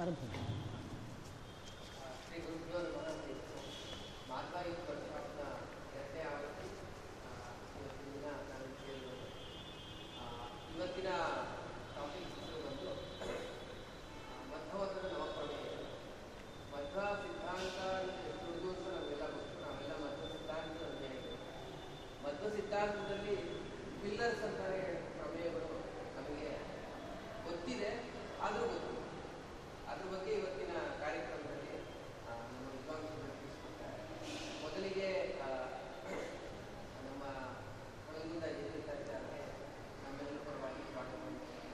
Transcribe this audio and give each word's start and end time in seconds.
ಆರಂಭ 0.00 0.20
ಶ್ರೀ 2.22 2.38
ಗುರುಭ್ಯೋ 2.44 2.78
ನಮಃ 2.86 3.16
ಶ್ರೀ 3.18 3.34
ಮಾಧ್ವಾಯುಕ್ತ 4.30 4.84
ಪ್ರತಿಪಾಠದ 4.88 5.42
ಎರಡನೇ 5.94 6.22
ಆವೃತ್ತಿ 6.28 6.68
ಆ, 7.24 7.32
ಇವತ್ತಿನ 7.72 8.10
ದಿನ 8.14 8.28
ನಾನು 8.50 8.68
ಕೇಳಿರೋದು 8.80 9.26
ಆ, 10.18 10.26
ಇವತ್ತಿನ 10.72 11.10
ಟಾಪಿಕ್ 11.94 12.30
ಬಂದು 12.58 12.90
ಆ, 12.90 13.28
ಮಧ್ವಮತದ 14.52 15.06
ನವಪ್ರಮೇಯ 15.14 15.66
ಮಧ್ವ 16.72 16.96
ಸಿದ್ಧಾಂತ 17.22 17.78
ಅಂತ 17.98 18.18
ಎಷ್ಟು 18.28 18.52
ದಿವಸ 18.58 18.84
ನಾವೆಲ್ಲ 18.88 19.24
ಗೊತ್ತು 19.34 19.58
ನಾವೆಲ್ಲ 19.64 19.92
ಮಧ್ವ 20.04 20.28
ಸಿದ್ಧಾಂತ 20.34 20.56
ಅಂತ 20.84 21.02
ಹೇಳಿದ್ದೇವೆ 21.04 21.38
ಮಧ್ವ 22.24 22.44
ಸಿದ್ಧಾಂತದಲ್ಲಿ 22.56 23.36
ಪಿಲ್ಲರ್ಸ್ 24.00 24.44
ಅಂತಾರೆ 24.46 24.82
ಪ್ರಮೇಯಗಳು 25.14 25.70
ನಮಗೆ 26.16 26.50
ಗೊತ್ತಿದೆ 27.44 27.90
ಆದರೂ 28.40 28.66
ಗೊತ್ತಿಲ್ಲ 28.68 28.96
ಅದ್ರ 29.90 30.06
ಬಗ್ಗೆ 30.10 30.32
ಇವತ್ತಿನ 30.34 30.72
ಕಾರ್ಯಕ್ರಮದಲ್ಲಿ 31.00 31.72
ಆ, 32.22 32.34
ನಮ್ಮ 32.44 32.66
ವಿದ್ವಾಂಸರು 32.74 33.16
ತಿಳಿಸ್ಕೊಡ್ತಾರೆ 33.32 33.98
ಮೊದಲಿಗೆ 34.62 35.08
ಆ, 35.40 35.48
ನಮ್ಮ 36.98 37.22
ಕೊಳಗಿಂದ 38.04 38.44
ಜಯಲಲಿತಾಚಾರ್ಯ 38.50 39.40
ನಮ್ಮೆಲ್ಲರ 40.02 40.38
ಪರವಾಗಿ 40.46 40.84
ಸ್ವಾಗತ 40.88 41.16
ಮಾಡ್ತಾರೆ 41.24 41.72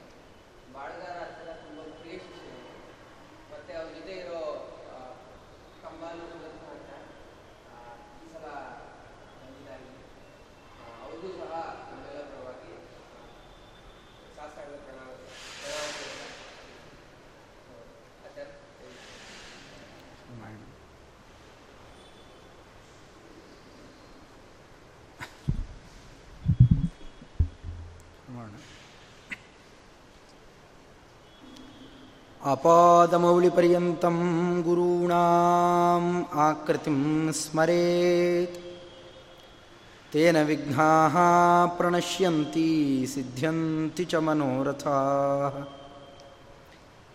ಬಾಳಗಾರ 0.74 1.16
ಅಕ್ಷರ 1.26 1.50
ತುಂಬ 1.62 1.78
ಪ್ರಿಯ 1.94 2.16
ಶಿಕ್ಷಕರು 2.24 2.62
ಮತ್ತೆ 3.52 3.74
ಅವ್ರ 3.78 3.90
ಜೊತೆ 3.96 4.14
ಇರೋ 4.22 4.40
ಆ, 4.88 4.98
ಕಂಬಾಲು 5.82 6.24
ಅಂತ 6.32 6.90
ಈ 8.16 8.32
ಸಲ 8.32 8.46
ಬಂದಿದ್ದಾರೆ 9.36 9.88
ಆ, 10.76 10.94
ಅವ್ರಿಗೂ 11.04 11.30
ಸಹ 11.40 11.52
ನಮ್ಮೆಲ್ಲರ 11.88 12.24
ಪರವಾಗಿ 12.32 12.72
ಶಾಸ್ತ್ರಾಂಗ 14.36 14.78
ಪ್ರಣಾಮ 14.84 15.10
ಪ್ರಣಾಮ 15.58 15.92
ಆಚಾರ್ಯ 18.26 18.54
ಗುರುಣಾಂ 34.66 36.26
ಆಕೃತಿಂ 36.40 37.32
ಸ್ಮರೇತ್ 37.38 38.58
ತೇನ 40.12 40.42
ವಿಘ್ನಾಃ 40.42 41.14
ಪ್ರಣಶ್ಯಂತಿ 41.78 43.06
ಸಿದ್ಧ್ಯಂತಿ 43.14 44.04
ಚ 44.04 44.14
ಮನೋರಥಾಃ 44.26 45.54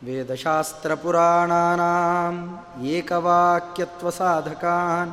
ವೇದಶಾಸ್ತ್ರಪುರಾಣಾನಾಂ 0.02 2.62
ಏಕವಾಕ್ಯತ್ವಸಾಧಕಾನ್ 2.92 5.12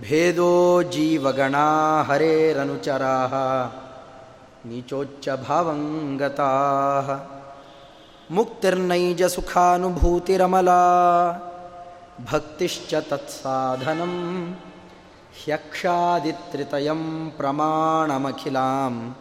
ಭೇದೋ 0.00 0.82
ಜೀವಗಣಾ 0.92 1.64
ಹರೇರನುಚರಾः 2.10 3.34
ನೀಚೋಚ್ಚಭಾವಂಗತಾः 4.68 7.37
ಮುಕ್ತಿರ್ನೈಜ 8.30 9.22
ಸುಖಾನುಭೂತಿರಮಲಾ. 9.22 10.80
ಭಕ್ತಿಶ್ಚ 12.32 12.94
ತತ್ಸಾಧನಂ 12.94 14.52
ಹ್ಯಕ್ಷಾದಿತ್ರಿತಯಂ 15.44 17.32
ಪ್ರಮಾಣಮಖಿಲಾಂ 17.36 19.16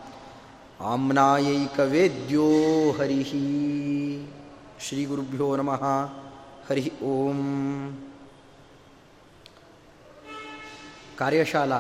ಆಮ್ನಾಯೈಕವೇದ್ಯೋ 0.82 2.50
हरिः 2.92 3.32
ಗುರುಭ್ಯೋ 5.08 5.56
ನಮಃ. 5.56 5.84
ಹರಿ 6.70 6.94
ಓಂ. 7.04 7.38
ಕಾರ್ಯಶಾಲಾ. 11.18 11.80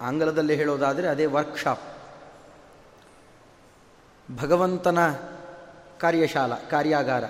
ಆಂಗ್ಲದಲ್ಲಿ 0.00 0.54
ಹೇಳೋದಾದರೆ 0.54 1.08
ಅದೇ 1.08 1.26
ವರ್ಕ್ಶಾಪ್ 1.26 1.80
ಭಗವಂತನ 4.42 4.98
ಕಾರ್ಯಶಾಲಾ, 6.00 6.56
ಕಾರ್ಯಾಗಾರ. 6.70 7.24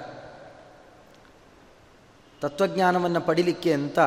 ತತ್ವಜ್ಞಾನವನ್ನು 2.40 3.20
ಪಡಿಲಿಕ್ಕೆ 3.20 3.72
ಅಂತ 3.72 3.98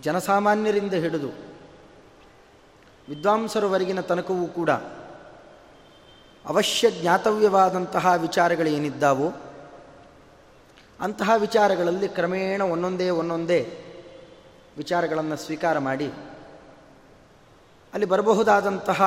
ಜನಸಾಮಾನ್ಯರಿಂದ 0.00 0.94
ಹಿಡಿದು 0.94 1.28
ವಿದ್ವಾಂಸರವರೆಗಿನ 3.08 4.00
ತನಕವೂ 4.00 4.46
ಕೂಡ 4.46 4.70
ಅವಶ್ಯ 6.46 6.90
ಜ್ಞಾತವ್ಯವಾದಂತಹ 6.90 8.14
ವಿಚಾರಗಳೇನಿದ್ದಾವೋ 8.16 9.32
ಅಂತಹ 11.00 11.30
ವಿಚಾರಗಳಲ್ಲಿ 11.36 12.08
ಕ್ರಮೇಣ 12.08 12.62
ಒಂದೊಂದೇ 12.62 13.10
ಒಂದೊಂದೇ 13.10 13.60
ವಿಚಾರಗಳನ್ನು 14.76 15.36
ಸ್ವೀಕಾರ 15.36 15.78
ಮಾಡಿ 15.78 16.06
ಅಲ್ಲಿ 17.92 18.06
ಬರಬಹುದಾದಂತಹ 18.06 19.02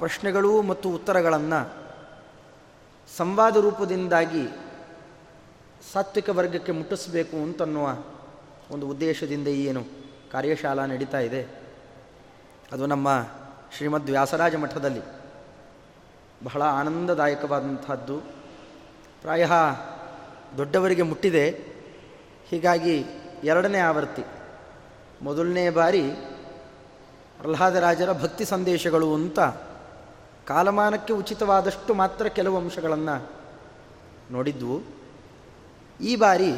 ಪ್ರಶ್ನೆಗಳು 0.00 0.62
ಮತ್ತು 0.62 0.88
ಉತ್ತರಗಳನ್ನು 0.88 1.70
ಸಂವಾದ 3.16 3.56
ರೂಪದಿಂದಾಗಿ 3.56 4.48
ಸಾತ್ವಿಕ 5.92 6.28
ವರ್ಗಕ್ಕೆ 6.28 6.72
ಮುಟ್ಟಿಸಬೇಕು 6.72 7.36
ಅಂತನ್ನುವ 7.36 7.96
ಒಂದು 8.70 8.88
ಉದ್ದೇಶದಿಂದ 8.88 9.48
ಏನು 9.48 9.84
ಕಾರ್ಯಶಾಲಾ 10.32 10.86
ನಡೀತಾ 10.86 11.18
ಇದೆ. 11.18 11.48
ಅದು 12.72 12.86
ನಮ್ಮ 12.86 13.26
ಶ್ರೀಮದ್ 13.76 14.10
ವ್ಯಾಸರಾಜ 14.10 14.54
ಮಠದಲ್ಲಿ 14.54 15.00
ಬಹಳ 16.44 16.62
ಆನಂದದಾಯಕವಾದಂಥದ್ದು. 16.62 18.18
ಪ್ರಾಯ 19.22 19.46
ದೊಡ್ಡವರಿಗೆ 20.58 21.02
ಮುಟ್ಟಿದೆ. 21.02 21.50
ಹೀಗಾಗಿ 22.48 23.04
ಎರಡನೇ 23.44 23.78
ಆವೃತ್ತಿ, 23.78 24.24
ಮೊದಲನೇ 25.22 25.70
ಬಾರಿ 25.70 26.02
ಪ್ರಹ್ಲಾದರಾಜರ 27.38 28.12
ಭಕ್ತಿ 28.12 28.44
ಸಂದೇಶಗಳು 28.44 29.14
ಅಂತ 29.14 29.40
ಕಾಲಮಾನಕ್ಕೆ 30.50 31.12
ಉಚಿತವಾದಷ್ಟು 31.12 31.94
ಮಾತ್ರ 31.94 32.26
ಕೆಲವು 32.26 32.56
ಅಂಶಗಳನ್ನು 32.56 33.30
ನೋಡಿದ್ವು. 34.30 34.80
ಈ 36.00 36.16
ಬಾರಿ 36.16 36.50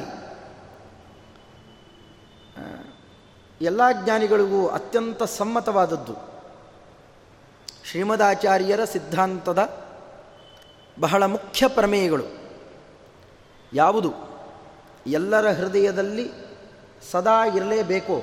ಎಲ್ಲ 3.60 3.80
ಜ್ಞಾನಿಗಳಿಗೂ 3.92 4.66
ಅತ್ಯಂತ 4.66 5.22
ಸಮ್ಮತವಾದದ್ದು 5.22 6.14
ಶ್ರೀಮದಾಚಾರ್ಯರ 7.84 8.84
ಸಿದ್ಧಾಂತದ 8.84 9.78
ಬಹಳ 11.00 11.26
ಮುಖ್ಯ 11.26 11.68
ಪ್ರಮೇಯಗಳು. 11.68 12.24
ಯಾವುದು? 13.72 14.12
ಎಲ್ಲರ 15.06 15.50
ಹೃದಯದಲ್ಲಿ 15.50 16.30
ಸದಾ 17.10 17.46
ಇರಲೇಬೇಕೋ? 17.46 18.22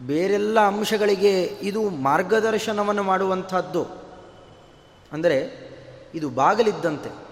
ಬೇರೆಲ್ಲ 0.00 0.60
ಅಂಶಗಳಿಗೆ 0.60 1.42
ಇದು 1.42 1.90
ಮಾರ್ಗದರ್ಶನವನ್ನು 1.90 3.02
ಮಾಡುವಂಥದ್ದು. 3.02 3.84
ಅಂದರೆ 5.12 5.64
ಇದು 6.14 6.28
ಬಾಗಲಿದ್ದಂತೆ. 6.28 7.24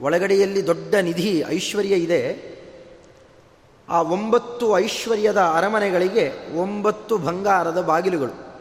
ಒಳಗಡೆಯಲ್ಲಿ 0.00 0.66
ದೊಡ್ಡ 0.66 0.94
ನಿಧಿ, 0.94 1.44
ಐಶ್ವರ್ಯ 1.48 1.94
ಇದೆ. 1.94 2.54
ಆ 3.88 4.02
ಒಂಬತ್ತು 4.02 4.78
ಐಶ್ವರ್ಯದ 4.78 5.40
ಅರಮನೆಗಳಿಗೆ 5.40 6.56
ಒಂಬತ್ತು 6.56 7.18
ಬಂಗಾರದ 7.18 7.82
ಬಾಗಿಲುಗಳು. 7.82 8.54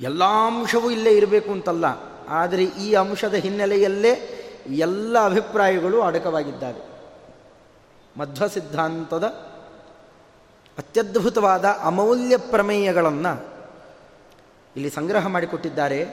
ಎಲ್ಲ 0.00 0.24
ಅಂಶವೂ 0.24 0.90
ಇಲ್ಲೇ 0.90 1.10
ಇರಬೇಕು 1.10 1.50
ಅಂತಲ್ಲ. 1.50 1.84
ಆದರೆ 2.28 2.64
ಈ 2.64 2.94
ಅಂಶದ 2.94 3.34
ಹಿನ್ನೆಲೆಯಲ್ಲೇ 3.34 4.36
ಎಲ್ಲ 4.68 5.24
ಅಭಿಪ್ರಾಯಗಳು 5.24 6.02
ಅಡಕವಾಗಿದ್ದಾವೆ. 6.02 6.90
ಮಧ್ವ 8.18 8.46
ಸಿದ್ಧಾಂತದ 8.46 9.24
ಅತ್ಯದ್ಭುತವಾದ 10.78 11.64
ಅಮೌಲ್ಯ 11.64 12.36
ಪ್ರಮೇಯಗಳನ್ನು 12.36 13.50
ಇಲ್ಲಿ 14.76 14.90
ಸಂಗ್ರಹ 14.90 15.26
ಮಾಡಿಕೊಟ್ಟಿದ್ದಾರೆ. 15.26 16.04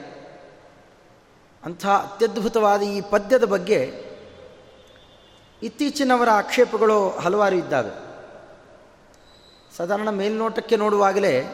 ಅಂಥ 1.64 1.86
ಅತ್ಯದ್ಭುತವಾದ 1.86 2.82
ಈ 2.82 3.00
ಪದ್ಯದ 3.00 3.44
ಬಗ್ಗೆ 3.44 4.08
ಇತ್ತೀಚಿನವರ 5.62 6.28
ಆಕ್ಷೇಪಗಳು 6.30 7.10
ಹಲವಾರು 7.10 7.56
ಇದ್ದಾವೆ. 7.56 8.08
ಸಾಧಾರಣ 9.76 10.10
ಮೇಲ್ನೋಟಕ್ಕೆ 10.10 10.76
ನೋಡುವಾಗಲೇ 10.76 11.44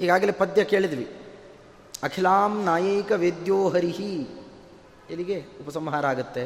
ಈಗಾಗಲೇ 0.00 0.32
ಪದ್ಯ 0.32 0.64
ಕೇಳಿದ್ವಿ. 0.64 1.16
ಅಖಿಲಾಂ 2.02 2.64
ನಾಯೈಕ 2.64 3.12
ವೇದ್ಯೋ 3.12 3.68
ಹರಿಹಿ 3.68 4.14
ಇಲ್ಲಿಗೆ 5.10 5.40
ಉಪಸಂಹಾರ 5.40 6.06
ಆಗುತ್ತೆ? 6.06 6.44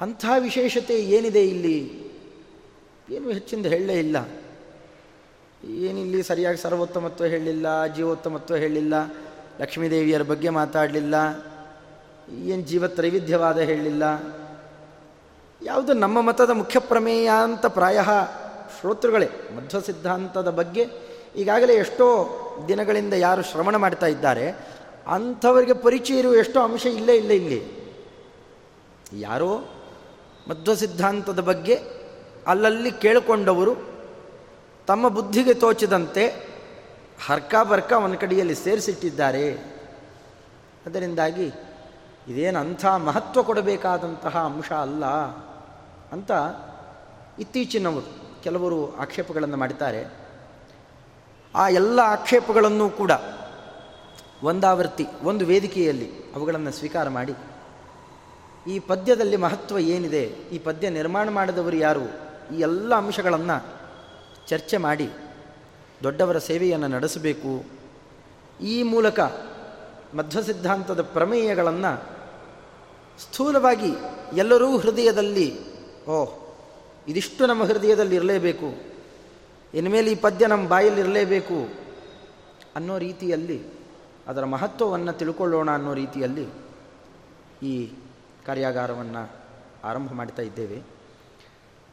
ಅಂಥ 0.00 0.24
ವಿಶೇಷತೆ 0.38 0.94
ಏನಿದೆ 0.94 1.48
ಇಲ್ಲಿ? 1.48 2.07
ಏನು 3.10 3.30
ಹೆಚ್ಚಿಂದ 3.30 3.66
ಹೇಳಲೇ 3.66 3.98
ಇಲ್ಲ. 3.98 4.16
ಏನಿಲ್ಲಿ 5.64 6.22
ಸರಿಯಾಗಿ 6.22 6.58
ಸರ್ವೋತ್ತಮತ್ವ 6.58 7.24
ಹೇಳಲಿಲ್ಲ, 7.24 7.86
ಜೀವೋತ್ತಮತ್ವ 7.86 8.56
ಹೇಳಿಲ್ಲ 8.56 8.94
ಲಕ್ಷ್ಮೀದೇವಿಯರ 9.60 10.22
ಬಗ್ಗೆ 10.22 10.48
ಮಾತಾಡಲಿಲ್ಲ, 10.48 11.14
ಏನು 12.44 12.62
ಜೀವ 12.62 12.86
ತ್ರೈವಿಧ್ಯವಾದ 12.86 13.58
ಹೇಳಲಿಲ್ಲ. 13.58 14.04
ಯಾವುದು 15.62 15.92
ನಮ್ಮ 15.92 16.20
ಮತದ 16.20 16.50
ಮುಖ್ಯ 16.50 16.78
ಪ್ರಮೇಯ 16.80 17.30
ಅಂತ 17.42 17.66
ಪ್ರಾಯ 17.66 18.00
ಶ್ರೋತೃಗಳೇ, 18.80 19.28
ಮಧ್ವ 19.56 19.80
ಸಿದ್ಧಾಂತದ 19.80 20.50
ಬಗ್ಗೆ 20.50 20.84
ಈಗಾಗಲೇ 21.36 21.74
ಎಷ್ಟೋ 21.74 22.06
ದಿನಗಳಿಂದ 22.68 23.14
ಯಾರು 23.18 23.42
ಶ್ರವಣ 23.42 23.76
ಮಾಡ್ತಾ 23.76 24.06
ಇದ್ದಾರೆ, 24.06 24.46
ಅಂಥವರಿಗೆ 25.06 25.72
ಪರಿಚಯ 25.72 26.18
ಇರುವ 26.18 26.34
ಎಷ್ಟೋ 26.34 26.60
ಅಂಶ 26.60 26.86
ಇಲ್ಲೇ, 26.86 27.16
ಇಲ್ಲ, 27.16 27.30
ಇಲ್ಲಿ. 27.30 27.60
ಯಾರೋ 29.12 29.50
ಮಧ್ವ 30.50 30.74
ಸಿದ್ಧಾಂತದ 30.74 31.40
ಬಗ್ಗೆ 31.40 31.97
ಅಲ್ಲಲ್ಲಿ 32.48 32.90
ಕೇಳಿಕೊಂಡವರು 32.90 33.76
ತಮ್ಮ 34.86 35.08
ಬುದ್ಧಿಗೆ 35.08 35.54
ತೋಚಿದಂತೆ 35.54 36.24
ಹರ್ಕ 37.26 37.54
ಬರ್ಕ 37.70 37.92
ಒಂದು 37.92 38.18
ಕಡೆಯಲ್ಲಿ 38.18 38.54
ಸೇರಿಸಿಟ್ಟಿದ್ದಾರೆ. 38.54 39.52
ಅದರಿಂದಾಗಿ 40.86 41.46
ಇದೇನು 42.28 42.58
ಅಂಥ 42.58 42.86
ಮಹತ್ವ 42.86 43.42
ಕೊಡಬೇಕಾದಂತಹ 43.42 44.38
ಅಂಶ 44.38 44.72
ಅಲ್ಲ 44.72 45.06
ಅಂತ 46.12 46.30
ಇತ್ತೀಚಿನವರು 47.38 48.42
ಕೆಲವರು 48.42 48.96
ಆಕ್ಷೇಪಗಳನ್ನು 48.96 49.56
ಮಾಡ್ತಾರೆ 49.56 50.06
ಆ 51.54 51.68
ಎಲ್ಲ 51.68 52.00
ಆಕ್ಷೇಪಗಳನ್ನು 52.04 52.90
ಕೂಡ 52.90 53.10
ಒಂದಾವೃತ್ತಿ, 54.42 55.06
ಒಂದು 55.22 55.46
ವೇದಿಕೆಯಲ್ಲಿ 55.46 56.12
ಅವುಗಳನ್ನು 56.34 56.72
ಸ್ವೀಕಾರ 56.72 57.08
ಮಾಡಿ 57.08 57.34
ಈ 58.66 58.78
ಪದ್ಯದಲ್ಲಿ 58.78 59.36
ಮಹತ್ವ 59.36 59.78
ಏನಿದೆ, 59.78 60.24
ಈ 60.24 60.58
ಪದ್ಯ 60.58 60.90
ನಿರ್ಮಾಣ 60.90 61.28
ಮಾಡಿದವರು 61.28 61.76
ಯಾರು? 61.76 62.27
ಈ 62.54 62.60
ಎಲ್ಲ 62.60 62.94
ಅಂಶಗಳನ್ನು 62.94 63.66
ಚರ್ಚೆ 64.48 64.76
ಮಾಡಿ 64.76 65.10
ದೊಡ್ಡವರ 66.02 66.38
ಸೇವೆಯನ್ನು 66.38 66.88
ನಡೆಸಬೇಕು. 66.88 67.64
ಈ 68.60 68.82
ಮೂಲಕ 68.82 69.20
ಮಧ್ವ 70.14 70.40
ಸಿದ್ಧಾಂತದ 70.40 71.02
ಪ್ರಮೇಯಗಳನ್ನು 71.02 72.04
ಸ್ಥೂಲವಾಗಿ 73.18 73.92
ಎಲ್ಲರೂ 74.36 74.78
ಹೃದಯದಲ್ಲಿ, 74.78 75.76
ಓಹ್, 76.06 76.56
ಇದಿಷ್ಟು 77.08 77.46
ನಮ್ಮ 77.46 77.64
ಹೃದಯದಲ್ಲಿ 77.64 78.16
ಇರಲೇಬೇಕು 78.16 78.82
ಇನ್ಮೇಲೆ 79.74 80.12
ಈ 80.12 80.14
ಪದ್ಯ 80.14 80.46
ನಮ್ಮ 80.46 80.68
ಬಾಯಲ್ಲಿ 80.68 81.00
ಇರಲೇಬೇಕು 81.00 81.68
ಅನ್ನೋ 82.76 82.98
ರೀತಿಯಲ್ಲಿ, 82.98 83.62
ಅದರ 84.26 84.44
ಮಹತ್ವವನ್ನು 84.44 85.12
ತಿಳ್ಕೊಳ್ಳೋಣ 85.12 85.70
ಅನ್ನೋ 85.70 85.94
ರೀತಿಯಲ್ಲಿ 85.94 86.46
ಈ 87.62 87.92
ಕಾರ್ಯಾಗಾರವನ್ನು 88.46 89.30
ಆರಂಭ 89.84 90.12
ಮಾಡ್ತಾ 90.12 90.42
ಇದ್ದೇವೆ. 90.42 90.97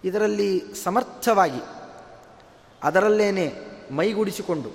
ಇದರಲ್ಲಿ 0.05 0.63
ಸಮರ್ಥವಾಗಿ, 0.83 1.61
ಅದರಲ್ಲೇನೆ 2.83 3.53
ಮೈಗೂಡಿಸಿಕೊಂಡು, 3.91 4.69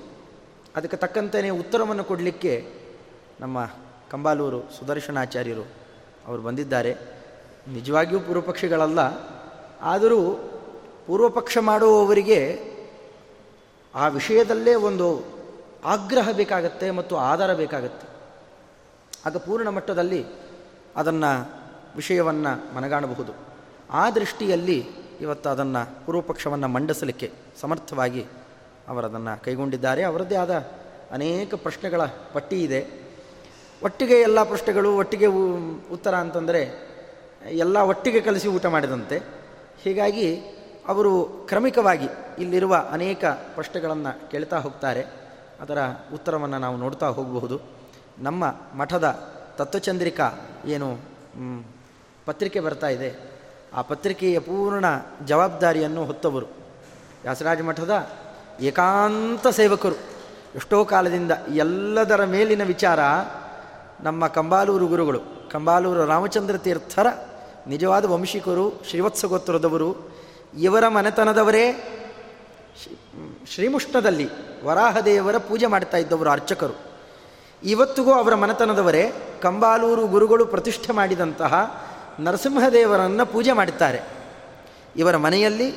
ಅದಕ್ಕೆ 0.77 0.97
ತಕ್ಕಂತೆಯೇ 0.97 1.51
ಉತ್ತರವನ್ನು 1.51 2.05
ಕೊಡಲಿಕ್ಕೆ 2.05 2.75
ನಮ್ಮ 3.41 3.67
ಕಂಬಾಲೂರು 4.11 4.61
ಸುದರ್ಶನಾಚಾರ್ಯರು 4.79 5.69
ಅವರು 6.27 6.43
ಬಂದಿದ್ದಾರೆ. 6.43 6.97
ನಿಜವಾಗಿಯೂ 7.69 8.21
ಪೂರ್ವಪಕ್ಷಿಗಳಲ್ಲ, 8.21 8.99
ಆದರೂ 9.83 10.35
ಪೂರ್ವಪಕ್ಷ 11.07 11.59
ಮಾಡುವವರಿಗೆ 11.59 12.71
ಆ 13.95 14.09
ವಿಷಯದಲ್ಲೇ 14.09 14.75
ಒಂದು 14.75 15.25
ಆಗ್ರಹ 15.85 16.31
ಬೇಕಾಗತ್ತೆ 16.31 16.91
ಮತ್ತು 16.91 17.17
ಆಧಾರ 17.17 17.55
ಬೇಕಾಗತ್ತೆ. 17.55 18.07
ಆಗ 19.27 19.37
ಪೂರ್ಣ 19.37 19.69
ಮಟ್ಟದಲ್ಲಿ 19.69 20.27
ಅದನ್ನು 20.97 21.51
ವಿಷಯವನ್ನು 21.97 22.75
ಮನಗಾಣಬಹುದು. 22.75 23.33
ಆ 23.91 24.11
ದೃಷ್ಟಿಯಲ್ಲಿ 24.11 25.00
ಇವತ್ತು 25.21 25.49
ಅದನ್ನು 25.49 26.07
ಪೂರ್ವಪಕ್ಷವನ್ನು 26.07 26.69
ಮಂಡಿಸಲಿಕ್ಕೆ 26.69 27.33
ಸಮರ್ಥವಾಗಿ 27.61 28.27
ಅವರದನ್ನು 28.89 29.43
ಕೈಗೊಂಡಿದ್ದಾರೆ. 29.43 30.03
ಅವರದ್ದೇ 30.03 30.35
ಆದ 30.35 30.55
ಅನೇಕ 31.11 31.55
ಪ್ರಶ್ನೆಗಳ 31.55 32.01
ಪಟ್ಟಿ 32.33 32.63
ಇದೆ. 32.63 32.87
ಒಟ್ಟಿಗೆ 33.83 34.21
ಎಲ್ಲ 34.21 34.43
ಪ್ರಶ್ನೆಗಳು, 34.43 34.97
ಒಟ್ಟಿಗೆ 34.97 35.27
ಉತ್ತರ 35.93 36.15
ಅಂತಂದರೆ 36.15 36.91
ಎಲ್ಲ 37.51 37.79
ಒಟ್ಟಿಗೆ 37.79 38.21
ಕಲಿಸಿ 38.21 38.49
ಊಟ 38.49 38.67
ಮಾಡಿದಂತೆ. 38.67 39.23
ಹೀಗಾಗಿ 39.83 40.37
ಅವರು 40.89 41.27
ಕ್ರಮಿಕವಾಗಿ 41.27 42.09
ಇಲ್ಲಿರುವ 42.39 42.77
ಅನೇಕ 42.91 43.25
ಪ್ರಶ್ನೆಗಳನ್ನು 43.25 44.31
ಕೇಳ್ತಾ 44.31 44.59
ಹೋಗ್ತಾರೆ. 44.59 45.05
ಅದರ 45.61 45.79
ಉತ್ತರವನ್ನು 46.15 46.59
ನಾವು 46.59 46.77
ನೋಡ್ತಾ 46.77 47.09
ಹೋಗಬಹುದು. 47.09 47.61
ನಮ್ಮ 48.19 48.45
ಮಠದ 48.77 49.35
ತತ್ವಚಂದ್ರಿಕಾ 49.57 50.33
ಏನು 50.67 50.99
ಪತ್ರಿಕೆ 52.27 52.61
ಬರ್ತಾ 52.61 52.89
ಇದೆ. 52.89 53.30
ಆ 53.75 53.83
ಪತ್ರಿಕೆಯ 53.83 54.39
ಪೂರ್ಣ 54.39 54.85
ಜವಾಬ್ದಾರಿಯನ್ನು 55.27 56.05
ಹೊತ್ತವರು. 56.05 56.47
ವ್ಯಾಸರಾಜ 57.23 57.61
ಮಠದ 57.61 58.09
ಏಕಾಂತ 58.61 59.47
ಸೇವಕರು. 59.49 59.95
ಎಷ್ಟೋ 60.55 60.85
ಕಾಲದಿಂದ 60.85 61.33
ಎಲ್ಲದರ 61.55 62.25
ಮೇಲಿನ 62.25 62.63
ವಿಚಾರ 62.65 63.01
ನಮ್ಮ 64.01 64.27
ಕಂಬಾಲೂರು 64.27 64.87
ಗುರುಗಳು, 64.87 65.21
ಕಂಬಾಲೂರು 65.51 66.07
ರಾಮಚಂದ್ರ 66.07 66.57
ತೀರ್ಥರ 66.59 67.07
ನಿಜವಾದ 67.67 68.05
ವಂಶಿಕರು 68.05 68.83
ಶ್ರೀವತ್ಸ 68.89 69.25
ಗೋತ್ರದವರು 69.25 70.11
ಇವರ 70.59 70.89
ಮನೆತನದವರೇ 70.89 71.67
ಶ್ರೀಮುಷ್ಣದಲ್ಲಿ 73.55 74.29
ವರಾಹದೇವರ 74.65 75.37
ಪೂಜೆ 75.37 75.67
ಮಾಡ್ತಾ 75.67 75.97
ಇದ್ದವರು 75.97 76.31
ಅರ್ಚಕರು. 76.31 76.75
ಇವತ್ತಿಗೂ 77.65 78.13
ಅವರ 78.13 78.35
ಮನೆತನದವರೇ 78.35 79.13
ಕಂಬಾಲೂರು 79.43 80.07
ಗುರುಗಳು 80.07 80.47
ಪ್ರತಿಷ್ಠೆ 80.47 80.93
ಮಾಡಿದಂತಹ 80.93 81.55
ನರಸಿಂಹದೇವರನ್ನು 82.21 83.27
ಪೂಜೆ 83.27 83.53
ಮಾಡುತ್ತಾರೆ 83.53 84.01
ಇವರ 84.97 85.17
ಮನೆಯಲ್ಲಿ 85.17 85.73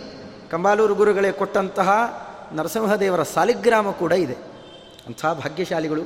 ಕಂಬಾಲೂರು 0.52 0.96
ಗುರುಗಳೇ 0.96 1.32
ಕೊಟ್ಟಂತಹ 1.32 1.90
ನರಸಿಂಹದೇವರ 2.54 3.24
ಸಾಲಿಗ್ರಾಮ 3.24 3.92
ಕೂಡ 3.92 4.12
ಇದೆ. 4.12 4.34
ಅಂಥ 5.08 5.26
ಭಾಗ್ಯಶಾಲಿಗಳು 5.26 6.04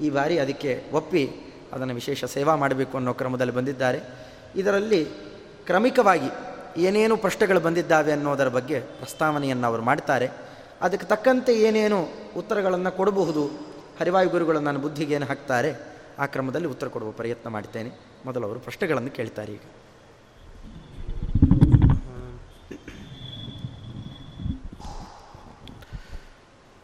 ಈ 0.00 0.10
ಬಾರಿ 0.10 0.38
ಅದಕ್ಕೆ 0.38 0.84
ಒಪ್ಪಿ 0.92 1.30
ಅದನ್ನು 1.72 1.94
ವಿಶೇಷ 1.94 2.24
ಸೇವಾ 2.24 2.54
ಮಾಡಬೇಕು 2.54 2.96
ಅನ್ನೋ 2.96 3.12
ಕ್ರಮದಲ್ಲಿ 3.14 3.54
ಬಂದಿದ್ದಾರೆ. 3.54 4.00
ಇದರಲ್ಲಿ 4.56 5.04
ಕ್ರಮಿಕವಾಗಿ 5.66 6.30
ಏನೇನು 6.76 7.16
ಪ್ರಶ್ನೆಗಳು 7.16 7.60
ಬಂದಿದ್ದಾವೆ 7.60 8.12
ಅನ್ನೋದರ 8.12 8.48
ಬಗ್ಗೆ 8.48 8.80
ಪ್ರಸ್ತಾವನೆಯನ್ನು 8.80 9.66
ಅವರು 9.66 9.82
ಮಾಡ್ತಾರೆ. 9.82 10.30
ಅದಕ್ಕೆ 10.80 11.06
ತಕ್ಕಂತೆ 11.06 11.52
ಏನೇನು 11.60 12.08
ಉತ್ತರಗಳನ್ನು 12.36 12.92
ಕೊಡಬಹುದು 12.92 13.44
ಹರಿವಾಯು 14.00 14.28
ಗುರುಗಳು 14.28 14.60
ನನ್ನ 14.60 14.78
ಬುದ್ಧಿಗೆ 14.78 15.14
ಏನು 15.14 15.26
ಹಾಕ್ತಾರೆ, 15.26 15.74
ಆ 16.18 16.26
ಕ್ರಮದಲ್ಲಿ 16.26 16.68
ಉತ್ತರ 16.68 16.86
ಕೊಡುವ 16.86 17.10
ಪ್ರಯತ್ನ 17.10 17.48
ಮಾಡ್ತೇನೆ. 17.48 18.13
ಮೊದಲವರು 18.24 18.60
ಪ್ರಶ್ನೆಗಳನ್ನು 18.60 19.10
ಕೇಳ್ತಾರೆ 19.10 19.56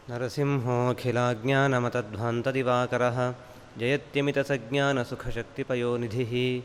ನರಸಿಂಹೋಖಿಲಾಜ್ಞಾನ 0.09 1.77
ಮತದ್ವಾಂತದಿವಾಕರಃ 1.77 3.17
ಜಯತ್ಯಮಿತಸಜ್ಞಾನ 3.79 5.03
ಸುಖಶಕ್ತಿಪಯೋ 5.03 5.97
ನಿಧಿಹೀ 5.97 6.61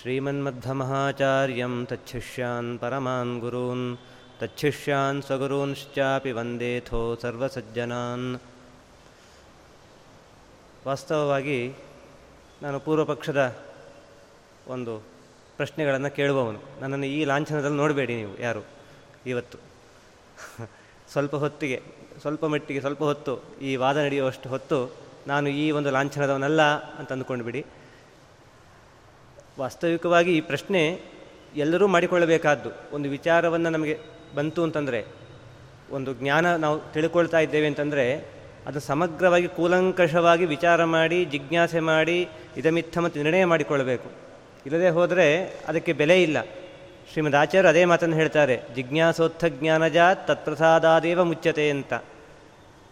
ಶ್ರೀಮನ್ಮದ್ಧಮಹಾಚಾರ್ಯಂ 0.00 1.86
ತಚ್ಛಿಷ್ಯಾನ್ 1.86 2.78
ಪರಮಾನ್ 2.78 3.40
ಗುರೂನ್ 3.40 3.98
ತಚ್ಛಿಷ್ಯಾನ್ 4.40 5.22
ಸಗುರೂಶ್ಚ್ಯಾಪಿ 5.22 6.32
ವಂದೇ 6.32 6.80
ಥೋ 6.80 7.18
ಸರ್ವಸಜ್ಜನಾನ್. 7.22 8.40
ವಾಸ್ತವವಾಗಿ 10.86 11.74
ನಾನು 12.62 12.80
ಪೂರ್ವಪಕ್ಷದ 12.80 13.67
ಒಂದು 14.68 14.98
ಪ್ರಶ್ನೆಗಳನ್ನು 15.56 16.10
ಕೇಳುವವನು. 16.10 16.60
ನನ್ನನ್ನು 16.80 17.06
ಈ 17.06 17.24
ಲಾಂಛನದಲ್ಲಿ 17.24 17.76
ನೋಡಬೇಡಿ 17.76 18.16
ನೀವು, 18.16 18.40
ಯಾರು? 18.40 18.64
ಇವತ್ತು. 19.26 19.58
ಸ್ವಲ್ಪ 21.12 21.36
ಹೊತ್ತಿಗೆ, 21.36 21.82
ಸ್ವಲ್ಪ 22.20 22.44
ಮಟ್ಟಿಗೆ, 22.44 22.80
ಸ್ವಲ್ಪ 22.80 23.02
ಹೊತ್ತು, 23.02 23.42
ಈ 23.62 23.76
ವಾದ 23.76 23.96
ನಡೆಯುವಷ್ಟು 23.96 24.48
ಹೊತ್ತು 24.48 24.94
ನಾನು 25.26 25.48
ಈ 25.48 25.70
ಒಂದು 25.70 25.90
ಲಾಂಛನದವನಲ್ಲ 25.90 26.62
ಅಂತ 26.62 27.12
ಅಂದುಕೊಂಡ್ಬಿಡಿ 27.12 27.66
ವಾಸ್ತವಿಕವಾಗಿ 29.58 30.36
ಈ 30.36 30.40
ಪ್ರಶ್ನೆ 30.40 31.00
ಎಲ್ಲರೂ 31.56 31.86
ಮಾಡಿಕೊಳ್ಳಬೇಕಾದ್ದು, 31.86 32.70
ಒಂದು 32.92 33.08
ವಿಚಾರವನ್ನು 33.08 33.70
ನಮಗೆ 33.70 33.98
ಬಂತು 34.34 34.62
ಅಂತಂದರೆ, 34.62 35.04
ಒಂದು 35.90 36.14
ಜ್ಞಾನ 36.14 36.56
ನಾವು 36.56 36.92
ತಿಳ್ಕೊಳ್ತಾ 36.92 37.38
ಇದ್ದೇವೆ 37.38 37.66
ಅಂತಂದರೆ, 37.66 38.28
ಅದು 38.66 38.80
ಸಮಗ್ರವಾಗಿ 38.80 39.48
ಕೂಲಂಕಷವಾಗಿ 39.48 40.44
ವಿಚಾರ 40.44 40.84
ಮಾಡಿ, 40.84 41.24
ಜಿಜ್ಞಾಸೆ 41.24 41.80
ಮಾಡಿ, 41.80 42.28
ಇದಮಿತ್ತ 42.56 42.98
ಮತ್ತು 42.98 43.22
ನಿರ್ಣಯ 43.22 43.44
ಮಾಡಿಕೊಳ್ಳಬೇಕು. 43.44 44.27
ಇಲ್ಲದೆ 44.68 44.88
ಹೋದರೆ 44.88 45.54
ಅದಕ್ಕೆ 45.68 45.92
ಬೆಲೆ 45.92 46.22
ಇಲ್ಲ. 46.22 46.42
ಶ್ರೀಮದ್ 47.12 47.34
ಆಚಾರ್ಯರು 47.34 47.68
ಅದೇ 47.68 47.84
ಮಾತನ್ನು 47.84 48.16
ಹೇಳ್ತಾರೆ 48.16 48.60
ಜಿಜ್ಞಾಸೋತ್ಥ 48.74 49.44
ಜ್ಞಾನಜ 49.44 49.96
ತತ್ಪ್ರಸಾದಾದೇವ 50.14 51.24
ಮುಚ್ಚತೆ 51.24 51.70
ಅಂತ. 51.70 51.94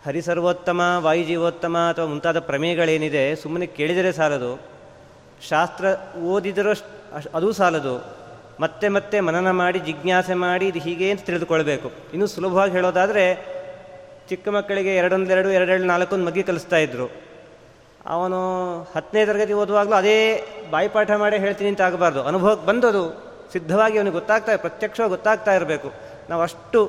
ಹರಿಸರ್ವೋತ್ತಮ, 0.07 0.81
ವಾಯುಜೀವೋತ್ತಮ 0.99 1.77
ಅಥವಾ 1.79 2.07
ಮುಂತಾದ 2.07 2.39
ಪ್ರಮೇಯಗಳೇನಿದೆ, 2.39 3.37
ಸುಮ್ಮನೆ 3.37 3.67
ಕೇಳಿದರೆ 3.67 4.13
ಸಾಲದು, 4.13 4.63
ಶಾಸ್ತ್ರ 5.49 6.19
ಓದಿದರೂ 6.19 6.73
ಅದೂ 7.35 7.53
ಸಾಲದು. 7.53 8.17
ಮತ್ತೆ 8.61 8.89
ಮತ್ತೆ 8.89 9.21
ಮನನ 9.21 9.51
ಮಾಡಿ, 9.51 9.79
ಜಿಜ್ಞಾಸೆ 9.79 10.35
ಮಾಡಿ, 10.35 10.67
ಇದು 10.67 10.79
ಹೀಗೆ 10.79 11.11
ಅಂತ 11.11 11.25
ತಿಳಿದುಕೊಳ್ಬೇಕು. 11.25 11.93
ಇನ್ನೂ 12.13 12.27
ಸುಲಭವಾಗಿ 12.27 12.73
ಹೇಳೋದಾದರೆ, 12.73 13.47
ಚಿಕ್ಕ 14.29 14.49
ಮಕ್ಕಳಿಗೆ 14.49 14.97
ಎರಡೊಂದೆರಡು, 14.97 15.51
ಎರಡೆರಡು 15.51 15.85
ನಾಲ್ಕೊಂದು 15.85 16.25
ಮಗ್ಗಿ 16.25 16.43
ಕಲಿಸ್ತಾ 16.43 16.77
ಇದ್ರು. 16.77 17.26
ಅವನು 18.07 18.39
ಹತ್ತನೇ 18.97 19.27
ತರಗತಿ 19.27 19.53
ಓದುವಾಗಲೂ 19.53 19.95
ಅದೇ 19.95 20.19
ಬಾಯಿಪಾಠ 20.71 21.11
ಮಾಡೇ 21.11 21.39
ಹೇಳ್ತೀನಿ 21.39 21.71
ಅಂತ 21.71 21.81
ಆಗಬಾರ್ದು. 21.81 22.23
ಅನುಭವಕ್ಕೆ 22.23 22.67
ಬಂದದು 22.67 23.03
ಸಿದ್ಧವಾಗಿ 23.53 23.99
ಅವನಿಗೆ 23.99 24.15
ಗೊತ್ತಾಗ್ತಾ, 24.15 24.57
ಪ್ರತ್ಯಕ್ಷವಾಗಿ 24.57 25.11
ಗೊತ್ತಾಗ್ತಾ 25.11 25.55
ಇರಬೇಕು. 25.55 25.93
ನಾವು 26.31 26.43
ಅಷ್ಟು 26.43 26.81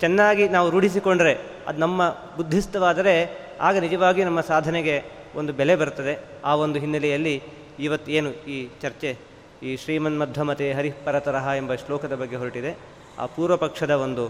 ಚೆನ್ನಾಗಿ 0.00 0.48
ನಾವು 0.48 0.70
ರೂಢಿಸಿಕೊಂಡ್ರೆ 0.70 1.32
ಅದು 1.68 1.78
ನಮ್ಮ 1.78 2.08
ಬುದ್ಧಿಸ್ತವಾದರೆ 2.36 3.14
ಆಗ 3.60 3.76
ನಿಜವಾಗಿ 3.76 4.24
ನಮ್ಮ 4.24 4.40
ಸಾಧನೆಗೆ 4.40 5.02
ಒಂದು 5.36 5.52
ಬೆಲೆ 5.52 5.76
ಬರ್ತದೆ. 5.76 6.14
ಆ 6.44 6.54
ಒಂದು 6.54 6.78
ಹಿನ್ನೆಲೆಯಲ್ಲಿ 6.78 7.42
ಇವತ್ತು 7.78 8.12
ಏನು 8.12 8.30
ಈ 8.30 8.68
ಚರ್ಚೆ, 8.82 9.18
ಈ 9.62 9.76
ಶ್ರೀಮನ್ಮಧ್ವಮತೆ 9.76 10.72
ಹರಿಪರತರಹ 10.72 11.48
ಎಂಬ 11.56 11.74
ಶ್ಲೋಕದ 11.74 12.14
ಬಗ್ಗೆ 12.14 12.36
ಹೊರಟಿದೆ. 12.36 12.78
ಆ 13.18 13.26
ಪೂರ್ವ 13.26 13.56
ಪಕ್ಷದ 13.56 13.90
ಒಂದು 13.90 14.28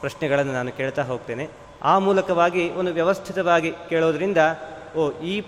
ಪ್ರಶ್ನೆಗಳನ್ನು 0.00 0.52
ನಾನು 0.52 0.72
ಕೇಳ್ತಾ 0.72 1.02
ಹೋಗ್ತೇನೆ. 1.02 1.48
ಆ 1.82 1.98
ಮೂಲಕವಾಗಿ 1.98 2.70
ಒಂದು 2.70 2.92
ವ್ಯವಸ್ಥಿತವಾಗಿ 2.92 3.72
ಕೇಳೋದ್ರಿಂದ, 3.88 4.38
ಓ, 4.96 5.10
ಈ 5.10 5.40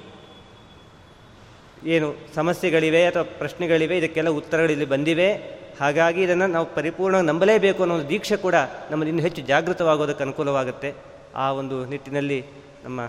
ಏನು 1.86 2.16
ಸಮಸ್ಯೆಗಳಿವೆ 2.34 3.06
ಅಥವಾ 3.06 3.22
ಪ್ರಶ್ನೆಗಳಿವೆ, 3.22 3.98
ಇದಕ್ಕೆಲ್ಲ 3.98 4.28
ಉತ್ತರಗಳಿಲ್ಲಿ 4.28 4.84
ಬಂದಿವೆ. 4.84 5.58
ಹಾಗಾಗಿ 5.80 6.22
ಇದನ್ನು 6.22 6.46
ನಾವು 6.46 6.74
ಪರಿಪೂರ್ಣ 6.74 7.20
ನಂಬಲೇಬೇಕು 7.20 7.82
ಅನ್ನೋ 7.82 7.94
ಒಂದು 7.94 8.08
ದೀಕ್ಷೆ 8.08 8.36
ಕೂಡ 8.36 8.54
ನಮ್ಮಲ್ಲಿ 8.90 9.08
ಇನ್ನೂ 9.08 9.22
ಹೆಚ್ಚು 9.22 9.42
ಜಾಗೃತವಾಗೋದಕ್ಕೆ 9.42 10.24
ಅನುಕೂಲವಾಗುತ್ತೆ. 10.24 10.94
ಆ 11.34 11.52
ಒಂದು 11.52 11.86
ನಿಟ್ಟಿನಲ್ಲಿ 11.86 12.44
ನಮ್ಮ 12.84 13.00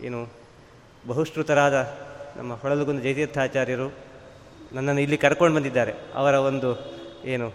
ಏನು 0.00 0.32
ಬಹುಶ್ರುತರಾದ 1.06 1.96
ನಮ್ಮ 2.36 2.54
ಹೊಳಲುಗುಂದ 2.54 3.00
ಜಯತೀರ್ಥಾಚಾರ್ಯರು 3.00 3.94
ನನ್ನನ್ನು 4.72 5.00
ಇಲ್ಲಿ 5.00 5.16
ಕರ್ಕೊಂಡು 5.16 5.56
ಬಂದಿದ್ದಾರೆ. 5.56 5.92
ಅವರ 6.14 6.34
ಒಂದು 6.34 6.68
ಏನು 7.24 7.52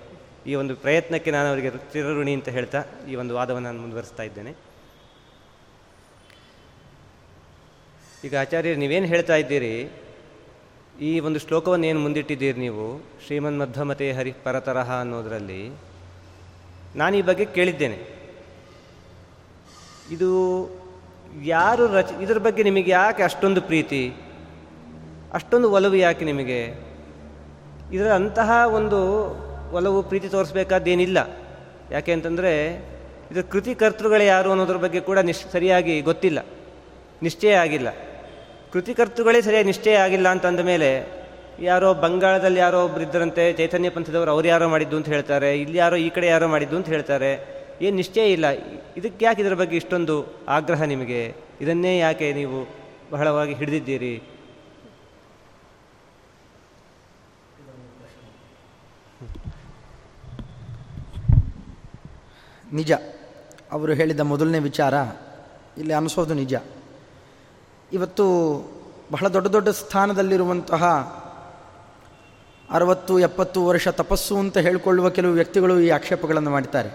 ಈ 0.47 0.55
ಒಂದು 0.55 0.75
ಪ್ರಯತ್ನಕ್ಕೆ 0.75 1.31
ನಾನು 1.31 1.49
ಅವರಿಗೆ 1.49 1.69
ಚಿರಋಣಿ 1.69 2.33
ಅಂತ 2.33 2.49
ಹೇಳ್ತಾ 2.49 2.83
ಈ 3.09 3.15
ಒಂದು 3.15 3.35
ವಾದವನ್ನು 3.35 3.69
ನಾನು 3.69 3.81
ಮುಂದುವರಿಸ್ತಾ 3.81 4.23
ಇದ್ದೇನೆ. 4.23 4.55
ಈಗ 8.23 8.35
ಆಚಾರ್ಯರು 8.37 8.79
ನೀವೇನು 8.79 9.05
ಹೇಳ್ತಾ 9.05 9.35
ಇದ್ದೀರಿ? 9.35 9.91
ಈ 11.01 11.19
ಒಂದು 11.19 11.39
ಶ್ಲೋಕವನ್ನು 11.39 11.85
ಏನು 11.85 11.99
ಮುಂದಿಟ್ಟಿದ್ದೀರಿ 11.99 12.59
ನೀವು? 12.59 13.03
ಶ್ರೀಮನ್ 13.25 13.59
ಮಧ್ವಮತೆ 13.59 14.11
ಹರಿ 14.11 14.31
ಪರತರಹ 14.31 14.99
ಅನ್ನೋದರಲ್ಲಿ 14.99 15.71
ನಾನು 16.95 17.17
ಈ 17.17 17.21
ಬಗ್ಗೆ 17.21 17.45
ಕೇಳಿದ್ದೇನೆ. 17.45 17.97
ಇದು 20.11 20.69
ಯಾರು 21.43 21.87
ರಚ, 21.87 22.11
ಇದರ 22.21 22.37
ಬಗ್ಗೆ 22.37 22.63
ನಿಮಗೆ 22.63 22.91
ಯಾಕೆ 22.91 23.23
ಅಷ್ಟೊಂದು 23.23 23.61
ಪ್ರೀತಿ? 23.61 24.13
ಅಷ್ಟೊಂದು 25.33 25.71
ಒಲವು 25.71 25.95
ಯಾಕೆ 25.95 26.25
ನಿಮಗೆ? 26.25 26.73
ಇದರ 27.93 28.11
ಅಂತಹ 28.13 28.51
ಒಂದು 28.65 29.29
ಒಲವು, 29.71 30.03
ಪ್ರೀತಿ 30.03 30.29
ತೋರಿಸ್ಬೇಕಾದ್ದೇನಿಲ್ಲ. 30.29 31.17
ಯಾಕೆ 31.91 32.13
ಅಂತಂದರೆ, 32.13 32.75
ಇದರ 33.31 33.41
ಕೃತಿಕರ್ತೃಗಳೇ 33.41 34.25
ಯಾರು 34.25 34.49
ಅನ್ನೋದ್ರ 34.49 34.77
ಬಗ್ಗೆ 34.77 34.99
ಕೂಡ 34.99 35.19
ನಿಶ್, 35.19 35.51
ಸರಿಯಾಗಿ 35.51 36.01
ಗೊತ್ತಿಲ್ಲ. 36.01 36.45
ನಿಶ್ಚಯ 37.21 37.53
ಆಗಿಲ್ಲ. 37.53 37.87
ಕೃತಿಕರ್ತೃಗಳೇ 38.73 39.41
ಸರಿಯಾಗಿ 39.41 39.67
ನಿಶ್ಚಯ 39.67 39.95
ಆಗಿಲ್ಲ 40.05 40.27
ಅಂತ 40.27 40.45
ಅಂದ 40.45 40.59
ಮೇಲೆ 40.59 40.89
ಯಾರೋ 41.59 41.93
ಬಂಗಾಳದಲ್ಲಿ 41.93 42.59
ಯಾರೋ 42.59 42.79
ಒಬ್ರು 42.85 43.03
ಇದ್ದರಂತೆ 43.03 43.53
ಚೈತನ್ಯ 43.53 43.89
ಪಂಥದವರು 43.89 44.31
ಅವ್ರು 44.31 44.47
ಯಾರೋ 44.47 44.67
ಮಾಡಿದ್ದು 44.69 44.97
ಅಂತ 44.97 45.07
ಹೇಳ್ತಾರೆ, 45.07 45.61
ಇಲ್ಲಿ 45.61 45.77
ಯಾರೋ 45.77 45.95
ಈ 45.95 46.09
ಕಡೆ 46.09 46.27
ಯಾರೋ 46.27 46.47
ಮಾಡಿದ್ದು 46.47 46.75
ಅಂತ 46.75 46.87
ಹೇಳ್ತಾರೆ. 46.87 47.31
ಏನು 47.81 47.95
ನಿಶ್ಚಯ 47.95 48.25
ಇಲ್ಲ. 48.31 48.45
ಇದಕ್ಕೆ 48.99 49.25
ಯಾಕೆ 49.25 49.41
ಇದರ 49.41 49.53
ಬಗ್ಗೆ 49.53 49.75
ಇಷ್ಟೊಂದು 49.77 50.15
ಆಗ್ರಹ 50.47 50.81
ನಿಮಗೆ? 50.93 51.21
ಇದನ್ನೇ 51.61 51.99
ಯಾಕೆ 51.99 52.33
ನೀವು 52.33 52.59
ಬಹಳವಾಗಿ 53.11 53.53
ಹಿಡಿದಿದ್ದೀರಿ? 53.53 54.13
ನಿಜ. 62.73 62.91
ಅವರು 63.71 63.93
ಹೇಳಿದ 63.93 64.19
ಮೊದಲನೇ 64.19 64.59
ವಿಚಾರ 64.59 64.93
ಇಲ್ಲಿ 65.77 65.93
ಅನಿಸೋದು 65.93 66.33
ನಿಜ. 66.33 66.55
ಇವತ್ತು 67.93 68.25
ಬಹಳ 69.11 69.27
ದೊಡ್ಡ 69.27 69.47
ದೊಡ್ಡ 69.47 69.69
ಸ್ಥಾನದಲ್ಲಿರುವಂತಹ 69.69 70.83
ಅರವತ್ತು, 72.71 73.19
ಎಪ್ಪತ್ತು 73.19 73.65
ವರ್ಷ 73.65 73.87
ತಪಸ್ಸು 73.87 74.37
ಅಂತ 74.37 74.57
ಹೇಳಿಕೊಳ್ಳುವ 74.57 75.09
ಕೆಲವು 75.09 75.31
ವ್ಯಕ್ತಿಗಳು 75.31 75.79
ಈ 75.79 75.89
ಆಕ್ಷೇಪಗಳನ್ನು 75.89 76.49
ಮಾಡ್ತಾರೆ 76.49 76.89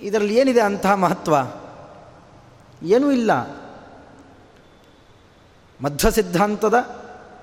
ಇದರಲ್ಲಿ 0.00 0.34
ಏನಿದೆ 0.36 0.60
ಅಂತಹ 0.60 0.94
ಮಹತ್ವ? 0.94 1.34
ಏನೂ 2.82 3.10
ಇಲ್ಲ. 3.10 3.32
ಮಧ್ಯ 5.82 6.10
ಸಿದ್ಧಾಂತದ 6.10 6.74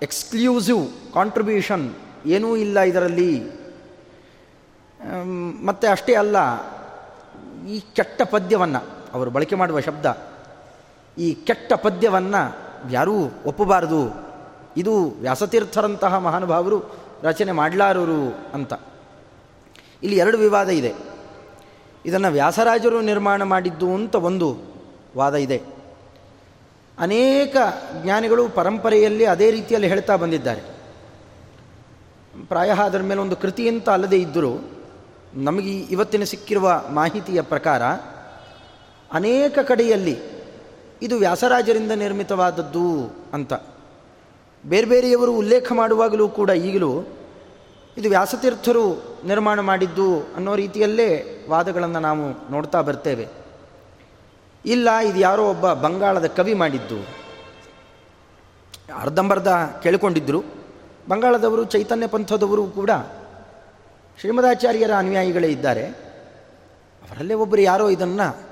ಎಕ್ಸ್ಕ್ಲೂಸಿವ್ 0.01 1.13
ಕಾಂಟ್ರಿಬ್ಯೂಷನ್ 1.13 1.95
ಏನೂ 2.25 2.55
ಇಲ್ಲ 2.55 2.79
ಇದರಲ್ಲಿ. 2.79 3.33
ಮತ್ತು 5.65 5.87
ಅಷ್ಟೇ 5.87 6.13
ಅಲ್ಲ, 6.15 6.37
ಈ 7.67 7.79
ಕೆಟ್ಟ 7.79 8.21
ಪದ್ಯವನ್ನು, 8.21 8.81
ಅವರು 9.13 9.31
ಬಳಕೆ 9.31 9.55
ಮಾಡುವ 9.55 9.79
ಶಬ್ದ 9.79 10.28
ಈ 11.19 11.33
ಕೆಟ್ಟ 11.33 11.73
ಪದ್ಯವನ್ನು 11.73 12.57
ಯಾರೂ 12.91 13.15
ಒಪ್ಪಬಾರದು. 13.45 14.29
ಇದು 14.77 15.03
ವ್ಯಾಸತೀರ್ಥರಂತಹ 15.03 16.17
ಮಹಾನುಭಾವರು 16.17 16.83
ರಚನೆ 17.23 17.51
ಮಾಡಲಾರರು 17.51 18.39
ಅಂತ. 18.53 18.73
ಇಲ್ಲಿ 20.03 20.17
ಎರಡು 20.17 20.37
ವಿವಾದ 20.37 20.69
ಇದೆ. 20.69 20.93
ಇದನ್ನು 22.05 22.31
ವ್ಯಾಸರಾಜರು 22.31 23.01
ನಿರ್ಮಾಣ 23.01 23.43
ಮಾಡಿದ್ದು 23.43 23.93
ಅಂತ 23.93 24.15
ಒಂದು 24.15 24.57
ವಾದ 25.17 25.35
ಇದೆ. 25.35 25.61
ಅನೇಕ 26.99 27.55
ಜ್ಞಾನಿಗಳು 28.03 28.49
ಪರಂಪರೆಯಲ್ಲಿ 28.49 29.25
ಅದೇ 29.25 29.51
ರೀತಿಯಲ್ಲಿ 29.51 29.87
ಹೇಳ್ತಾ 29.87 30.15
ಬಂದಿದ್ದಾರೆ. 30.15 30.61
ಪ್ರಾಯ 32.47 32.69
ಅದರ 32.69 33.01
ಮೇಲೆ 33.01 33.21
ಒಂದು 33.21 33.35
ಕೃತಿ 33.35 33.69
ಅಂತ 33.69 33.89
ಅಲ್ಲದೆ 33.89 34.19
ಇದ್ದರೂ 34.19 34.69
ನಮಗೆ 35.33 35.79
ಇವತ್ತಿನ 35.79 36.23
ಸಿಕ್ಕಿರುವ 36.23 36.83
ಮಾಹಿತಿಯ 36.89 37.41
ಪ್ರಕಾರ 37.41 37.83
ಅನೇಕ 39.13 39.59
ಕಡೆಯಲ್ಲಿ 39.59 40.38
ಇದು 41.01 41.17
ವ್ಯಾಸರಾಜರಿಂದ 41.17 41.91
ನಿರ್ಮಿತವಾದದ್ದು 41.91 43.15
ಅಂತ. 43.33 43.53
ಬೇರೆ 44.65 44.87
ಬೇರೆಯವರು 44.87 45.33
ಉಲ್ಲೇಖ 45.33 45.71
ಮಾಡುವಾಗಲೂ 45.71 46.29
ಕೂಡ 46.29 46.49
ಈಗಲೂ 46.49 47.03
ಇದು 47.97 48.09
ವ್ಯಾಸತೀರ್ಥರು 48.09 49.17
ನಿರ್ಮಾಣ 49.25 49.59
ಮಾಡಿದ್ದು 49.59 50.19
ಅನ್ನೋ 50.19 50.55
ರೀತಿಯಲ್ಲೇ 50.55 51.25
ವಾದಗಳನ್ನು 51.49 51.99
ನಾವು 51.99 52.51
ನೋಡ್ತಾ 52.51 52.81
ಬರ್ತೇವೆ. 52.81 53.27
ಇಲ್ಲ, 54.65 54.97
ಇದು 54.97 55.19
ಯಾರೋ 55.19 55.49
ಒಬ್ಬ 55.49 55.73
ಬಂಗಾಳದ 55.73 56.27
ಕವಿ 56.27 56.53
ಮಾಡಿದ್ದು. 56.53 57.07
ಅರ್ಧಂಬರ್ಧ 59.01 59.47
ಕೇಳಿಕೊಂಡಿದ್ದರು 59.83 60.43
ಬಂಗಾಳದವರು, 61.09 61.63
ಚೈತನ್ಯ 61.63 62.07
ಪಂಥದವರು 62.07 62.67
ಕೂಡ 62.67 62.89
ಶ್ರೀಮದಾಚಾರ್ಯರ 64.19 64.91
ಅನುಯಾಯಿಗಳೇ 64.93 65.47
ಇದ್ದಾರೆ. 65.47 65.85
ಅವರಲ್ಲೇ 67.03 67.33
ಒಬ್ಬರು 67.33 67.61
ಯಾರೋ 67.61 67.89
ಇದನ್ನು 67.89 68.48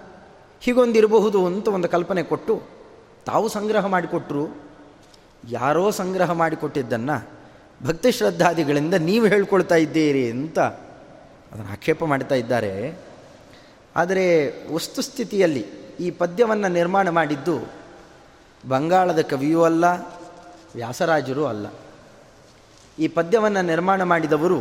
ಹೀಗೊಂದಿರಬಹುದು 0.62 1.46
ಅಂತ 1.46 1.68
ಒಂದು 1.68 1.90
ಕಲ್ಪನೆ 1.90 2.24
ಕೊಟ್ಟು 2.24 2.54
ತಾವು 3.26 3.48
ಸಂಗ್ರಹ 3.48 3.86
ಮಾಡಿಕೊಟ್ರು, 3.86 4.44
ಯಾರೋ 5.50 5.92
ಸಂಗ್ರಹ 5.92 6.32
ಮಾಡಿಕೊಟ್ಟಿದ್ದನ್ನು 6.32 7.18
ಭಕ್ತಿ 7.88 8.12
ಶ್ರದ್ಧಾದಿಗಳಿಂದ 8.12 8.94
ನೀವು 8.94 9.26
ಹೇಳ್ಕೊಳ್ತಾ 9.26 9.76
ಇದ್ದೀರಿ 9.76 10.32
ಅಂತ 10.32 10.60
ಅದನ್ನು 11.52 11.72
ಆಕ್ಷೇಪ 11.72 12.04
ಮಾಡ್ತಾ 12.04 12.36
ಇದ್ದಾರೆ. 12.36 12.72
ಆದರೆ 13.96 14.26
ವಸ್ತುಸ್ಥಿತಿಯಲ್ಲಿ 14.74 15.66
ಈ 16.00 16.12
ಪದ್ಯವನ್ನು 16.12 16.68
ನಿರ್ಮಾಣ 16.68 17.10
ಮಾಡಿದ್ದು 17.10 17.56
ಬಂಗಾಳದ 18.68 19.22
ಕವಿಯೂ 19.22 19.62
ಅಲ್ಲ, 19.64 19.86
ವ್ಯಾಸರಾಜರೂ 20.76 21.46
ಅಲ್ಲ. 21.46 21.68
ಈ 23.00 23.08
ಪದ್ಯವನ್ನು 23.08 23.62
ನಿರ್ಮಾಣ 23.62 24.04
ಮಾಡಿದವರು 24.04 24.60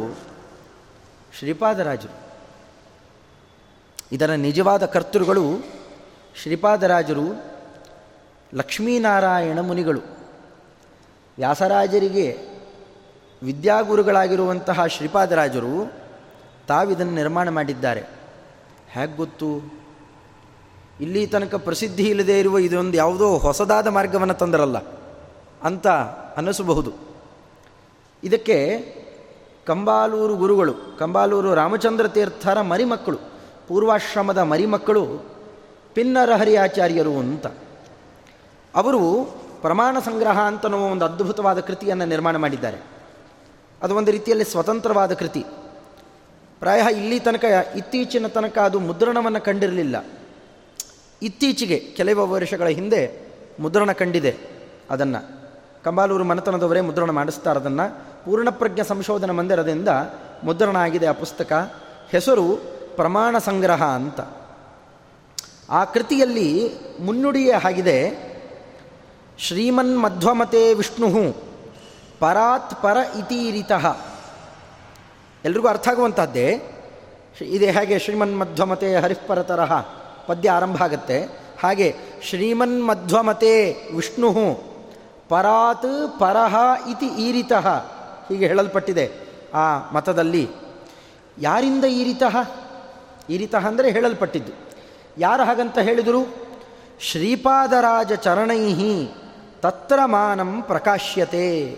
ಶ್ರೀಪಾದರಾಜರು. 1.38 2.14
ಇದರ 4.12 4.30
ನಿಜವಾದ 4.30 4.86
ಕರ್ತೃಗಳು 4.86 5.75
ಶ್ರೀಪಾದರಾಜರು 6.42 7.44
ಲಕ್ಷ್ಮೀನಾರಾಯಣ 8.54 9.60
ಮುನಿಗಳು. 9.60 10.00
ವ್ಯಾಸರಾಜರಿಗೆ 11.36 12.38
ವಿದ್ಯಾಗುರುಗಳಾಗಿರುವಂತಹ 13.42 14.86
ಶ್ರೀಪಾದರಾಜರು 14.86 15.92
ತಾವಿದನ್ನು 16.68 17.12
ನಿರ್ಮಾಣ 17.12 17.48
ಮಾಡಿದ್ದಾರೆ. 17.48 18.04
ಹೇಗೆ 18.88 19.16
ಗೊತ್ತು? 19.16 19.74
ಇಲ್ಲಿ 21.00 21.26
ತನಕ 21.26 21.54
ಪ್ರಸಿದ್ಧಿ 21.54 22.10
ಇಲ್ಲದೆ 22.10 22.40
ಇರುವ 22.40 22.58
ಇದೊಂದು 22.58 22.96
ಯಾವುದೋ 22.96 23.38
ಹೊಸದಾದ 23.38 23.86
ಮಾರ್ಗವನ್ನು 23.86 24.34
ತಂದರಲ್ಲ 24.34 24.78
ಅಂತ 25.62 25.86
ಅನ್ನಿಸಬಹುದು. 26.36 26.92
ಇದಕ್ಕೆ 28.24 28.78
ಕಂಬಾಲೂರು 29.66 30.36
ಗುರುಗಳು, 30.36 30.98
ಕಂಬಾಲೂರು 30.98 31.54
ರಾಮಚಂದ್ರ 31.54 32.08
ತೀರ್ಥರ 32.08 32.60
ಮರಿಮಕ್ಕಳು, 32.60 33.18
ಪೂರ್ವಾಶ್ರಮದ 33.68 34.38
ಮರಿಮಕ್ಕಳು 34.38 35.35
ಪಿನ್ನರಹರಿ 35.96 36.56
ಆಚಾರ್ಯರು 36.56 37.16
ಅಂತ. 37.16 37.46
ಅವರು 38.74 39.24
ಪ್ರಮಾಣ 39.62 39.98
ಸಂಗ್ರಹ 39.98 40.40
ಅಂತನೋ 40.40 40.78
ಒಂದು 40.78 41.04
ಅದ್ಭುತವಾದ 41.04 41.60
ಕೃತಿಯನ್ನು 41.60 42.06
ನಿರ್ಮಾಣ 42.06 42.36
ಮಾಡಿದ್ದಾರೆ. 42.36 42.86
ಅದು 43.82 43.96
ಒಂದು 43.96 44.10
ರೀತಿಯಲ್ಲಿ 44.10 44.44
ಸ್ವತಂತ್ರವಾದ 44.44 45.12
ಕೃತಿ. 45.12 45.44
ಪ್ರಾಯ 46.60 46.82
ಇಲ್ಲಿ 46.92 47.20
ತನಕ, 47.20 47.44
ಇತ್ತೀಚಿನ 47.76 48.26
ತನಕ 48.26 48.58
ಅದು 48.58 48.80
ಮುದ್ರಣವನ್ನು 48.80 49.40
ಕಂಡಿರಲಿಲ್ಲ. 49.40 50.04
ಇತ್ತೀಚೆಗೆ, 51.22 51.78
ಕೆಲವು 51.78 52.26
ವರ್ಷಗಳ 52.26 52.68
ಹಿಂದೆ 52.68 53.28
ಮುದ್ರಣ 53.60 53.92
ಕಂಡಿದೆ 53.92 54.36
ಅದನ್ನು. 54.90 55.40
ಕಂಬಾಲೂರು 55.84 56.24
ಮನೆತನದವರೇ 56.24 56.80
ಮುದ್ರಣ 56.80 57.10
ಮಾಡಿಸ್ತಾರೆ 57.10 57.60
ಅದನ್ನು. 57.60 57.98
ಪೂರ್ಣಪ್ರಜ್ಞ 58.24 58.80
ಸಂಶೋಧನಾ 58.82 59.32
ಮಂದಿರದಿಂದ 59.32 59.88
ಮುದ್ರಣ 60.44 60.76
ಆಗಿದೆ 60.76 61.06
ಆ 61.06 61.12
ಪುಸ್ತಕ. 61.12 61.52
ಹೆಸರು 62.10 62.56
ಪ್ರಮಾಣ 62.96 63.38
ಸಂಗ್ರಹ 63.38 63.84
ಅಂತ. 63.84 64.20
ಆ 65.70 65.84
ಕೃತಿಯಲ್ಲಿ 65.84 66.70
ಮುನ್ನುಡಿಯ 67.00 67.54
ಹಾಗಿದೆ 67.54 68.26
ಶ್ರೀಮನ್ 69.38 70.00
ಮಧ್ವಮತೆ 70.00 70.74
ವಿಷ್ಣು 70.74 71.36
ಪರಾತ್ 72.18 72.82
ಪರ 72.82 72.96
ಇತೀರಿತಃ 73.18 73.96
ಎಲ್ರಿಗೂ 75.44 75.68
ಅರ್ಥ 75.68 75.88
ಆಗುವಂಥದ್ದೇ 75.88 76.62
ಇದೆ 77.42 77.70
ಹಾಗೆ 77.70 77.98
ಶ್ರೀಮನ್ 77.98 78.38
ಮಧ್ವಮತೆ 78.38 78.96
ಹರಿಪರತರಹ 78.96 79.80
ಪದ್ಯ 80.26 80.50
ಆರಂಭ 80.50 80.82
ಆಗುತ್ತೆ. 80.82 81.24
ಹಾಗೆ 81.62 81.94
ಶ್ರೀಮನ್ 82.22 82.86
ಮಧ್ವಮತೆ 82.86 83.76
ವಿಷ್ಣು 83.92 84.32
ಪರಾತ್ 85.28 86.20
ಪರಹ 86.20 86.56
ಇತಿ 86.90 87.06
ಈರಿತಃ 87.06 87.68
ಹೀಗೆ 88.28 88.46
ಹೇಳಲ್ಪಟ್ಟಿದೆ 88.46 89.12
ಆ 89.54 89.90
ಮತದಲ್ಲಿ. 89.92 90.48
ಯಾರಿಂದ 91.38 91.84
ಈರಿತಃ 91.84 92.36
ಈರಿತಃ 93.30 93.66
ಅಂದರೆ 93.66 93.90
ಹೇಳಲ್ಪಟ್ಟಿದ್ದು. 93.90 94.65
ಯಾರು 95.18 95.44
ಹಾಗಂತ 95.44 95.78
ಹೇಳಿದರು? 95.78 96.36
ಶ್ರೀಪಾದರಾಜ 97.00 98.12
ಚರಣೈ 98.12 98.74
ತತ್ರ 99.60 99.98
ಮಾನಂ 100.04 100.62
ಪ್ರಕಾಶ್ಯತೆ. 100.62 101.76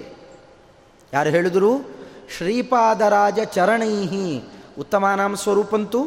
ಯಾರು 1.12 1.30
ಹೇಳಿದರು? 1.30 1.98
ಶ್ರೀಪಾದರಾಜ 2.36 3.40
ಚರಣೈ 3.40 4.38
ಉತ್ತಮಾನಾಂ 4.78 5.36
ಸ್ವರೂಪಂತೂ 5.36 6.06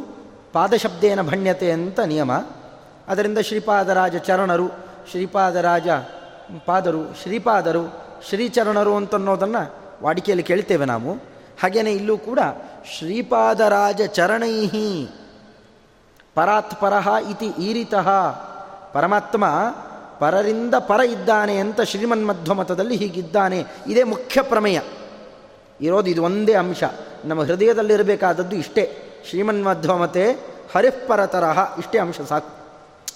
ಪಾದಶಬ್ದೇನ 0.53 1.21
ಭಣ್ಯತೆ 1.21 1.71
ಅಂತ 1.71 2.00
ನಿಯಮ. 2.00 2.31
ಅದರಿಂದ 3.07 3.38
ಶ್ರೀಪಾದರಾಜ 3.38 4.15
ಚರಣರು, 4.15 4.67
ಶ್ರೀಪಾದರಾಜ 5.11 5.89
ಪಾದರು, 6.65 7.22
ಶ್ರೀಪಾದರು, 7.22 8.03
ಶ್ರೀಚರಣರು 8.29 8.96
ಅಂತನ್ನೋದನ್ನು 8.96 9.75
ವಾಡಿಕೆಯಲ್ಲಿ 10.03 10.44
ಕೇಳ್ತೇವೆ 10.44 10.85
ನಾವು. 10.85 11.11
ಹಾಗೆಯೇ 11.61 11.91
ಇಲ್ಲೂ 11.91 12.17
ಕೂಡ 12.17 12.39
ಶ್ರೀಪಾದರಾಜ 12.98 14.01
ಚರಣೈ 14.01 14.70
ಪರಾತ್ 16.35 16.81
ಪರಹ 16.81 17.09
ಇತಿ 17.29 17.46
ಈರಿತಃ. 17.46 18.09
ಪರಮಾತ್ಮ 18.94 19.46
ಪರರಿಂದ 20.20 20.75
ಪರ 20.75 21.00
ಇದ್ದಾನೆ 21.00 21.57
ಅಂತ 21.57 21.81
ಶ್ರೀಮನ್ಮಧ್ವಮತದಲ್ಲಿ 21.81 22.96
ಹೀಗಿದ್ದಾನೆ. 22.96 23.65
ಇದೇ 23.87 24.03
ಮುಖ್ಯ 24.03 24.41
ಪ್ರಮೇಯ. 24.41 24.81
ಇರೋದು 25.81 26.09
ಇದು 26.09 26.24
ಒಂದೇ 26.24 26.53
ಅಂಶ. 26.53 26.83
ನಮ್ಮ 27.25 27.41
ಹೃದಯದಲ್ಲಿರಬೇಕಾದದ್ದು 27.41 28.55
ಇಷ್ಟೇ. 28.55 28.98
ಶ್ರೀಮನ್ಮಧ್ವಮತೆ 29.29 30.31
ಹರಿಪರತರಹ 30.75 31.74
ಇಷ್ಟೇ 31.77 32.00
ಅಂಶ 32.00 32.22
ಸಾಕು. 32.22 32.50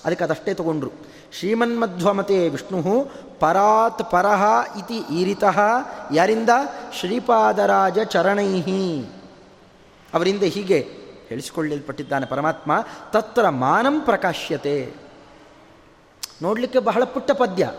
ಅದಕ್ಕೆ 0.06 0.24
ಅದಷ್ಟೇ 0.24 0.54
ತಗೊಂಡ್ರು. 0.54 0.92
ಶ್ರೀಮನ್ಮಧ್ವಮತೆ 1.40 2.50
ವಿಷ್ಣು 2.50 3.12
ಪರಾತ್ 3.40 4.12
ಪರಹ 4.12 4.44
ಇತಿ 4.80 4.98
ಈರಿತಃ. 4.98 5.60
ಯಾರಿಂದ? 6.14 6.50
ಶ್ರೀಪಾದರಾಜ 7.00 8.00
ಚರಣೈಹಿ. 8.00 9.06
ಅವರಿಂದ 10.14 10.44
ಹೀಗೆ 10.44 11.05
ಹೇಳಿಸಿಕೊಳ್ಳಲ್ಪಟ್ಟಿದ್ದಾನೆ 11.30 12.26
ಪರಮಾತ್ಮ, 12.26 12.72
ತತ್ರ 13.12 13.50
ಮಾನಂ 13.50 14.02
ಪ್ರಕಾಶ್ಯತೆ. 14.02 14.94
ನೋಡಲಿಕ್ಕೆ 16.42 16.80
ಬಹಳ 16.80 17.04
ಪುಟ್ಟ 17.04 17.32
ಪದ್ಯ, 17.32 17.72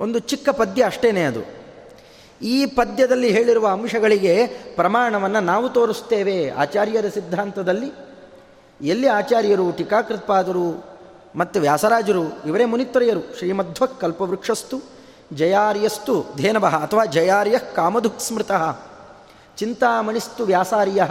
ಒಂದು 0.00 0.18
ಚಿಕ್ಕ 0.18 0.48
ಪದ್ಯ 0.48 0.84
ಅಷ್ಟೇನೆ 0.84 1.22
ಅದು. 1.24 1.42
ಈ 2.42 2.66
ಪದ್ಯದಲ್ಲಿ 2.66 3.30
ಹೇಳಿರುವ 3.30 3.66
ಅಂಶಗಳಿಗೆ 3.68 4.46
ಪ್ರಮಾಣವನ್ನು 4.74 5.40
ನಾವು 5.40 5.68
ತೋರಿಸ್ತೇವೆ. 5.68 6.50
ಆಚಾರ್ಯರ 6.50 7.08
ಸಿದ್ಧಾಂತದಲ್ಲಿ 7.14 7.90
ಎಲ್ಲಿ 8.80 9.08
ಆಚಾರ್ಯರು, 9.08 9.72
ಟೀಕಾಕೃತ್ಪಾದರು 9.72 10.66
ಮತ್ತು 11.36 11.60
ವ್ಯಾಸರಾಜರು, 11.60 12.24
ಇವರೇ 12.46 12.64
ಮುನಿತ್ರಯರು 12.64 13.22
ಶ್ರೀಮಧ್ವ 13.38 13.86
ಕಲ್ಪವೃಕ್ಷಸ್ತು 13.86 14.78
ಜಯಾರ್ಯಸ್ತು 15.34 16.14
ಧೇನವಃ 16.36 16.74
ಅಥವಾ 16.82 17.04
ಜಯಾರ್ಯ 17.04 17.58
ಕಾಮಧುಕ್ 17.74 18.20
ಸ್ಮೃತಃ 18.20 18.78
ಚಿಂತಾಮಣಿಸ್ತು 19.56 20.44
ವ್ಯಾಸಾರ್ಯ 20.44 21.06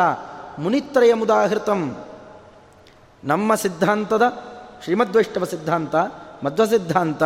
ಮುನಿತ್ರಯ 0.59 1.13
ಮುದಾಹೃತಂ 1.13 2.05
ನಮ್ಮ 3.23 3.55
ಸಿದ್ಧಾಂತದ 3.55 4.23
ಶ್ರೀಮದ್ವೈಷ್ಣವ 4.83 5.45
ಸಿದ್ಧಾಂತ 5.45 5.95
ಮಧ್ವ 6.43 6.65
ಸಿದ್ಧಾಂತ 6.65 7.23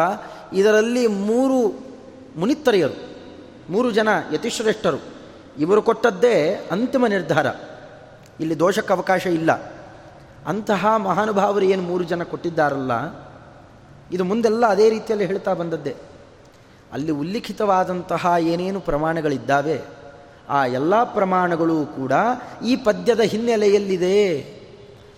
ಇದರಲ್ಲಿ 0.53 1.07
ಮೂರು 1.07 1.79
ಮುನಿತ್ರಯರು, 2.39 2.97
ಮೂರು 3.71 3.91
ಜನ 3.91 4.09
ಯತಿಶ್ರೇಷ್ಠರು. 4.33 4.97
ಇವರು 5.59 5.81
ಕೊಟ್ಟದ್ದೇ 5.81 6.67
ಅಂತಿಮ 6.71 7.07
ನಿರ್ಧಾರ. 7.07 7.47
ಇಲ್ಲಿ 8.39 8.59
ದೋಷಕ್ಕೆ 8.59 8.93
ಅವಕಾಶ 8.93 9.25
ಇಲ್ಲ. 9.25 9.51
ಅಂತಹ 10.47 10.95
ಮಹಾನುಭಾವರು 10.97 11.65
ಏನು 11.65 11.81
ಮೂರು 11.81 12.03
ಜನ 12.03 12.23
ಕೊಟ್ಟಿದ್ದಾರಲ್ಲ, 12.23 12.91
ಇದು 14.11 14.23
ಮುಂದೆಲ್ಲ 14.23 14.65
ಅದೇ 14.65 14.89
ರೀತಿಯಲ್ಲಿ 14.89 15.25
ಹೇಳ್ತಾ 15.25 15.53
ಬಂದದ್ದೇ. 15.53 15.95
ಅಲ್ಲಿ 16.93 17.11
ಉಲ್ಲಿಖಿತವಾದಂತಹ 17.11 18.33
ಏನೇನು 18.39 18.79
ಪ್ರಮಾಣಗಳಿದ್ದಾವೆ 18.79 20.00
ಆ 20.51 20.65
ಎಲ್ಲ 20.65 21.03
ಪ್ರಮಾಣಗಳು 21.03 21.85
ಕೂಡ 21.85 22.11
ಈ 22.65 22.75
ಪದ್ಯದ 22.75 23.19
ಹಿನ್ನೆಲೆಯಲ್ಲಿದೆ. 23.19 24.45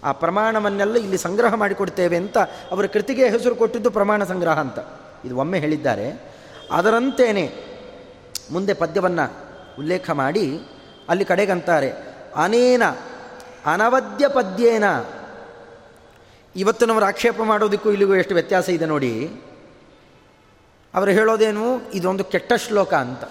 ಆ 0.03 0.11
ಪ್ರಮಾಣವನ್ನೆಲ್ಲ 0.11 0.95
ಇಲ್ಲಿ 0.95 1.17
ಸಂಗ್ರಹ 1.17 1.53
ಮಾಡಿಕೊಡ್ತೇವೆ 1.53 2.17
ಅಂತ 2.17 2.37
ಅವರ 2.71 2.85
ಕೃತಿಗೆ 2.85 3.29
ಹೆಸರು 3.29 3.55
ಕೊಟ್ಟಿದ್ದು 3.55 3.91
ಪ್ರಮಾಣ 3.91 4.23
ಸಂಗ್ರಹ 4.23 4.59
ಅಂತ. 4.59 4.79
ಇದು 5.25 5.37
ಒಮ್ಮೆ 5.37 5.59
ಹೇಳಿದ್ದಾರೆ. 5.59 6.35
ಅದರಂತೇನೆ 6.71 7.51
ಮುಂದೆ 8.51 8.73
ಪದ್ಯವನ್ನು 8.73 9.33
ಉಲ್ಲೇಖ 9.79 10.09
ಮಾಡಿ 10.09 10.59
ಅಲ್ಲಿ 11.09 11.25
ಕಡೆಗಂತಾರೆ. 11.25 11.91
ಅನೇನ 12.35 12.85
ಅನವದ್ಯ 13.65 14.27
ಪದ್ಯೇನ. 14.27 14.83
ಇವತ್ತಿನವರು 16.55 17.05
ಆಕ್ಷೇಪ 17.05 17.41
ಮಾಡೋದಕ್ಕೂ 17.43 17.89
ಇಲ್ಲಿಗೂ 17.89 18.15
ಎಷ್ಟು 18.15 18.33
ವ್ಯತ್ಯಾಸ 18.33 18.69
ಇದೆ 18.69 18.85
ನೋಡಿ. 18.85 19.41
ಅವರು 20.93 21.11
ಹೇಳೋದೇನು, 21.11 21.91
ಇದೊಂದು 21.91 22.23
ಕೆಟ್ಟ 22.23 22.53
ಶ್ಲೋಕ 22.53 22.93
ಅಂತ. 22.93 23.23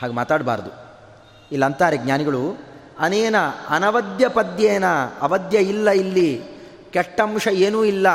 ಹಾಗೆ 0.00 0.12
ಮಾತಾಡಬಾರ್ದು. 0.12 0.70
ಇಲ್ಲ 1.52 1.64
ಅಂತಾರೆ 1.64 1.96
ಜ್ಞಾನಿಗಳು, 1.96 2.42
ಅನೇನ 2.98 3.36
ಅನವದ್ಯ 3.68 4.28
ಪದ್ಯೇನ 4.28 4.84
ಅವಧ್ಯ 5.22 5.58
ಇಲ್ಲ 5.58 5.90
ಇಲ್ಲಿ 5.90 6.30
ಕೆಟ್ಟಂಶ 6.90 7.46
ಏನೂ 7.46 7.84
ಇಲ್ಲ. 7.84 8.06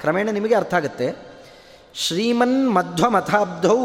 ಕ್ರಮೇಣ 0.00 0.28
ನಿಮಗೆ 0.30 0.54
ಅರ್ಥ 0.54 0.74
ಆಗುತ್ತೆ. 0.74 1.06
ಶ್ರೀಮನ್ 1.94 2.74
ಮಧ್ವಮಥಾಬ್ಧೌ 2.74 3.78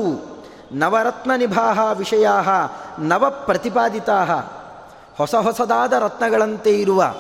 ನವರತ್ನ 0.72 1.32
ನಿಭಾಹ 1.38 1.80
ವಿಷಯ 1.94 2.28
ನವ 3.00 3.24
ಪ್ರತಿಪಾದಿತಾ 3.46 4.18
ಹೊಸ 5.18 5.36
ಹೊಸದಾದ 5.36 5.94
ರತ್ನಗಳಂತೆ 5.94 6.72
ಇರುವ, 6.80 7.16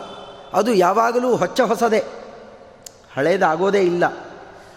ಅದು 0.53 0.73
ಯಾವಾಗಲೂ 0.73 1.35
ಹೊಚ್ಚ 1.35 1.61
ಹೊಸದೇ, 1.61 2.03
ಹಳೇದಾಗೋದೇ 3.13 3.81
ಇಲ್ಲ. 3.81 4.05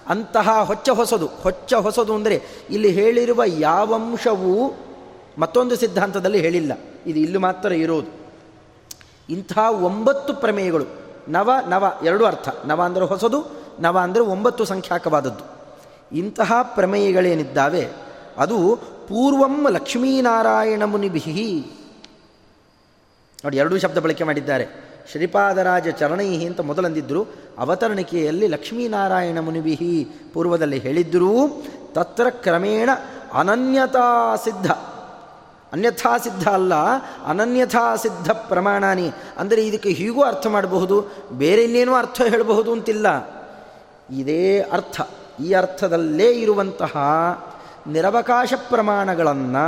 ಅಂತಹ 0.08 0.48
ಹೊಚ್ಚ 0.62 0.88
ಹೊಸದು 0.90 1.26
ಹೊಚ್ಚ 1.26 1.74
ಹೊಸದು 1.74 2.14
ಅಂದರೆ 2.14 2.36
ಇಲ್ಲಿ 2.70 2.90
ಹೇಳಿರುವ 2.90 3.42
ಯಾವಂಶವೂ 3.46 4.54
ಮತ್ತೊಂದು 5.38 5.76
ಸಿದ್ಧಾಂತದಲ್ಲಿ 5.76 6.40
ಹೇಳಿಲ್ಲ. 6.40 6.72
ಇದು 7.06 7.20
ಇಲ್ಲಿ 7.20 7.38
ಮಾತ್ರ 7.38 7.72
ಇರೋದು. 7.72 8.22
ಇಂಥ 9.28 9.58
ಒಂಬತ್ತು 9.58 10.34
ಪ್ರಮೇಯಗಳು, 10.34 10.84
ನವ 11.28 11.50
ನವ, 11.68 11.92
ಎರಡು 12.04 12.24
ಅರ್ಥ. 12.24 12.48
ನವ 12.66 12.82
ಅಂದರೆ 12.82 13.04
ಹೊಸದು, 13.04 13.44
ನವ 13.80 13.98
ಅಂದರೆ 13.98 14.20
ಒಂಬತ್ತು 14.20 14.64
ಸಂಖ್ಯಾಕವಾದದ್ದು. 14.64 15.52
ಇಂತಹ 16.16 16.52
ಪ್ರಮೇಯಗಳೇನಿದ್ದಾವೆ? 16.62 17.88
ಅದು 18.38 18.76
ಪೂರ್ವಂ 19.08 19.66
ಲಕ್ಷ್ಮೀನಾರಾಯಣ 19.70 20.84
ಮುನಿಭಿಹಿ. 20.84 21.66
ನೋಡಿ, 23.44 23.56
ಎರಡೂ 23.56 23.78
ಶಬ್ದ 23.78 23.98
ಬಳಕೆ 23.98 24.24
ಮಾಡಿದ್ದಾರೆ. 24.24 24.66
ಶ್ರೀಪಾದರಾಜ 25.10 25.88
ಚರಣೈಹಿ 25.88 26.44
ಅಂತ 26.44 26.60
ಮೊದಲಂದಿದ್ದರು 26.60 27.26
ಅವತರಣಿಕೆಯಲ್ಲಿ 27.58 28.46
ಲಕ್ಷ್ಮೀನಾರಾಯಣ 28.46 29.38
ಮುನಿಭಿಹಿ 29.40 30.08
ಪೂರ್ವದಲ್ಲಿ 30.32 30.78
ಹೇಳಿದ್ದರೂ, 30.78 31.62
ತತ್ರ 31.92 32.30
ಕ್ರಮೇಣ 32.30 32.90
ಅನನ್ಯತಾ 33.32 34.36
ಸಿದ್ಧ. 34.36 34.70
ಅನ್ಯಥಾ 35.72 36.18
ಸಿದ್ಧ 36.18 36.48
ಅಲ್ಲ, 36.48 36.74
ಅನನ್ಯಥಾ 37.26 37.96
ಸಿದ್ಧ 37.96 38.30
ಪ್ರಮಾಣಾನಿ. 38.30 39.12
ಅಂದರೆ 39.38 39.66
ಇದಕ್ಕೆ 39.66 39.88
ಹೀಗೂ 39.88 40.22
ಅರ್ಥ 40.22 40.46
ಮಾಡಬಹುದು, 40.46 41.12
ಬೇರೆ 41.32 41.64
ಇನ್ನೇನೂ 41.64 41.94
ಅರ್ಥ 41.94 42.20
ಹೇಳಬಹುದು 42.20 42.72
ಅಂತಿಲ್ಲ. 42.72 43.06
ಇದೇ 44.10 44.60
ಅರ್ಥ. 44.60 45.00
ಈ 45.40 45.52
ಅರ್ಥದಲ್ಲೇ 45.52 46.32
ಇರುವಂತಹ 46.32 46.96
ನಿರವಕಾಶ 47.86 48.54
ಪ್ರಮಾಣಗಳನ್ನು 48.68 49.66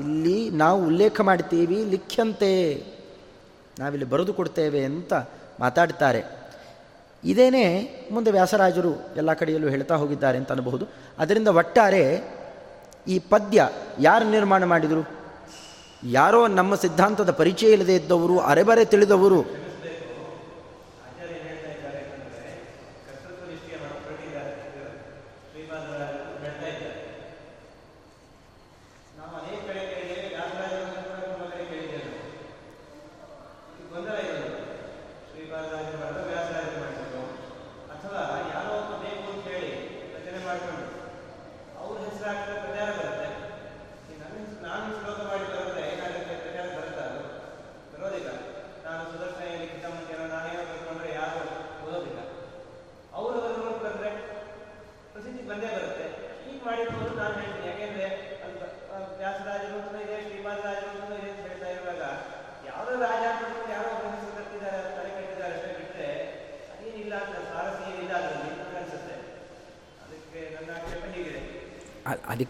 ಇಲ್ಲಿ 0.00 0.50
ನಾವು 0.50 0.86
ಉಲ್ಲೇಖ 0.86 1.20
ಮಾಡ್ತೀವಿ, 1.20 1.84
ಲಿಖ್ಯಂತೆ. 1.84 2.84
ನಾವಿಲ್ಲಿ 3.78 4.10
ಬರೆದು 4.10 4.34
ಕೊಡ್ತೇವೆ 4.34 4.84
ಅಂತ 4.84 5.12
ಮಾತಾಡ್ತಾರೆ. 5.60 6.24
ಇದೇನೇ 7.24 7.64
ಮುಂದೆ 8.12 8.30
ವ್ಯಾಸರಾಜರು 8.30 9.08
ಎಲ್ಲ 9.16 9.32
ಕಡೆಯಲ್ಲೂ 9.32 9.68
ಹೇಳ್ತಾ 9.68 9.94
ಹೋಗಿದ್ದಾರೆ 9.94 10.38
ಅಂತ 10.38 10.50
ಅನ್ನಬಹುದು 10.50 10.86
ಅದರಿಂದ 11.18 11.48
ಒಟ್ಟಾರೆ 11.48 12.39
ಈ 13.08 13.18
ಪದ್ಯ 13.18 13.68
ಯಾರು 14.00 14.30
ನಿರ್ಮಾಣ 14.30 14.64
ಮಾಡಿದರು? 14.64 15.20
ಯಾರೋ 16.04 16.46
ನಮ್ಮ 16.46 16.74
ಸಿದ್ಧಾಂತದ 16.74 17.30
ಪರಿಚಯ 17.30 17.70
ಇಲ್ಲದೆ 17.70 17.94
ಇದ್ದವರು 17.94 18.38
ಅರೆಬರೆ 18.38 18.84
ತಿಳಿದವರು 18.84 19.69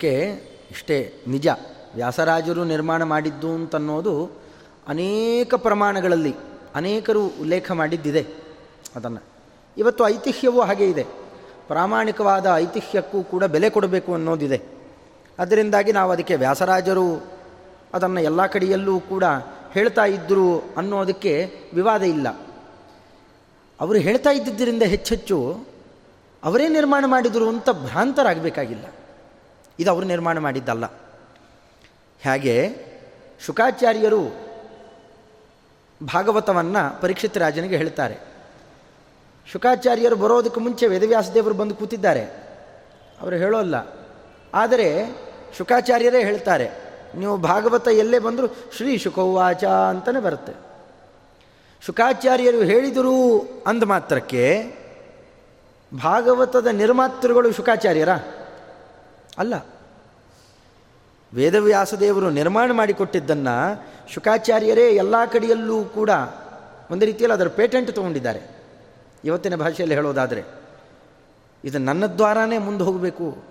ಅದಕ್ಕೆ 0.00 0.42
ಇಷ್ಟೇ 0.70 1.14
ನಿಜ. 1.26 1.48
ವ್ಯಾಸರಾಜರು 1.94 2.64
ನಿರ್ಮಾಣ 2.64 3.02
ಮಾಡಿದ್ದು 3.02 3.50
ಅಂತನ್ನೋದು 3.50 4.30
ಅನೇಕ 4.88 5.54
ಪ್ರಮಾಣಗಳಲ್ಲಿ 5.54 6.34
ಅನೇಕರು 6.74 7.26
ಉಲ್ಲೇಖ 7.26 7.70
ಮಾಡಿದ್ದಿದೆ 7.70 8.26
ಅದನ್ನು. 8.96 9.22
ಇವತ್ತು 9.78 10.08
ಐತಿಹ್ಯವೂ 10.08 10.60
ಹಾಗೆ 10.60 10.90
ಇದೆ. 10.90 11.06
ಪ್ರಾಮಾಣಿಕವಾದ 11.66 12.46
ಐತಿಹ್ಯಕ್ಕೂ 12.54 13.22
ಕೂಡ 13.22 13.44
ಬೆಲೆ 13.44 13.70
ಕೊಡಬೇಕು 13.70 14.14
ಅನ್ನೋದಿದೆ. 14.14 14.62
ಅದರಿಂದಾಗಿ 15.38 15.92
ನಾವು 15.92 16.12
ಅದಕ್ಕೆ 16.12 16.36
ವ್ಯಾಸರಾಜರು 16.36 17.22
ಅದನ್ನು 17.94 18.20
ಎಲ್ಲ 18.20 18.46
ಕಡೆಯಲ್ಲೂ 18.46 19.00
ಕೂಡ 19.00 19.24
ಹೇಳ್ತಾ 19.72 20.04
ಇದ್ದರು 20.04 20.64
ಅನ್ನೋದಕ್ಕೆ 20.76 21.52
ವಿವಾದ 21.74 22.02
ಇಲ್ಲ. 22.02 22.28
ಅವರು 23.80 23.98
ಹೇಳ್ತಾ 23.98 24.30
ಇದ್ದಿದ್ದರಿಂದ 24.30 24.82
ಹೆಚ್ಚೆಚ್ಚು 24.82 25.64
ಅವರೇ 26.44 26.68
ನಿರ್ಮಾಣ 26.68 27.04
ಮಾಡಿದರು 27.06 27.48
ಅಂತ 27.48 27.70
ಭ್ರಾಂತರಾಗಬೇಕಾಗಿಲ್ಲ. 27.70 28.84
ಇದು 29.78 29.90
ಅವರು 29.90 30.06
ನಿರ್ಮಾಣ 30.06 30.38
ಮಾಡಿದ್ದಲ್ಲ. 30.38 30.84
ಹಾಗೆ 32.26 32.56
ಶುಕಾಚಾರ್ಯರು 33.46 34.20
ಭಾಗವತವನ್ನು 36.06 37.00
ಪರೀಕ್ಷಿತ 37.00 37.38
ರಾಜನಿಗೆ 37.38 37.76
ಹೇಳ್ತಾರೆ. 37.76 38.18
ಶುಕಾಚಾರ್ಯರು 39.46 40.16
ಬರೋದಕ್ಕೆ 40.16 40.60
ಮುಂಚೆ 40.60 40.86
ವೇದವ್ಯಾಸದೇವರು 40.86 41.54
ಬಂದು 41.54 41.74
ಕೂತಿದ್ದಾರೆ. 41.74 42.24
ಅವರು 43.20 43.36
ಹೇಳೋಲ್ಲ. 43.36 43.74
ಆದರೆ 44.54 45.06
ಶುಕಾಚಾರ್ಯರೇ 45.58 46.24
ಹೇಳ್ತಾರೆ, 46.24 46.70
ನೀವು 47.14 47.36
ಭಾಗವತ 47.36 47.88
ಎಲ್ಲೇ 47.88 48.18
ಬಂದರೂ 48.18 48.46
ಶ್ರೀ 48.76 48.98
ಶುಕೌವಾಚ 48.98 49.64
ಅಂತಲೇ 49.64 50.20
ಬರುತ್ತೆ. 50.20 50.52
ಶುಕಾಚಾರ್ಯರು 51.86 52.62
ಹೇಳಿದರು 52.62 53.40
ಅಂದ 53.66 53.82
ಮಾತ್ರಕ್ಕೆ 53.82 54.74
ಭಾಗವತದ 56.02 56.66
ನಿರ್ಮಾತೃಗಳು 56.66 57.52
ಶುಕಾಚಾರ್ಯರ 57.52 58.08
ಅಲ್ಲ. 59.40 59.54
ವೇದವ್ಯಾಸದೇವರು 61.34 62.30
ನಿರ್ಮಾಣ 62.30 62.72
ಮಾಡಿಕೊಟ್ಟಿದ್ದನ್ನು 62.72 63.84
ಶುಕಾಚಾರ್ಯರೇ 64.08 64.90
ಎಲ್ಲ 64.90 65.24
ಕಡೆಯಲ್ಲೂ 65.24 65.84
ಕೂಡ 65.84 66.10
ಒಂದು 66.90 67.06
ರೀತಿಯಲ್ಲಿ 67.06 67.34
ಅದರ 67.34 67.48
ಪೇಟೆಂಟ್ 67.48 67.94
ತೊಗೊಂಡಿದ್ದಾರೆ. 67.94 68.64
ಇವತ್ತಿನ 69.24 69.56
ಭಾಷೆಯಲ್ಲಿ 69.56 69.94
ಹೇಳೋದಾದರೆ, 69.94 70.44
ಇದು 71.64 71.78
ನನ್ನ 71.78 72.06
ದ್ವಾರಾನೇ 72.06 72.58
ಮುಂದೆ 72.58 72.84
ಹೋಗಬೇಕು. 72.84 73.50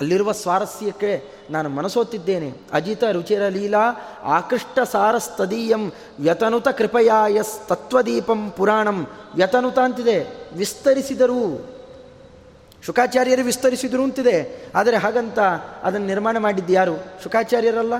ಅಲ್ಲಿರುವ 0.00 0.32
ಸ್ವಾರಸ್ಯಕ್ಕೆ 0.32 1.28
ನಾನು 1.50 1.68
ಮನಸೋತಿದ್ದೇನೆ. 1.68 2.52
ಅಜಿತ 2.72 3.04
ರುಚಿರ 3.04 3.48
ಲೀಲಾ 3.48 3.90
ಆಕೃಷ್ಟ 4.22 4.78
ಸಾರಸ್ತದೀಯಂ 4.92 5.92
ವ್ಯತನುತ 6.20 6.68
ಕೃಪಯಾ 6.68 7.26
ಯಸ್ 7.26 7.68
ತತ್ವದೀಪಂ 7.68 8.50
ಪುರಾಣಂ 8.50 9.06
ವ್ಯತನುತ 9.34 9.78
ಅಂತಿದೆ. 9.78 10.48
ವಿಸ್ತರಿಸಿದರು 10.56 11.73
ಶುಕಾಚಾರ್ಯರು 12.86 13.44
ವಿಸ್ತರಿಸಿದರು 13.44 14.02
ಅಂತಿದೆ. 14.02 14.66
ಆದರೆ 14.74 14.96
ಹಾಗಂತ 14.96 15.38
ಅದನ್ನು 15.82 16.06
ನಿರ್ಮಾಣ 16.06 16.38
ಮಾಡಿದ್ದು 16.38 16.72
ಯಾರು? 16.72 17.04
ಶುಕಾಚಾರ್ಯರಲ್ಲ? 17.22 17.94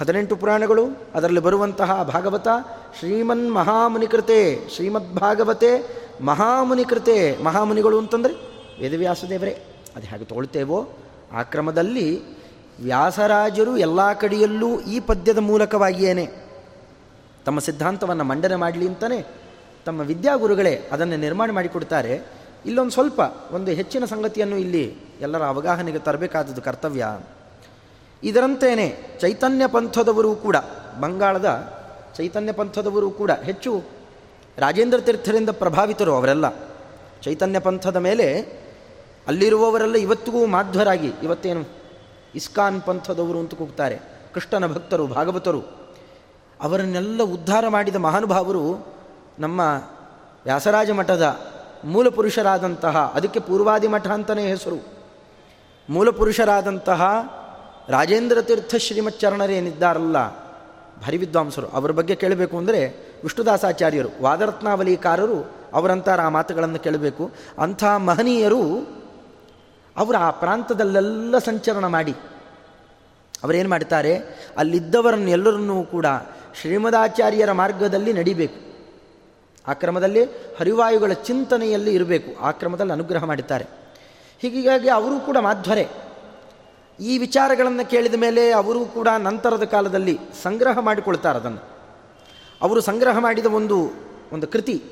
ಹದಿನೆಂಟು 0.00 0.36
ಪುರಾಣಗಳು, 0.36 0.86
ಅದರಲ್ಲಿ 1.14 1.40
ಬರುವಂತಹ 1.40 2.02
ಭಾಗವತ, 2.02 2.48
ಶ್ರೀಮನ್ 2.98 3.54
ಮಹಾಮುನಿಕೃತೆ 3.54 4.68
ಮಹಾಮುನಿ 4.88 5.84
ಮಹಾಮುನಿಕೃತೆ, 6.20 7.42
ಮಹಾಮುನಿಗಳು 7.44 7.98
ಅಂತಂದರೆ 7.98 8.34
ವೇದವ್ಯಾಸದೇವರೇ 8.80 9.62
ಅದು 9.96 10.06
ಹೇಗೆ 10.06 10.24
ತೋಳ್ತೇವೋ 10.24 10.88
ಆ 11.32 11.42
ಕ್ರಮದಲ್ಲಿ 11.42 12.22
ವ್ಯಾಸರಾಜರು 12.82 13.76
ಎಲ್ಲ 13.76 14.12
ಕಡೆಯಲ್ಲೂ 14.12 14.80
ಈ 14.80 15.00
ಪದ್ಯದ 15.00 15.38
ಮೂಲಕವಾಗಿಯೇನೆ. 15.38 16.28
ತಮ್ಮ 17.46 17.60
ಸಿದ್ಧಾಂತವನ್ನು 17.60 18.24
ಮಂಡನೆ 18.24 18.56
ಮಾಡಲಿ 18.56 18.88
ಅಂತಲೇ 18.88 19.26
ತಮ್ಮ 19.86 20.00
ವಿದ್ಯಾಗುರುಗಳೇ 20.00 20.88
ಅದನ್ನು 20.92 21.16
ನಿರ್ಮಾಣ 21.16 21.50
ಮಾಡಿಕೊಡ್ತಾರೆ. 21.50 22.41
ಇಲ್ಲೊಂದು 22.66 22.90
ಸ್ವಲ್ಪ, 22.90 23.20
ಒಂದು 23.52 23.70
ಹೆಚ್ಚಿನ 23.70 24.04
ಸಂಗತಿಯನ್ನು 24.04 24.58
ಇಲ್ಲಿ 24.58 24.96
ಎಲ್ಲರ 25.20 25.42
ಅವಗಾಹನೆಗೆ 25.42 25.98
ತರಬೇಕಾದದ್ದು 25.98 26.62
ಕರ್ತವ್ಯ. 26.62 27.18
ಇದರಂತೆಯೇ 28.22 29.18
ಚೈತನ್ಯ 29.20 29.66
ಪಂಥದವರು 29.66 30.34
ಕೂಡ, 30.34 30.56
ಬಂಗಾಳದ 31.00 31.72
ಚೈತನ್ಯ 32.16 32.52
ಪಂಥದವರು 32.52 33.10
ಕೂಡ 33.10 33.30
ಹೆಚ್ಚು 33.30 33.82
ರಾಜೇಂದ್ರ 34.58 34.98
ತೀರ್ಥರಿಂದ 34.98 35.50
ಪ್ರಭಾವಿತರು 35.50 36.14
ಅವರೆಲ್ಲ. 36.14 36.50
ಚೈತನ್ಯ 37.22 37.58
ಪಂಥದ 37.58 37.96
ಮೇಲೆ 37.96 38.40
ಅಲ್ಲಿರುವವರೆಲ್ಲ 39.26 39.94
ಇವತ್ತಿಗೂ 39.94 40.46
ಮಾಧ್ವರಾಗಿ, 40.46 41.12
ಇವತ್ತೇನು 41.22 41.64
ಇಸ್ಕಾನ್ 42.34 42.82
ಪಂಥದವರು 42.82 43.38
ಅಂತ 43.38 43.54
ಕೂಗ್ತಾರೆ, 43.54 43.98
ಕೃಷ್ಣನ 44.34 44.66
ಭಕ್ತರು, 44.66 45.06
ಭಾಗವತರು, 45.06 45.62
ಅವರನ್ನೆಲ್ಲ 46.60 47.22
ಉದ್ಧಾರ 47.22 47.68
ಮಾಡಿದ 47.68 47.96
ಮಹಾನುಭಾವರು 47.96 48.86
ನಮ್ಮ 49.38 49.60
ವ್ಯಾಸರಾಜ 50.44 50.90
ಮಠದ 50.90 51.51
ಮೂಲ 51.84 52.08
ಪುರುಷರಾದಂತಹ 52.08 53.12
ಅದಕ್ಕೆ 53.14 53.40
ಪೂರ್ವಾದಿ 53.40 53.88
ಮಠ 53.88 54.06
ಅಂತಲೇ 54.06 54.48
ಹೆಸರು. 54.48 54.84
ಮೂಲ 55.90 56.10
ಪುರುಷರಾದಂತಹ 56.10 57.02
ರಾಜೇಂದ್ರ 57.88 58.42
ತೀರ್ಥ 58.42 58.74
ಶ್ರೀಮಚ್ಚರಣರೇನಿದ್ದಾರಲ್ಲ 58.74 60.28
ಭಾರಿ 61.00 61.16
ವಿದ್ವಾಂಸರು, 61.16 61.68
ಅವರ 61.68 61.90
ಬಗ್ಗೆ 61.90 62.14
ಕೇಳಬೇಕು 62.14 62.58
ಅಂದರೆ 62.58 62.88
ವಿಷ್ಣುದಾಸಾಚಾರ್ಯರು, 63.22 64.08
ವಾದರತ್ನಾವಲಿಕಾರರು 64.22 65.62
ಅವರಂತಾರ 65.72 66.20
ಆ 66.20 66.28
ಮಾತುಗಳನ್ನು 66.28 66.78
ಕೇಳಬೇಕು. 66.78 67.30
ಅಂಥ 67.58 67.84
ಮಹನೀಯರು 67.84 68.88
ಅವರು 69.96 70.18
ಆ 70.18 70.30
ಪ್ರಾಂತದಲ್ಲೆಲ್ಲ 70.30 71.38
ಸಂಚರಣ 71.38 71.86
ಮಾಡಿ. 71.86 72.12
ಅವರೇನು 73.44 73.70
ಮಾಡ್ತಾರೆ? 73.70 74.16
ಅಲ್ಲಿದ್ದವರನ್ನೆಲ್ಲರನ್ನೂ 74.58 75.82
ಕೂಡ 75.82 76.06
ಶ್ರೀಮದಾಚಾರ್ಯರ 76.60 77.52
ಮಾರ್ಗದಲ್ಲಿ 77.52 78.12
ನಡಿಬೇಕು. 78.12 78.71
ಆ 79.68 79.72
ಕ್ರಮದಲ್ಲಿ 79.72 80.24
ಹರಿವಾಯುಗಳ 80.58 81.12
ಚಿಂತನೆಯಲ್ಲಿ 81.12 81.94
ಇರಬೇಕು. 81.94 82.40
ಆ 82.40 82.50
ಕ್ರಮದಲ್ಲಿ 82.50 82.92
ಅನುಗ್ರಹ 82.92 83.24
ಮಾಡಿದ್ದಾರೆ. 83.24 83.66
ಹೀಗಾಗಿ 84.38 84.88
ಅವರು 84.88 85.20
ಕೂಡ 85.20 85.36
ಮಾಧ್ವರೆ, 85.36 85.88
ಈ 87.00 87.18
ವಿಚಾರಗಳನ್ನು 87.18 87.90
ಕೇಳಿದ 87.90 88.14
ಮೇಲೆ 88.14 88.50
ಅವರು 88.50 88.84
ಕೂಡ 88.84 89.08
ನಂತರದ 89.18 89.64
ಕಾಲದಲ್ಲಿ 89.64 90.18
ಸಂಗ್ರಹ 90.42 90.78
ಮಾಡಿಕೊಳ್ತಾರೆ 90.78 91.38
ಅದನ್ನು. 91.38 91.62
ಅವರು 92.62 92.80
ಸಂಗ್ರಹ 92.80 93.18
ಮಾಡಿದ 93.18 93.46
ಒಂದು 93.46 93.90
ಒಂದು 94.32 94.46
ಕೃತಿ, 94.46 94.84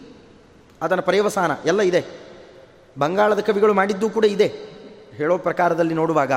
ಅದನ್ನು 0.82 1.02
ಪರ್ಯವಸಾನ, 1.02 1.50
ಎಲ್ಲ 1.64 1.80
ಇದೆ. 1.80 2.04
ಬಂಗಾಳದ 2.98 3.40
ಕವಿಗಳು 3.40 3.74
ಮಾಡಿದ್ದೂ 3.74 4.10
ಕೂಡ 4.10 4.24
ಇದೆ. 4.24 4.46
ಹೇಳೋ 5.14 5.38
ಪ್ರಕಾರದಲ್ಲಿ 5.38 5.94
ನೋಡುವಾಗ, 5.94 6.32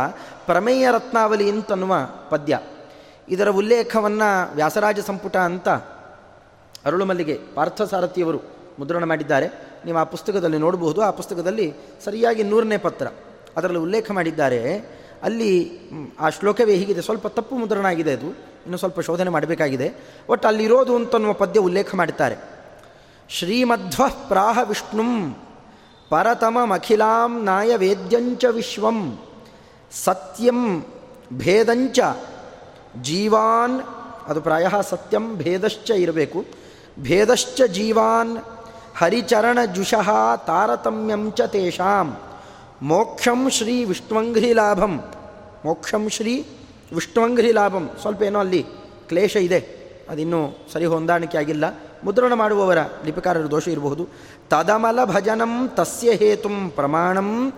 ಪ್ರಮೇಯ 0.45 0.89
ರತ್ನಾವಲಿ 0.91 1.49
ಅಂತನ್ನುವ 1.49 1.95
ಪದ್ಯ. 2.29 2.59
ಇದರ 3.29 3.49
ಉಲ್ಲೇಖವನ್ನು 3.49 4.55
ವ್ಯಾಸರಾಜ 4.55 4.99
ಸಂಪುಟ 4.99 5.37
ಅಂತ 5.37 5.69
ಅರುಳುಮಲ್ಲಿಗೆ 6.85 7.39
ಪಾರ್ಥಸಾರಥಿಯವರು 7.55 8.41
ಮುದ್ರಣ 8.79 9.03
ಮಾಡಿದ್ದಾರೆ. 9.03 9.47
ನೀವು 9.85 9.97
ಆ 9.97 10.03
ಪುಸ್ತಕದಲ್ಲಿ 10.03 10.57
ನೋಡಬಹುದು. 10.57 11.01
ಆ 11.01 11.09
ಪುಸ್ತಕದಲ್ಲಿ 11.09 11.73
ಸರಿಯಾಗಿ 12.05 12.43
ನೂರನೇ 12.43 12.77
ಪತ್ರ. 12.77 13.07
ಅದರಲ್ಲಿ 13.57 13.79
ಉಲ್ಲೇಖ 13.79 14.11
ಮಾಡಿದ್ದಾರೆ. 14.11 14.77
ಅಲ್ಲಿ 15.23 15.79
ಆ 16.19 16.29
ಶ್ಲೋಕವೇ 16.29 16.75
ಹೀಗಿದೆ. 16.75 17.01
ಸ್ವಲ್ಪ 17.01 17.27
ತಪ್ಪು 17.27 17.55
ಮುದ್ರಣ 17.55 17.85
ಆಗಿದೆ 17.85 18.13
ಅದು. 18.13 18.27
ಇನ್ನು 18.63 18.77
ಸ್ವಲ್ಪ 18.77 18.99
ಶೋಧನೆ 18.99 19.29
ಮಾಡಬೇಕಾಗಿದೆ. 19.29 19.93
ಒಟ್ಟು 20.29 20.47
ಅಲ್ಲಿರೋದು 20.47 20.95
ಅಂತನ್ನುವ 20.95 21.33
ಪದ್ಯ 21.33 21.59
ಉಲ್ಲೇಖ 21.59 21.95
ಮಾಡುತ್ತಾರೆ 21.95 22.53
ಶ್ರೀಮಧ್ವ 23.29 24.03
ಪ್ರಾಹ 24.27 24.59
ವಿಷ್ಣುಂ 24.63 25.33
ಪರತಮಖಿಲಾಂ 26.09 27.43
ನಾಯ 27.43 27.75
ವೇದ್ಯಂಚ 27.75 28.45
ವಿಶ್ವಂ 28.51 29.19
ಸತ್ಯಂ 29.91 30.85
ಭೇದಂಚ 31.33 31.99
ಜೀವಾನ್, 33.01 33.81
ಅದು 34.27 34.41
ಪ್ರಾಯ 34.41 34.67
ಸತ್ಯಂ, 34.89 35.37
ಭೇದಶ್ಚ 35.37 35.89
ಇರಬೇಕು. 35.89 36.62
ಭೇದಶ್ಚ 36.99 37.61
ಜೀವಾನ್ 37.61 38.37
ಹರಿಚರಣ 38.97 39.65
ಜುಷಃ 39.75 40.35
ತಾರತಮ್ಯಂ 40.35 41.31
ಚ 41.31 41.41
ತೇಷಾಂ 41.41 42.17
ಮೋಕ್ಷಂ 42.81 43.49
ಶ್ರೀ 43.49 43.83
ವಿಷ್ಣುವಂಘ್ರಿ 43.83 44.53
ಲಾಭಂ 44.53 45.03
ಮೋಕ್ಷಂ 45.65 46.09
ಶ್ರೀ 46.09 46.45
ವಿಷ್ಣುವಂಘ್ರಿ 46.93 47.51
ಲಾಭಂ 47.51 47.89
ಸ್ವಲ್ಪ 48.01 48.23
ಏನೋ 48.23 48.39
ಅಲ್ಲಿ 48.39 48.65
ಕ್ಲೇಶ 49.07 49.35
ಇದೆ. 49.35 49.83
ಅದಿನ್ನೂ 50.09 50.67
ಸರಿ 50.73 50.85
ಹೊಂದಾಣಿಕೆ 50.85 51.37
ಆಗಿಲ್ಲ. 51.37 51.63
ಮುದ್ರಣ 52.03 52.33
ಮಾಡುವವರ 52.33 52.77
ಲಿಪಿಕಾರರ 53.05 53.45
ದೋಷ 53.51 53.67
ಇರಬಹುದು. 53.67 54.07
ತದಮಲ 54.49 55.05
ಭಜನಂ 55.05 55.69
ತಸ್ಯ 55.75 56.11
ಹೇತು 56.11 56.75
ಪ್ರಮಾಣಂ 56.75 57.51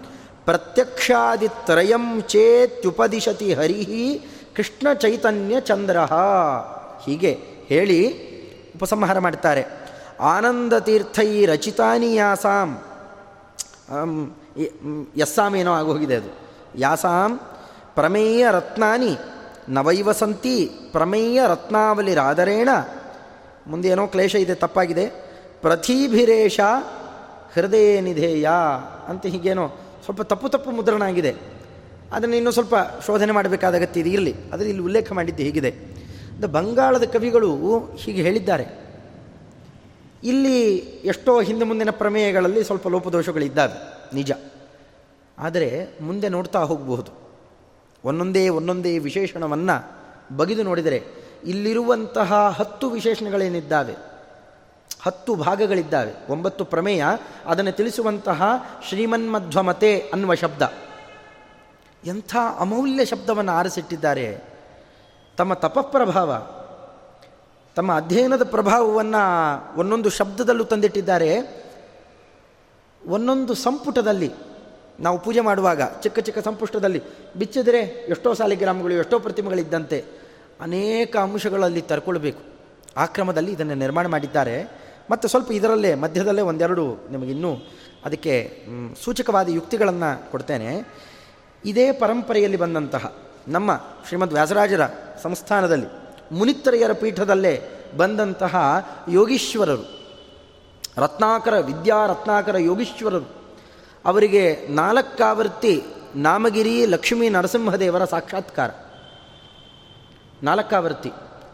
ಪ್ರತ್ಯಕ್ಷಾದಿತ್ರಯಂ 0.46 2.22
ಚೇತ್ಯುಪದಿಶತಿ 2.22 3.54
ಹರಿ 3.54 4.22
ಕೃಷ್ಣ 4.56 4.94
ಚೈತನ್ಯ 4.94 5.60
ಚಂದ್ರ 5.60 5.98
ಹೀಗೆ 7.06 7.40
ಹೇಳಿ 7.68 8.35
ಉಪಸಂಹಾರ 8.76 9.20
ಮಾಡ್ತಾರೆ 9.20 9.64
ಆನಂದ 10.20 10.74
ತೀರ್ಥೈ 10.80 11.46
ರಚಿತಾನಿ 11.46 12.10
ಯಾಸಾಂ. 12.16 12.70
ಯಸ್ಸಾಮ್ 15.18 15.56
ಏನೋ 15.56 15.74
ಆಗೋಗಿದೆ 15.74 16.16
ಅದು. 16.16 16.32
ಯಾಸಾಂ 16.76 17.32
ಪ್ರಮೇಯ 17.96 18.46
ರತ್ನಾನಿ 18.52 19.14
ನವೈವ 19.70 20.12
ಸಂತಿ 20.12 20.58
ಪ್ರಮೇಯ 20.92 21.42
ರತ್ನಾವಲಿರಾದರೇಣ 21.48 22.70
ಮುಂದೆ 23.68 23.88
ಏನೋ 23.88 24.08
ಕ್ಲೇಶ 24.08 24.36
ಇದೆ, 24.36 24.56
ತಪ್ಪಾಗಿದೆ. 24.56 25.06
ಪ್ರತಿಭಿರೇಶ 25.62 26.60
ಹೃದಯ 27.54 28.02
ನಿಧೇಯ 28.02 28.48
ಅಂತ 29.08 29.26
ಹೀಗೇನೋ 29.26 29.66
ಸ್ವಲ್ಪ 30.06 30.22
ತಪ್ಪು 30.22 30.50
ತಪ್ಪು 30.50 30.72
ಮುದ್ರಣ 30.72 31.02
ಆಗಿದೆ. 31.02 31.32
ಅದನ್ನು 32.14 32.36
ಇನ್ನೂ 32.36 32.52
ಸ್ವಲ್ಪ 32.52 32.76
ಶೋಧನೆ 33.06 33.32
ಮಾಡಬೇಕಾದ 33.32 33.76
ಅಗತ್ಯ 33.76 34.02
ಇದೆ. 34.02 34.34
ಅದರಲ್ಲಿ 34.54 34.70
ಇಲ್ಲಿ 34.70 34.84
ಉಲ್ಲೇಖ 34.84 35.12
ಮಾಡಿದ್ದು 35.12 35.44
ಹೀಗಿದೆ. 35.44 35.72
ಬಂಗಾಳದ 36.44 37.04
ಕವಿಗಳು 37.04 37.80
ಹೀಗೆ 37.96 38.22
ಹೇಳಿದ್ದಾರೆ. 38.22 38.66
ಇಲ್ಲಿ 40.24 40.76
ಎಷ್ಟೋ 41.04 41.42
ಹಿಂದೆ 41.42 41.66
ಮುಂದಿನ 41.66 41.90
ಪ್ರಮೇಯಗಳಲ್ಲಿ 41.90 42.64
ಸ್ವಲ್ಪ 42.64 42.88
ಲೋಪದೋಷಗಳಿದ್ದಾವೆ, 42.88 43.78
ನಿಜ. 44.16 44.32
ಆದರೆ 45.40 45.88
ಮುಂದೆ 46.02 46.30
ನೋಡ್ತಾ 46.30 46.60
ಹೋಗಬಹುದು. 46.60 47.12
ಒಂದೊಂದೇ 48.06 48.50
ಒಂದೊಂದೇ 48.50 48.98
ವಿಶೇಷಣವನ್ನು 48.98 49.78
ಬಗೆದು 50.38 50.64
ನೋಡಿದರೆ 50.64 51.04
ಇಲ್ಲಿರುವಂತಹ 51.44 52.34
ಹತ್ತು 52.50 52.90
ವಿಶೇಷಣಗಳೇನಿದ್ದಾವೆ, 52.90 53.96
ಹತ್ತು 55.02 55.36
ಭಾಗಗಳಿದ್ದಾವೆ. 55.36 56.32
ಒಂಬತ್ತು 56.32 56.66
ಪ್ರಮೇಯ, 56.66 57.06
ಅದನ್ನು 57.46 57.72
ತಿಳಿಸುವಂತಹ 57.72 58.44
ಶ್ರೀಮನ್ಮಧ್ವಮತೆ 58.88 60.00
ಅನ್ನುವ 60.00 60.36
ಶಬ್ದ. 60.36 60.74
ಎಂಥ 62.06 62.36
ಅಮೂಲ್ಯ 62.60 63.06
ಶಬ್ದವನ್ನು 63.06 63.52
ಆರಿಸಿಟ್ಟಿದ್ದಾರೆ 63.52 64.55
ತಮ್ಮ 65.38 65.54
ತಪಪ್ರಭಾವ, 65.54 66.36
ತಮ್ಮ 67.76 67.96
ಅಧ್ಯಯನದ 67.96 68.44
ಪ್ರಭಾವವನ್ನು 68.44 69.22
ಒಂದೊಂದು 69.80 70.10
ಶಬ್ದದಲ್ಲೂ 70.10 70.64
ತಂದಿಟ್ಟಿದ್ದಾರೆ. 70.64 71.64
ಒಂದೊಂದು 73.08 73.54
ಸಂಪುಟದಲ್ಲಿ 73.54 74.32
ನಾವು 75.00 75.20
ಪೂಜೆ 75.20 75.40
ಮಾಡುವಾಗ, 75.40 75.82
ಚಿಕ್ಕ 75.82 76.20
ಚಿಕ್ಕ 76.20 76.40
ಸಂಪುಷ್ಟದಲ್ಲಿ 76.40 77.04
ಬಿಚ್ಚಿದರೆ 77.38 77.80
ಎಷ್ಟೋ 77.80 78.34
ಸಾಲಿಗ್ರಾಮಗಳು, 78.34 78.94
ಎಷ್ಟೋ 78.94 79.20
ಪ್ರತಿಮೆಗಳಿದ್ದಂತೆ 79.20 80.06
ಅನೇಕ 80.62 81.18
ಅಂಶಗಳಲ್ಲಿ 81.18 81.82
ತರ್ಕೊಳ್ಬೇಕು. 81.82 82.42
ಆ 82.98 83.06
ಕ್ರಮದಲ್ಲಿ 83.06 83.52
ಇದನ್ನು 83.52 83.76
ನಿರ್ಮಾಣ 83.76 84.08
ಮಾಡಿದ್ದಾರೆ. 84.08 84.86
ಮತ್ತು 85.12 85.28
ಸ್ವಲ್ಪ 85.28 85.52
ಇದರಲ್ಲೇ, 85.52 85.96
ಮಧ್ಯದಲ್ಲೇ 85.96 86.42
ಒಂದೆರಡು 86.42 87.08
ನಿಮಗಿನ್ನೂ 87.12 87.56
ಅದಕ್ಕೆ 88.06 88.66
ಸೂಚಕವಾದ 89.04 89.50
ಯುಕ್ತಿಗಳನ್ನು 89.50 90.32
ಕೊಡ್ತೇನೆ. 90.32 90.82
ಇದೇ 91.66 91.92
ಪರಂಪರೆಯಲ್ಲಿ 91.92 92.58
ಬಂದಂತಹ 92.58 93.16
ನಮ್ಮ 93.48 93.72
ಶ್ರೀಮದ್ 94.08 94.34
ವ್ಯಾಸರಾಜರ 94.34 94.86
ಸಂಸ್ಥಾನದಲ್ಲಿ 95.24 95.88
ಮುನಿತ್ತರೆಯರ 96.32 96.94
ಪೀಠದಲ್ಲೇ 96.94 97.62
ಬಂದಂತಹ 97.98 98.56
ಯೋಗೀಶ್ವರರು, 99.10 99.86
ರತ್ನಾಕರ, 100.98 101.60
ವಿದ್ಯಾ 101.60 102.06
ರತ್ನಾಕರ 102.06 102.58
ಯೋಗೀಶ್ವರರು. 102.58 103.30
ಅವರಿಗೆ 104.06 104.68
ನಾಲ್ಕಾವರ್ತಿ 104.68 105.84
ನಾಮಗಿರಿ 106.16 106.86
ಲಕ್ಷ್ಮೀ 106.86 107.30
ನರಸಿಂಹದೇವರ 107.30 108.06
ಸಾಕ್ಷಾತ್ಕಾರ. 108.06 108.70
ನಾಲ್ಕಾವರ್ತಿ 110.44 111.10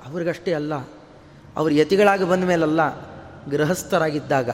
ಅವ್ರಿಗಷ್ಟೇ 0.05 0.53
ಅಲ್ಲ, 0.53 0.73
ಅವರು 1.57 1.73
ಯತಿಗಳಾಗಿ 1.73 2.23
ಬಂದ 2.23 2.43
ಮೇಲಲ್ಲ 2.43 2.81
ಗೃಹಸ್ಥರಾಗಿದ್ದಾಗ 3.49 4.49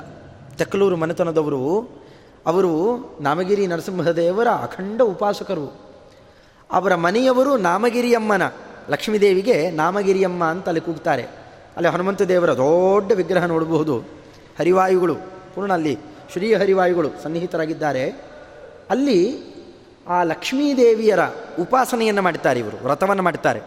ತೆಕ್ಕಲೂರು 0.57 0.95
ಮನೆತನದವರು, 0.95 1.89
ಅವರು 2.45 2.71
ನಾಮಗಿರಿ 3.21 3.67
ನರಸಿಂಹದೇವರ 3.67 4.47
ಅಖಂಡ 4.47 5.01
ಉಪಾಸಕರು. 5.01 5.86
ಅವರ 6.71 6.95
ಮನೆಯವರು 6.95 7.57
ನಾಮಗಿರಿಯಮ್ಮನ, 7.57 8.41
ಲಕ್ಷ್ಮೀದೇವಿಗೆ 8.89 9.71
ನಾಮಗಿರಿಯಮ್ಮ 9.71 10.43
ಅಂತ 10.43 10.67
ಅಲ್ಲಿ 10.67 10.81
ಕೂಗ್ತಾರೆ. 10.81 11.23
ಅಲ್ಲಿ 11.75 11.89
ಹನುಮಂತ 11.89 12.21
ದೇವರ 12.21 12.53
ದೊಡ್ಡ 12.53 13.11
ವಿಗ್ರಹ 13.11 13.45
ನೋಡಬಹುದು. 13.45 13.99
ಹರಿವಾಯುಗಳು, 14.59 15.15
ಪೂರ್ಣ 15.55 15.73
ಅಲ್ಲಿ 15.73 15.97
ಶ್ರೀ 16.31 16.53
ಹರಿವಾಯುಗಳು 16.53 17.09
ಸನ್ನಿಹಿತರಾಗಿದ್ದಾರೆ. 17.23 18.09
ಅಲ್ಲಿ 18.89 19.39
ಆ 20.07 20.23
ಲಕ್ಷ್ಮೀದೇವಿಯರ 20.23 21.19
ಉಪಾಸನೆಯನ್ನು 21.59 22.21
ಮಾಡ್ತಾರೆ 22.21 22.59
ಇವರು, 22.59 22.77
ವ್ರತವನ್ನು 22.83 23.23
ಮಾಡ್ತಾರೆ 23.23 23.61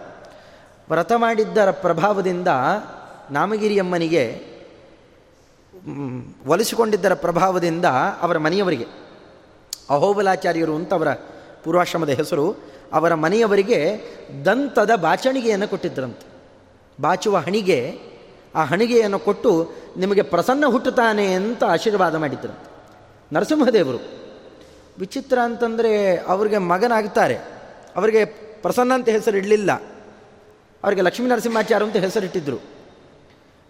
ವ್ರತ 0.90 1.12
ಮಾಡಿದ್ದರ 1.16 1.70
ಪ್ರಭಾವದಿಂದ 1.70 2.48
ನಾಮಗಿರಿಯಮ್ಮನಿಗೆ 3.30 4.50
ಒಲಿಸಿಕೊಂಡಿದ್ದರ 6.46 7.14
ಪ್ರಭಾವದಿಂದ 7.14 7.84
ಅವರ 8.20 8.38
ಮನೆಯವರಿಗೆ, 8.38 8.86
ಅಹೋಬಲಾಚಾರ್ಯರು 9.90 10.74
ಅಂತ 10.74 10.94
ಅವರ 10.94 11.08
ಪೂರ್ವಾಶ್ರಮದ 11.64 12.08
ಹೆಸರು 12.08 12.56
ಅವರ 12.92 13.14
ಮನೆಯವರಿಗೆ 13.14 14.00
ದಂತದ 14.44 14.90
ಬಾಚಣಿಗೆಯನ್ನು 14.94 15.68
ಕೊಟ್ಟಿದ್ದರಂತೆ. 15.68 16.26
ಬಾಚುವ 17.00 17.36
ಹಣಿಗೆ, 17.36 17.98
ಆ 18.54 18.64
ಹಣಿಗೆಯನ್ನು 18.64 19.18
ಕೊಟ್ಟು 19.18 19.72
ನಿಮಗೆ 19.96 20.22
ಪ್ರಸನ್ನ 20.22 20.64
ಹುಟ್ಟುತ್ತಾನೆ 20.66 21.32
ಅಂತ 21.32 21.64
ಆಶೀರ್ವಾದ 21.64 22.14
ಮಾಡಿದ್ದರಂತೆ. 22.14 22.70
ನರಸಿಂಹದೇವರು, 23.34 23.98
ವಿಚಿತ್ರ 24.98 25.38
ಅಂತಂದರೆ 25.38 26.16
ಅವರಿಗೆ 26.16 26.58
ಮಗನಾಗ್ತಾರೆ. 26.58 27.36
ಅವರಿಗೆ 27.96 28.24
ಪ್ರಸನ್ನ 28.62 28.94
ಅಂತ 28.94 29.08
ಹೆಸರು 29.08 29.36
ಇಡಲಿಲ್ಲ. 29.36 29.72
ಅವರಿಗೆ 30.84 31.02
ಲಕ್ಷ್ಮೀ 31.02 31.28
ನರಸಿಂಹಾಚಾರ್ಯ 31.28 31.86
ಅಂತ 31.86 31.96
ಹೆಸರಿಟ್ಟಿದ್ದರು 31.96 32.62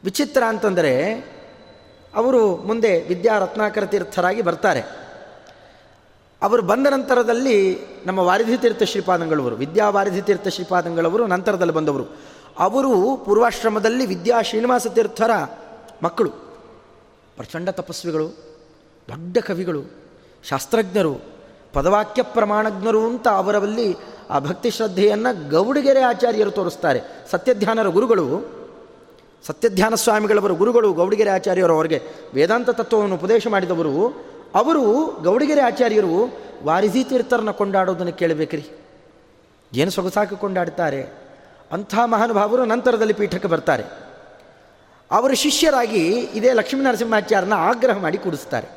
ವಿಚಿತ್ರ 0.05 0.43
ಅಂತಂದರೆ 0.49 1.15
ಅವರು 2.15 2.57
ಮುಂದೆ 2.57 3.03
ವಿದ್ಯಾ 3.03 3.39
ರತ್ನಾಕರ 3.39 3.85
ತೀರ್ಥರಾಗಿ 3.85 4.43
ಬರ್ತಾರೆ. 4.43 5.10
ಅವರು 6.43 6.63
ಬಂದ 6.63 6.87
ನಂತರದಲ್ಲಿ 6.87 7.79
ನಮ್ಮ 8.07 8.19
ವಾರಿಧಿತೀರ್ಥ 8.19 8.83
ಶ್ರೀಪಾದಂಗಳವರು, 8.83 9.57
ವಿದ್ಯಾ 9.57 9.89
ವಾರಿಧಿ 9.89 10.23
ತೀರ್ಥ 10.23 10.49
ಶ್ರೀಪಾದಂಗಳವರು 10.49 11.27
ನಂತರದಲ್ಲಿ 11.27 11.73
ಬಂದವರು. 11.73 12.05
ಅವರು 12.59 13.17
ಪೂರ್ವಾಶ್ರಮದಲ್ಲಿ 13.17 14.07
ವಿದ್ಯಾ 14.07 14.43
ಶ್ರೀನಿವಾಸ 14.43 14.87
ತೀರ್ಥರ 14.87 15.31
ಮಕ್ಕಳು, 16.03 16.31
ಪ್ರಚಂಡ 17.37 17.69
ತಪಸ್ವಿಗಳು, 17.69 18.29
ದೊಡ್ಡ 19.09 19.39
ಕವಿಗಳು, 19.39 19.83
ಶಾಸ್ತ್ರಜ್ಞರು, 20.49 21.21
ಪದವಾಕ್ಯ 21.73 22.23
ಪ್ರಮಾಣಜ್ಞರು 22.23 23.07
ಅಂತ 23.07 23.29
ಅವರಲ್ಲಿ 23.29 23.97
ಆ 24.31 24.39
ಭಕ್ತಿ 24.39 24.71
ಶ್ರದ್ಧೆಯನ್ನು 24.71 25.51
ಗೌಡಿಗೆರೆ 25.51 26.01
ಆಚಾರ್ಯರು 26.01 26.51
ತೋರಿಸ್ತಾರೆ. 26.51 27.01
ಸತ್ಯಧ್ಯಾನರ 27.31 27.87
ಗುರುಗಳು, 27.87 28.27
ಸತ್ಯಧ್ಯಾನ 29.47 29.95
ಸ್ವಾಮಿಗಳವರ 29.95 30.53
ಗುರುಗಳು 30.53 30.93
ಗೌಡಿಗೆರೆ 30.93 31.31
ಆಚಾರ್ಯರು 31.31 31.75
ಅವರಿಗೆ 31.75 32.03
ವೇದಾಂತ 32.35 32.71
ತತ್ವವನ್ನು 32.71 33.15
ಉಪದೇಶ 33.15 33.47
ಮಾಡಿದವರು. 33.47 34.30
ಅವರು 34.55 35.07
ಗೌಡಿಗೆರೆ 35.23 35.61
ಆಚಾರ್ಯರು 35.61 36.33
ವಾರಿಸಿ 36.65 37.05
ತೀರ್ಥರನ್ನ 37.05 37.51
ಕೊಂಡಾಡೋದನ್ನು 37.51 38.13
ಕೇಳಬೇಕ್ರಿ. 38.13 38.71
ಏನು 39.73 39.91
ಸೊಗಸಾಕಿ 39.91 40.37
ಕೊಂಡಾಡ್ತಾರೆ? 40.37 41.07
ಅಂಥ 41.73 41.95
ಮಹಾನುಭಾವರು 42.05 42.65
ನಂತರದಲ್ಲಿ 42.65 43.13
ಪೀಠಕ್ಕೆ 43.13 43.49
ಬರ್ತಾರೆ. 43.49 43.85
ಅವರ 45.11 45.33
ಶಿಷ್ಯರಾಗಿ 45.33 46.09
ಇದೇ 46.19 46.53
ಲಕ್ಷ್ಮೀನರಸಿಂಹಾಚಾರ್ಯನ 46.53 47.53
ಆಗ್ರಹ 47.53 47.99
ಮಾಡಿ 47.99 48.19
ಕೂಡಿಸ್ತಾರೆ. 48.19 48.69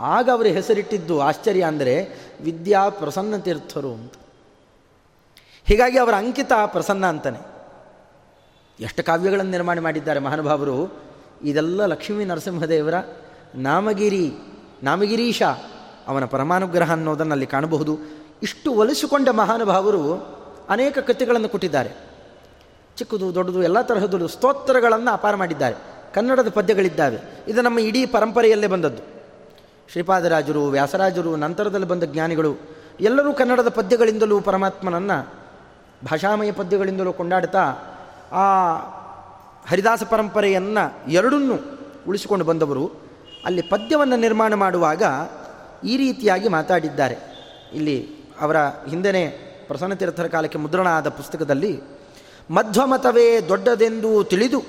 ಆಗ 0.00 0.30
ಅವರು 0.30 0.48
ಹೆಸರಿಟ್ಟಿದ್ದು 0.48 1.20
ಆಶ್ಚರ್ಯ 1.20 1.62
ಅಂದರೆ 1.62 2.08
ವಿದ್ಯಾ 2.40 2.88
ಪ್ರಸನ್ನ 2.88 3.36
ತೀರ್ಥರು 3.36 3.92
ಅಂತ. 3.92 4.12
ಹೀಗಾಗಿ 5.64 5.98
ಅವರ 5.98 6.14
ಅಂಕಿತ 6.14 6.52
ಪ್ರಸನ್ನ 6.66 7.06
ಅಂತಾನೆ. 7.06 7.38
ಎಷ್ಟು 8.80 9.02
ಕಾವ್ಯಗಳನ್ನು 9.02 9.50
ನಿರ್ಮಾಣ 9.50 9.80
ಮಾಡಿದ್ದಾರೆ 9.80 10.20
ಮಹಾನುಭಾವರು. 10.20 10.94
ಇದೆಲ್ಲ 11.42 11.86
ಲಕ್ಷ್ಮೀ 11.86 12.24
ನರಸಿಂಹದೇವರ 12.24 12.94
ನಾಮಗಿರಿ, 13.54 14.32
ನಾಮಗಿರೀಶ 14.82 15.42
ಅವನ 16.08 16.24
ಪರಮಾನುಗ್ರಹ 16.24 16.92
ಅನ್ನೋದನ್ನು 16.92 17.32
ಅಲ್ಲಿ 17.32 17.46
ಕಾಣಬಹುದು. 17.46 17.98
ಇಷ್ಟು 18.42 18.72
ಒಲಿಸಿಕೊಂಡ 18.72 19.28
ಮಹಾನುಭಾವರು 19.28 20.14
ಅನೇಕ 20.68 20.98
ಕೃತಿಗಳನ್ನು 20.98 21.48
ಕೊಟ್ಟಿದ್ದಾರೆ. 21.48 21.90
ಚಿಕ್ಕದು, 22.96 23.34
ದೊಡ್ಡದು, 23.34 23.62
ಎಲ್ಲ 23.62 23.80
ತರಹದ 23.80 24.26
ಸ್ತೋತ್ರಗಳನ್ನು 24.26 25.12
ಅಪಾರ 25.12 25.34
ಮಾಡಿದ್ದಾರೆ. 25.34 25.76
ಕನ್ನಡದ 26.14 26.48
ಪದ್ಯಗಳಿದ್ದಾವೆ. 26.48 27.44
ಇದು 27.48 27.62
ನಮ್ಮ 27.62 27.78
ಇಡೀ 27.78 28.06
ಪರಂಪರೆಯಲ್ಲೇ 28.06 28.66
ಬಂದದ್ದು. 28.66 29.02
ಶ್ರೀಪಾದರಾಜರು, 29.92 30.66
ವ್ಯಾಸರಾಜರು, 30.66 31.36
ನಂತರದಲ್ಲಿ 31.36 31.88
ಬಂದ 31.88 32.02
ಜ್ಞಾನಿಗಳು, 32.02 32.54
ಎಲ್ಲರೂ 33.00 33.32
ಕನ್ನಡದ 33.32 33.68
ಪದ್ಯಗಳಿಂದಲೂ 33.68 34.40
ಪರಮಾತ್ಮನನ್ನು 34.40 35.34
ಭಾಷಾಮಯ 36.04 36.52
ಪದ್ಯಗಳಿಂದಲೂ 36.52 37.12
ಕೊಂಡಾಡ್ತಾ 37.12 37.60
ಆ 38.32 38.74
ಹರಿದಾಸ 39.70 40.02
ಪರಂಪರೆಯನ್ನು 40.02 41.10
ಎರಡನ್ನೂ 41.10 41.54
ಉಳಿಸಿಕೊಂಡು 42.08 42.44
ಬಂದವರು. 42.44 43.03
ಅಲ್ಲಿ 43.46 43.62
ಪದ್ಯವನ್ನು 43.62 44.16
ನಿರ್ಮಾಣ 44.16 44.54
ಮಾಡುವಾಗ 44.54 45.02
ಈ 45.84 45.96
ರೀತಿಯಾಗಿ 45.96 46.48
ಮಾತಾಡಿದ್ದಾರೆ. 46.48 47.16
ಇಲ್ಲಿ 47.72 47.96
ಅವರ 48.40 48.58
ಹಿಂದೆನೇ 48.90 49.24
ಪ್ರಸನ್ನತೀರ್ಥರ 49.68 50.26
ಕಾಲಕ್ಕೆ 50.26 50.58
ಮುದ್ರಣ 50.58 50.88
ಆದ 50.88 51.08
ಪುಸ್ತಕದಲ್ಲಿ, 51.08 51.72
ಮಧ್ವಮತವೇ 52.50 53.40
ದೊಡ್ಡದೆಂದು 53.40 54.24
ತಿಳಿದು 54.24 54.60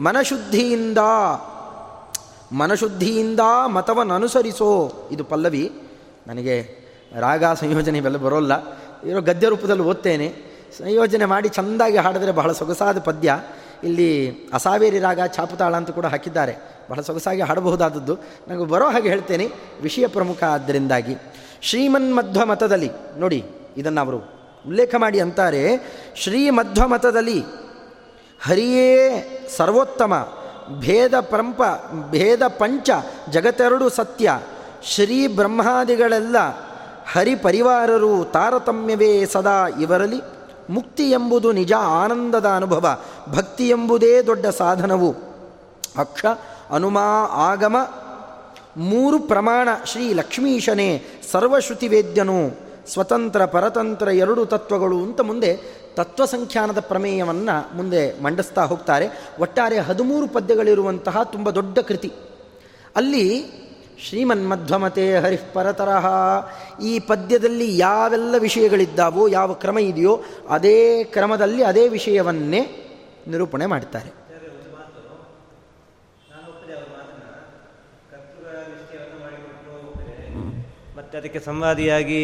ಮನಶುದ್ಧಿಯಿಂದ 0.00 1.00
ಮನಶುದ್ಧಿಯಿಂದ 2.52 3.40
ಮತವನ್ನು 3.66 4.14
ಅನುಸರಿಸೋ 4.14 4.70
ಇದು 5.10 5.24
ಪಲ್ಲವಿ, 5.24 5.64
ನನಗೆ 6.26 6.56
ರಾಗ 7.20 7.44
ಸಂಯೋಜನೆ 7.44 7.98
ಇವೆಲ್ಲ 7.98 8.16
ಬರೋಲ್ಲ, 8.16 8.52
ಇರೋ 9.06 9.20
ಗದ್ಯ 9.20 9.48
ರೂಪದಲ್ಲಿ 9.48 9.82
ಓದ್ತೇನೆ, 9.82 10.28
ಸಂಯೋಜನೆ 10.78 11.24
ಮಾಡಿ 11.24 11.48
ಚೆಂದಾಗಿ 11.48 11.96
ಹಾಡಿದ್ರೆ 11.96 12.32
ಬಹಳ 12.32 12.52
ಸೊಗಸಾದ 12.52 12.98
ಪದ್ಯ, 12.98 13.38
ಇಲ್ಲಿ 13.84 14.10
ಅಸಾವೇರಿ 14.52 14.98
ರಾಗ 14.98 15.20
ಛಾಪುತಾಳ 15.36 15.74
ಅಂತ 15.74 15.90
ಕೂಡ 15.90 16.06
ಹಾಕಿದ್ದಾರೆ. 16.06 16.73
ಬಹಳ 16.90 17.00
ಸೊಗಸಾಗಿ 17.00 17.40
ಹಾಡಬಹುದಾದದ್ದು. 17.40 18.14
ನನಗೆ 18.48 18.64
ಬರೋ 18.64 18.86
ಹಾಗೆ 18.90 19.08
ಹೇಳ್ತೇನೆ. 19.08 19.46
ವಿಷಯ 19.82 20.06
ಪ್ರಮುಖ 20.06 20.42
ಆದ್ದರಿಂದಾಗಿ. 20.44 21.16
ಶ್ರೀಮನ್ಮಧ್ವ 21.62 22.46
ಮತದಲ್ಲಿ 22.46 22.90
ನೋಡಿ, 23.18 23.44
ಇದನ್ನು 23.76 24.00
ಅವರು 24.00 24.18
ಉಲ್ಲೇಖ 24.68 24.94
ಮಾಡಿ 24.98 25.20
ಅಂತಾರೆ. 25.20 25.62
ಶ್ರೀಮಧ್ವ 26.16 26.88
ಮತದಲ್ಲಿ 26.88 27.44
ಹರಿಯೇ 28.44 28.88
ಸರ್ವೋತ್ತಮ, 29.56 30.28
ಭೇದ 30.78 31.20
ಪರಂಪ, 31.20 31.62
ಭೇದ 32.10 32.46
ಪಂಚ, 32.46 32.90
ಜಗತ್ತೆರಡು 33.30 33.88
ಸತ್ಯ, 33.88 34.40
ಶ್ರೀ 34.82 35.26
ಬ್ರಹ್ಮಾದಿಗಳೆಲ್ಲ 35.26 36.36
ಹರಿ 37.12 37.34
ಪರಿವಾರರು 37.36 38.24
ತಾರತಮ್ಯವೇ 38.24 39.26
ಸದಾ 39.26 39.68
ಇವರಲ್ಲಿ. 39.80 40.20
ಮುಕ್ತಿ 40.70 41.10
ಎಂಬುದು 41.10 41.52
ನಿಜ 41.52 41.72
ಆನಂದದ 41.72 42.46
ಅನುಭವ, 42.46 42.98
ಭಕ್ತಿ 43.28 43.68
ಎಂಬುದೇ 43.68 44.22
ದೊಡ್ಡ 44.22 44.46
ಸಾಧನವು. 44.46 45.14
ಅಕ್ಷ 45.98 46.24
ಅನುಮಾ 46.70 47.00
ಆಗಮ, 47.32 47.76
ಮೂರು 48.76 49.18
ಪ್ರಮಾಣ 49.18 49.68
ಶ್ರೀ 49.86 50.12
ಲಕ್ಷ್ಮೀಶನೇ 50.12 51.02
ಸರ್ವಶ್ರುತಿ 51.32 51.88
ವೇದ್ಯನು 51.88 52.50
ಸ್ವತಂತ್ರ 52.88 53.44
ಪರತಂತ್ರ 53.44 54.08
ಎರಡು 54.08 54.46
ತತ್ವಗಳು 54.46 54.98
ಅಂತ 54.98 55.20
ಮುಂದೆ 55.20 55.56
ತತ್ವ 55.94 56.24
ಸಂಖ್ಯಾನದ 56.24 56.80
ಪ್ರಮೇಯವನ್ನು 56.80 57.76
ಮುಂದೆ 57.76 58.22
ಮಂಡಿಸ್ತಾ 58.22 58.64
ಹೋಗ್ತಾರೆ. 58.64 59.28
ಒಟ್ಟಾರೆ 59.40 59.78
ಹದಿಮೂರು 59.78 60.28
ಪದ್ಯಗಳಿರುವಂತಹ 60.28 61.22
ತುಂಬ 61.22 61.50
ದೊಡ್ಡ 61.50 61.78
ಕೃತಿ. 61.78 62.12
ಅಲ್ಲಿ 62.96 63.44
ಶ್ರೀಮನ್ಮಧ್ವಮತೆ 64.08 65.16
ಹರಿಃ 65.16 65.38
ಪರತರಹ 65.52 66.06
ಈ 66.82 66.98
ಪದ್ಯದಲ್ಲಿ 66.98 67.78
ಯಾವೆಲ್ಲ 67.78 68.34
ವಿಷಯಗಳಿದ್ದಾವೋ, 68.38 69.28
ಯಾವ 69.28 69.52
ಕ್ರಮ 69.52 69.78
ಇದೆಯೋ, 69.78 70.20
ಅದೇ 70.48 71.04
ಕ್ರಮದಲ್ಲಿ 71.04 71.64
ಅದೇ 71.64 71.88
ವಿಷಯವನ್ನೇ 71.88 72.90
ನಿರೂಪಣೆ 73.28 73.66
ಮಾಡ್ತಾರೆ. 73.66 74.23
ಮತ್ತು 81.14 81.28
ಅದಕ್ಕೆ 81.28 81.46
ಸಂವಾದಿಯಾಗಿ 81.46 82.20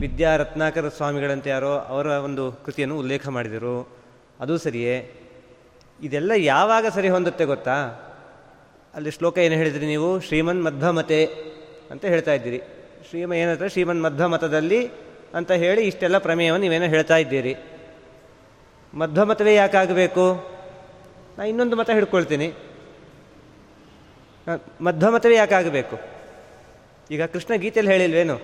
ವಿದ್ಯಾ 0.00 0.36
ರತ್ನಾಕರ 0.36 0.88
ಸ್ವಾಮಿಗಳಂತೆ 0.88 1.50
ಯಾರೋ 1.50 1.72
ಅವರ 1.78 2.06
ಒಂದು 2.06 2.52
ಕೃತಿಯನ್ನು 2.52 2.98
ಉಲ್ಲೇಖ 2.98 3.28
ಮಾಡಿದರು. 3.28 3.96
ಅದು 4.40 4.58
ಸರಿಯೇ. 4.58 4.94
ಇದೆಲ್ಲ 6.02 6.32
ಯಾವಾಗ 6.36 6.86
ಸರಿ 6.94 7.08
ಹೊಂದುತ್ತೆ 7.08 7.44
ಗೊತ್ತಾ? 7.44 7.74
ಅಲ್ಲಿ 8.94 9.10
ಶ್ಲೋಕ 9.10 9.38
ಏನು 9.38 9.54
ಹೇಳಿದ್ರಿ 9.54 9.86
ನೀವು? 9.86 10.20
ಶ್ರೀಮನ್ 10.20 10.64
ಮಧ್ವಮತೆ 10.64 11.26
ಅಂತ 11.90 12.04
ಹೇಳ್ತಾ 12.04 12.32
ಇದ್ದೀರಿ. 12.32 12.60
ಶ್ರೀಮ 13.08 13.34
ಏನಂದ್ರೆ 13.34 13.68
ಶ್ರೀಮನ್ 13.68 14.02
ಮಧ್ವಮತದಲ್ಲಿ 14.02 14.80
ಅಂತ 15.34 15.52
ಹೇಳಿ 15.52 15.82
ಇಷ್ಟೆಲ್ಲ 15.82 16.18
ಪ್ರಮೇಯವನ್ನು 16.18 16.62
ನೀವೇನೋ 16.62 16.84
ಹೇಳ್ತಾ 16.84 17.16
ಇದ್ದೀರಿ. 17.16 17.56
ಮಧ್ವಮತವೇ 18.94 19.54
ಯಾಕಾಗಬೇಕು 19.54 20.24
ನಾನು 21.38 21.48
ಇನ್ನೊಂದು 21.48 21.76
ಮತ 21.76 21.90
ಹಿಡ್ಕೊಳ್ತೀನಿ. 21.90 22.48
ಮಧ್ವಮತವೇ 24.80 25.34
ಯಾಕಾಗಬೇಕು 25.34 26.21
ಈಗ 27.12 27.24
ಕೃಷ್ಣ 27.24 27.54
ಗೀತೆಯಲ್ಲಿ 27.54 27.92
ಹೇಳಿಲ್ವೇನು? 27.92 28.40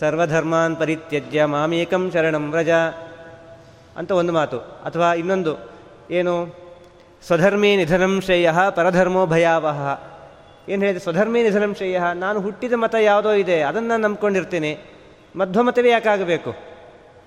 ಸರ್ವಧರ್ಮಾನ್ 0.00 0.76
ಪರಿತ್ಯಜ್ಯ, 0.76 1.44
ಮಾಮೇಕಂ 1.44 2.10
ಶರಣಂ 2.10 2.50
ವ್ರಜ 2.50 2.70
ಅಂತ 3.96 4.10
ಒಂದು 4.10 4.32
ಮಾತು. 4.32 4.58
ಅಥವಾ 4.58 5.14
ಇನ್ನೊಂದು, 5.14 5.70
ಏನು? 6.10 6.54
ಸ್ವಧರ್ಮೇ 7.26 7.76
ನಿಧನಂ 7.76 8.20
ಶ್ರೇಯ 8.20 8.50
ಪರಧರ್ಮೋ 8.70 9.26
ಭಯಾವಹ. 9.26 10.00
ಏನು 10.68 10.82
ಹೇಳಿದೆ? 10.82 10.98
ಸ್ವಧರ್ಮೇ 10.98 11.42
ನಿಧನಂ 11.42 11.74
ಶ್ರೇಯ, 11.74 12.00
ನಾನು 12.14 12.40
ಹುಟ್ಟಿದ 12.40 12.72
ಮತ 12.72 12.94
ಯಾವುದೋ 12.94 13.32
ಇದೆ, 13.32 13.62
ಅದನ್ನು 13.62 13.88
ನಾನು 13.88 14.02
ನಂಬ್ಕೊಂಡಿರ್ತೇನೆ. 14.02 14.78
ಮಧ್ವಮತವೇ 15.36 15.90
ಯಾಕಾಗಬೇಕು? 15.90 16.54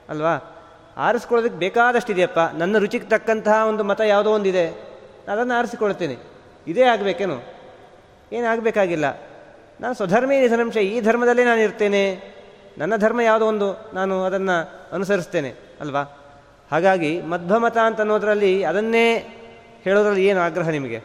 ಅಲ್ವಾ? 0.10 0.66
ಆರಿಸ್ಕೊಳ್ಳೋದಕ್ಕೆ 0.98 1.60
ಬೇಕಾದಷ್ಟಿದೆಯಪ್ಪ. 1.60 2.40
ನನ್ನ 2.58 2.78
ರುಚಿಗೆ 2.78 3.06
ತಕ್ಕಂತಹ 3.06 3.66
ಒಂದು 3.68 3.84
ಮತ 3.84 4.02
ಯಾವುದೋ 4.02 4.32
ಒಂದಿದೆ, 4.32 4.68
ಅದನ್ನು 5.32 5.54
ಆರಿಸಿಕೊಳ್ತೇನೆ. 5.54 6.16
ಇದೇ 6.68 6.84
ಆಗಬೇಕೇನು? 6.84 7.42
ಏನಾಗಬೇಕಾಗಿಲ್ಲ 8.34 9.33
ನಾನು 9.84 9.96
ಸ್ವಧರ್ಮೇ 9.96 10.42
ನಿಧನಂಶ 10.42 10.78
ಈ 10.78 11.02
ಧರ್ಮದಲ್ಲೇ 11.02 11.44
ನಾನು 11.44 11.62
ಇರ್ತೇನೆ. 11.62 12.04
ನನ್ನ 12.78 12.96
ಧರ್ಮ 12.96 13.22
ಯಾವುದೋ 13.22 13.46
ಒಂದು 13.46 13.92
ನಾನು 13.94 14.24
ಅದನ್ನು 14.24 14.56
ಅನುಸರಿಸ್ತೇನೆ, 14.92 15.54
ಅಲ್ವಾ? 15.82 16.02
ಹಾಗಾಗಿ 16.72 17.22
ಮಧ್ವಮತ 17.22 17.78
ಅಂತ 17.78 18.00
ಅನ್ನೋದರಲ್ಲಿ 18.00 18.64
ಅದನ್ನೇ 18.64 19.16
ಹೇಳೋದ್ರಲ್ಲಿ 19.84 20.26
ಏನು 20.26 20.40
ಆಗ್ರಹ 20.40 20.70
ನಿಮಗೆ? 20.70 20.98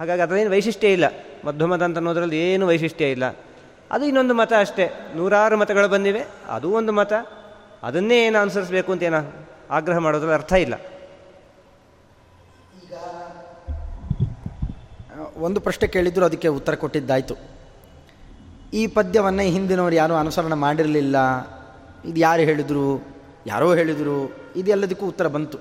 ಹಾಗಾಗಿ 0.00 0.20
ಅದರೇನು 0.20 0.50
ವೈಶಿಷ್ಟ್ಯ 0.50 0.92
ಇಲ್ಲ. 0.92 1.04
ಮಧ್ವಮತ 1.44 1.82
ಅಂತ 1.82 1.96
ಅನ್ನೋದ್ರಲ್ಲಿ 1.96 2.38
ಏನು 2.52 2.66
ವೈಶಿಷ್ಟ್ಯ 2.66 3.10
ಇಲ್ಲ. 3.10 3.24
ಅದು 3.90 4.04
ಇನ್ನೊಂದು 4.04 4.34
ಮತ 4.34 4.52
ಅಷ್ಟೇ. 4.58 4.90
ನೂರಾರು 5.16 5.56
ಮತಗಳು 5.56 5.88
ಬಂದಿವೆ, 5.88 6.22
ಅದು 6.48 6.70
ಒಂದು 6.70 6.92
ಮತ. 6.92 7.12
ಅದನ್ನೇ 7.82 8.26
ಏನು 8.26 8.38
ಅನುಸರಿಸಬೇಕು 8.38 8.92
ಅಂತ 8.92 9.02
ಏನೋ 9.02 9.18
ಆಗ್ರಹ 9.70 9.98
ಮಾಡೋದ್ರಲ್ಲಿ 9.98 10.34
ಅರ್ಥ 10.34 10.52
ಇಲ್ಲ. 10.52 10.74
ಒಂದು 15.36 15.60
ಪ್ರಶ್ನೆ 15.60 15.88
ಕೇಳಿದ್ರು, 15.88 16.24
ಅದಕ್ಕೆ 16.24 16.48
ಉತ್ತರ 16.48 16.74
ಕೊಟ್ಟಿದ್ದಾಯಿತು. 16.74 17.61
ಈ 18.72 18.86
ಪದ್ಯವನ್ನು 18.86 19.42
ಹಿಂದಿನವರು 19.42 19.94
ಯಾರೂ 19.94 20.14
ಅನುಸರಣೆ 20.14 20.54
ಮಾಡಿರಲಿಲ್ಲ. 20.54 21.16
ಇದು 22.04 22.16
ಯಾರು 22.16 22.42
ಹೇಳಿದರು? 22.42 23.06
ಯಾರೋ 23.46 23.74
ಹೇಳಿದರು? 23.74 24.36
ಇದೆಲ್ಲದಕ್ಕೂ 24.56 25.06
ಉತ್ತರ 25.06 25.26
ಬಂತು. 25.26 25.58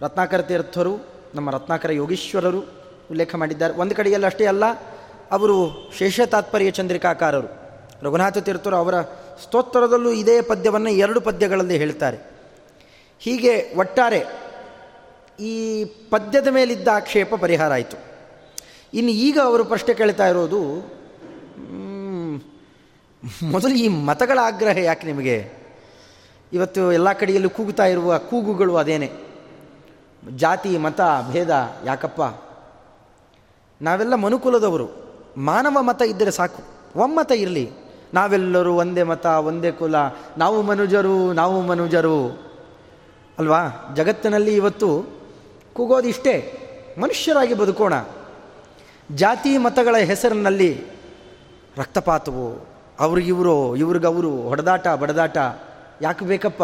ರತ್ನಾಕರ 0.00 0.42
ತೀರ್ಥರು, 0.42 0.96
ನಮ್ಮ 1.34 1.50
ರತ್ನಾಕರ 1.50 1.92
ಯೋಗೀಶ್ವರರು 1.92 2.60
ಉಲ್ಲೇಖ 3.10 3.34
ಮಾಡಿದ್ದಾರೆ. 3.34 3.74
ಒಂದು 3.74 3.94
ಕಡೆಯಲ್ಲಿ 3.94 4.26
ಅಷ್ಟೇ 4.26 4.46
ಅಲ್ಲ, 4.46 4.64
ಅವರು 5.30 5.90
ಶೇಷ 5.98 6.20
ತಾತ್ಪರ್ಯ 6.20 6.70
ಚಂದ್ರಿಕಾಕಾರರು, 6.70 7.46
ರಘುನಾಥ 8.02 8.38
ತೀರ್ಥರು 8.38 8.76
ಅವರ 8.76 9.00
ಸ್ತೋತ್ರದಲ್ಲೂ 9.42 10.10
ಇದೇ 10.12 10.40
ಪದ್ಯವನ್ನು 10.40 10.90
ಎರಡು 10.90 11.20
ಪದ್ಯಗಳಲ್ಲಿ 11.20 11.76
ಹೇಳ್ತಾರೆ. 11.76 12.18
ಹೀಗೆ 13.18 13.74
ಒಟ್ಟಾರೆ 13.76 14.24
ಈ 15.40 15.84
ಪದ್ಯದ 15.84 16.48
ಮೇಲಿದ್ದ 16.48 16.88
ಆಕ್ಷೇಪ 16.88 17.34
ಪರಿಹಾರ 17.34 17.72
ಆಯಿತು. 17.72 17.96
ಇನ್ನು 18.94 19.10
ಈಗ 19.10 19.38
ಅವರು 19.44 19.64
ಪ್ರಶ್ನೆ 19.64 19.94
ಕೇಳ್ತಾ 19.94 20.28
ಇರೋದು 20.28 20.92
ಮೊದಲು 23.42 23.74
ಈ 23.74 23.88
ಮತಗಳ 23.88 24.38
ಆಗ್ರಹ 24.42 24.78
ಯಾಕೆ 24.78 25.06
ನಿಮಗೆ? 25.06 25.50
ಇವತ್ತು 26.52 26.92
ಎಲ್ಲ 26.92 27.12
ಕಡೆಯಲ್ಲೂ 27.12 27.50
ಕೂಗುತ್ತಾ 27.50 27.86
ಇರುವ 27.86 28.18
ಕೂಗುಗಳು 28.18 28.76
ಅದೇನೆ. 28.76 29.12
ಜಾತಿ, 30.36 30.78
ಮತ, 30.78 31.00
ಭೇದ 31.30 31.72
ಯಾಕಪ್ಪ? 31.84 32.20
ನಾವೆಲ್ಲ 33.82 34.14
ಮನುಕುಲದವರು. 34.14 34.88
ಮಾನವ 35.36 35.82
ಮತ 35.82 36.02
ಇದ್ದರೆ 36.02 36.30
ಸಾಕು. 36.30 36.62
ಒಮ್ಮತ 36.96 37.32
ಇರಲಿ. 37.32 37.70
ನಾವೆಲ್ಲರೂ 38.14 38.74
ಒಂದೇ 38.74 39.02
ಮತ, 39.02 39.26
ಒಂದೇ 39.26 39.72
ಕುಲ. 39.72 39.94
ನಾವು 40.38 40.62
ಮನುಜರು 40.62 41.32
ನಾವು 41.32 41.60
ಮನುಜರು. 41.60 42.42
ಅಲ್ವಾ? 43.38 43.92
ಜಗತ್ತಿನಲ್ಲಿ 43.96 44.56
ಇವತ್ತು 44.56 45.04
ಕೂಗೋದಿಷ್ಟೇ 45.72 46.58
ಮನುಷ್ಯರಾಗಿ 47.00 47.54
ಬದುಕೋಣ. 47.54 47.92
ಜಾತಿ 49.14 49.58
ಮತಗಳ 49.58 49.96
ಹೆಸರಿನಲ್ಲಿ 49.96 50.84
ರಕ್ತಪಾತವು 51.76 52.72
ಅವ್ರಿಗಿವರು 53.02 53.76
ಇವ್ರಿಗವರು 53.76 54.32
ಹೊಡೆದಾಟ, 54.48 54.88
ಬಡದಾಟ, 54.88 55.38
ಯಾಕೆ 56.02 56.24
ಬೇಕಪ್ಪ? 56.24 56.62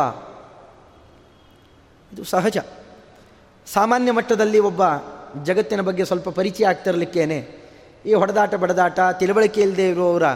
ಇದು 2.13 2.25
ಸಹಜ. 2.25 2.59
ಸಾಮಾನ್ಯ 3.67 4.13
ಮಟ್ಟದಲ್ಲಿ 4.13 4.59
ಒಬ್ಬ 4.59 4.83
ಜಗತ್ತಿನ 5.45 5.81
ಬಗ್ಗೆ 5.81 6.05
ಸ್ವಲ್ಪ 6.05 6.29
ಪರಿಚಯ 6.29 6.67
ಆಗ್ತಿರಲಿಕ್ಕೇನೆ. 6.67 7.39
ಈ 8.07 8.15
ಹೊಡೆದಾಟ, 8.15 8.55
ಬಡದಾಟ, 8.55 9.01
ತಿಳುವಳಿಕೆ 9.19 9.61
ಇಲ್ಲದೆ 9.61 9.89
ಇರುವವರ 9.89 10.27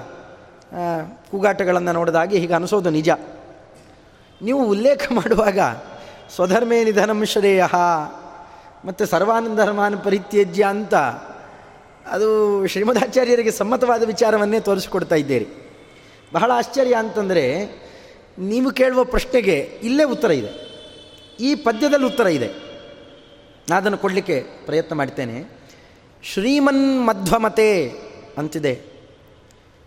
ಕೂಗಾಟಗಳನ್ನು 1.30 1.92
ನೋಡಿದಾಗೆ 1.92 2.38
ಹೀಗೆ 2.38 2.54
ಅನಿಸೋದು 2.54 2.90
ನಿಜ. 2.90 3.10
ನೀವು 4.42 4.60
ಉಲ್ಲೇಖ 4.66 5.02
ಮಾಡುವಾಗ 5.12 5.60
ಸ್ವಧರ್ಮೇ 6.34 6.84
ನಿಧನಂ 6.84 7.24
ಶ್ರೇಯ 7.24 7.64
ಮತ್ತು 8.84 9.06
ಸರ್ವಾನಂದ 9.06 9.58
ಧರ್ಮಾನ 9.58 9.94
ಪರಿತ್ಯಜ್ಯ 10.04 10.62
ಅಂತ, 10.64 10.94
ಅದು 12.06 12.28
ಶ್ರೀಮದಾಚಾರ್ಯರಿಗೆ 12.66 13.50
ಸಮ್ಮತವಾದ 13.50 14.02
ವಿಚಾರವನ್ನೇ 14.02 14.60
ತೋರಿಸಿಕೊಡ್ತಾ 14.60 15.14
ಇದ್ದೀರಿ. 15.14 15.46
ಬಹಳ 16.32 16.50
ಆಶ್ಚರ್ಯ 16.54 16.94
ಅಂತಂದರೆ 16.94 17.66
ನೀವು 18.38 18.70
ಕೇಳುವ 18.70 19.04
ಪ್ರಶ್ನೆಗೆ 19.04 19.80
ಇಲ್ಲೇ 19.82 20.04
ಉತ್ತರ 20.04 20.30
ಇದೆ. 20.30 20.72
ಈ 21.40 21.54
ಪದ್ಯದಲ್ಲಿ 21.54 22.06
ಉತ್ತರ 22.06 22.26
ಇದೆ. 22.26 22.48
ನಾನು 23.68 23.76
ಅದನ್ನು 23.76 23.98
ಕೊಡಲಿಕ್ಕೆ 23.98 24.46
ಪ್ರಯತ್ನ 24.66 24.94
ಮಾಡ್ತೇನೆ. 24.94 25.44
ಶ್ರೀಮನ್ 26.22 27.06
ಮಧ್ವಮತೆ 27.06 27.92
ಅಂತಿದೆ. 28.38 28.80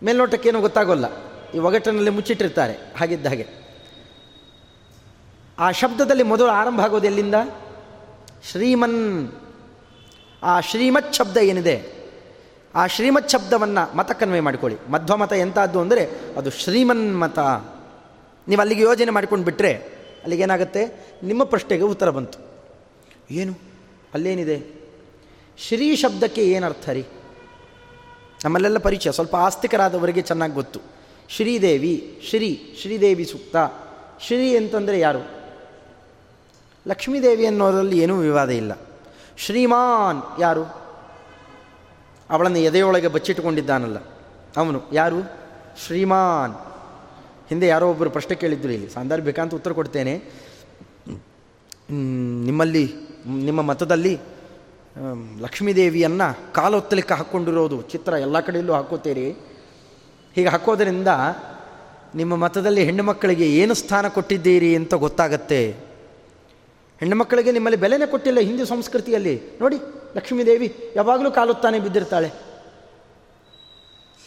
ಮೇಲ್ನೋಟಕ್ಕೇನು 0.04 0.62
ಗೊತ್ತಾಗೋಲ್ಲ. 0.62 1.06
ಈ 1.52 1.58
ಒಗಟ್ಟಿನಲ್ಲಿ 1.58 2.10
ಮುಚ್ಚಿಟ್ಟಿರ್ತಾರೆ. 2.10 2.74
ಹಾಗಿದ್ದ 2.98 3.28
ಹಾಗೆ. 3.28 3.66
ಆ 5.60 5.72
ಶಬ್ದದಲ್ಲಿ 5.72 6.24
ಮೊದಲು 6.24 6.48
ಆರಂಭ 6.48 6.82
ಆಗೋದು 6.82 7.06
ಎಲ್ಲಿಂದ? 7.06 7.36
ಶ್ರೀಮನ್, 8.52 9.32
ಆ 10.44 10.60
ಶ್ರೀಮತ್ 10.60 11.16
ಶಬ್ದ 11.16 11.38
ಏನಿದೆ? 11.38 11.95
ಆ 12.76 12.88
ಶ್ರೀಮತ್ 12.88 13.30
ಶಬ್ದವನ್ನು 13.30 13.98
ಮತಕ್ಕನ್ವಯ 13.98 14.42
ಮಾಡಿಕೊಳ್ಳಿ. 14.42 14.92
ಮಧ್ವಮತ 14.92 15.34
ಎಂಥದ್ದು 15.34 15.80
ಅಂದರೆ 15.80 16.10
ಅದು 16.38 16.50
ಶ್ರೀಮನ್ 16.50 17.20
ಮತ 17.20 17.40
ನೀವು 18.48 18.62
ಅಲ್ಲಿಗೆ 18.62 18.82
ಯೋಜನೆ 18.82 19.12
ಮಾಡಿಕೊಂಡು 19.12 19.46
ಬಿಟ್ಟರೆ 19.46 19.74
ಅಲ್ಲಿಗೇನಾಗುತ್ತೆ 20.22 21.08
ನಿಮ್ಮ 21.24 21.44
ಪ್ರಶ್ನೆಗೆ 21.44 21.84
ಉತ್ತರ 21.84 22.10
ಬಂತು. 22.10 22.40
ಏನು? 23.32 23.54
ಅಲ್ಲೇನಿದೆ? 24.14 24.82
ಶ್ರೀ 25.58 25.96
ಶಬ್ದಕ್ಕೆ 25.96 26.48
ಏನರ್ಥ 26.48 26.90
ರೀ? 26.90 27.06
ನಮ್ಮಲ್ಲೆಲ್ಲ 28.46 28.78
ಪರಿಚಯ. 28.78 29.12
ಸ್ವಲ್ಪ 29.12 29.36
ಆಸ್ತಿಕರಾದವರಿಗೆ 29.36 30.22
ಚೆನ್ನಾಗಿ 30.22 30.54
ಗೊತ್ತು. 30.54 30.80
ಶ್ರೀದೇವಿ, 31.30 32.22
ಶ್ರೀ, 32.30 32.78
ಶ್ರೀದೇವಿ 32.82 33.26
ಸೂಕ್ತ. 33.26 33.56
ಶ್ರೀ 34.22 34.58
ಅಂತಂದರೆ 34.58 35.00
ಯಾರು? 35.00 35.28
ಲಕ್ಷ್ಮೀದೇವಿ 36.88 37.46
ಅನ್ನೋದರಲ್ಲಿ 37.46 38.00
ಏನೂ 38.00 38.20
ವಿವಾದ 38.20 38.50
ಇಲ್ಲ. 38.50 38.72
ಶ್ರೀಮಾನ್ 39.38 40.42
ಯಾರು? 40.42 40.85
ಅವಳನ್ನು 42.30 42.58
ಎದೆಯೊಳಗೆ 42.58 43.08
ಬಚ್ಚಿಟ್ಟುಕೊಂಡಿದ್ದಾನಲ್ಲ. 43.08 43.98
ಅವನು 44.58 44.82
ಯಾರು? 44.94 45.32
ಶ್ರೀಮಾನ್. 45.86 46.54
ಹಿಂದೆ 47.50 47.68
ಯಾರೋ 47.68 47.90
ಒಬ್ಬರು 47.90 48.10
ಪ್ರಶ್ನೆ 48.10 48.36
ಕೇಳಿದ್ರು 48.36 48.72
ಇಲ್ಲಿ. 48.72 48.90
ಸಾಂದರ್ಭಿಕ 48.90 49.40
ಅಂತ 49.40 49.56
ಉತ್ತರ 49.56 49.72
ಕೊಡ್ತೇನೆ. 49.72 50.24
ನಿಮ್ಮಲ್ಲಿ, 52.46 52.94
ನಿಮ್ಮ 53.28 53.62
ಮತದಲ್ಲಿ 53.62 54.20
ಲಕ್ಷ್ಮೀದೇವಿಯನ್ನು 55.40 56.54
ಕಾಲೊತ್ತಲಿಕ್ಕೆ 56.54 57.14
ಹಾಕ್ಕೊಂಡಿರೋದು. 57.14 57.82
ಚಿತ್ರ 57.82 58.14
ಎಲ್ಲ 58.14 58.40
ಕಡೆಯಲ್ಲೂ 58.40 58.74
ಹಾಕೋತೀರಿ. 58.74 59.32
ಹೀಗೆ 60.36 60.48
ಹಾಕೋದರಿಂದ 60.48 61.08
ನಿಮ್ಮ 62.16 62.36
ಮತದಲ್ಲಿ 62.36 62.84
ಹೆಣ್ಣು 62.84 63.04
ಮಕ್ಕಳಿಗೆ 63.04 63.48
ಏನು 63.56 63.74
ಸ್ಥಾನ 63.74 64.08
ಕೊಟ್ಟಿದ್ದೀರಿ 64.08 64.76
ಅಂತ 64.76 64.94
ಗೊತ್ತಾಗತ್ತೆ. 64.94 65.85
ಹೆಣ್ಣು 67.00 67.16
ಮಕ್ಕಳಿಗೆ 67.16 67.52
ನಿಮ್ಮಲ್ಲಿ 67.52 67.80
ಬೆಲೆನೇ 67.80 68.06
ಕೊಟ್ಟಿಲ್ಲ 68.06 68.40
ಹಿಂದೂ 68.40 68.66
ಸಂಸ್ಕೃತಿಯಲ್ಲಿ. 68.66 69.42
ನೋಡಿ 69.62 69.76
ಲಕ್ಷ್ಮೀದೇವಿ 70.16 70.94
ಯಾವಾಗಲೂ 70.96 71.32
ಕಾಲುತ್ತಾನೆ 71.32 71.80
ಬಿದ್ದಿರ್ತಾಳೆ. 71.80 72.32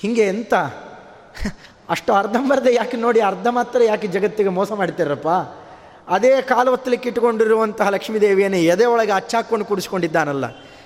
ಹೀಗೆ 0.00 0.28
ಎಂತ? 0.28 0.54
ಅಷ್ಟು 1.90 2.12
ಅರ್ಧಂಬರ್ಧ 2.12 2.66
ಯಾಕೆ 2.70 2.96
ನೋಡಿ, 2.96 3.20
ಅರ್ಧ 3.20 3.46
ಮಾತ್ರ 3.50 3.82
ಯಾಕೆ 3.82 4.06
ಜಗತ್ತಿಗೆ 4.06 4.48
ಮೋಸ 4.48 4.72
ಮಾಡ್ತಿರಪ್ಪ 4.72 5.28
ಅದೇ 6.08 6.42
ಕಾಲು 6.42 6.72
ಒತ್ತಲಿಕ್ಕೆ 6.72 7.08
ಇಟ್ಟುಕೊಂಡಿರುವಂತಹ 7.08 7.88
ಲಕ್ಷ್ಮೀದೇವಿಯನ್ನು 7.88 8.56
ಎದೆ 8.56 8.86
ಒಳಗೆ 8.86 9.12
ಅಚ್ಚಾಕೊಂಡು 9.12 9.64
ಕೂಡಿಸ್ಕೊಂಡಿದ್ದಾನಲ್ಲ. 9.64 10.44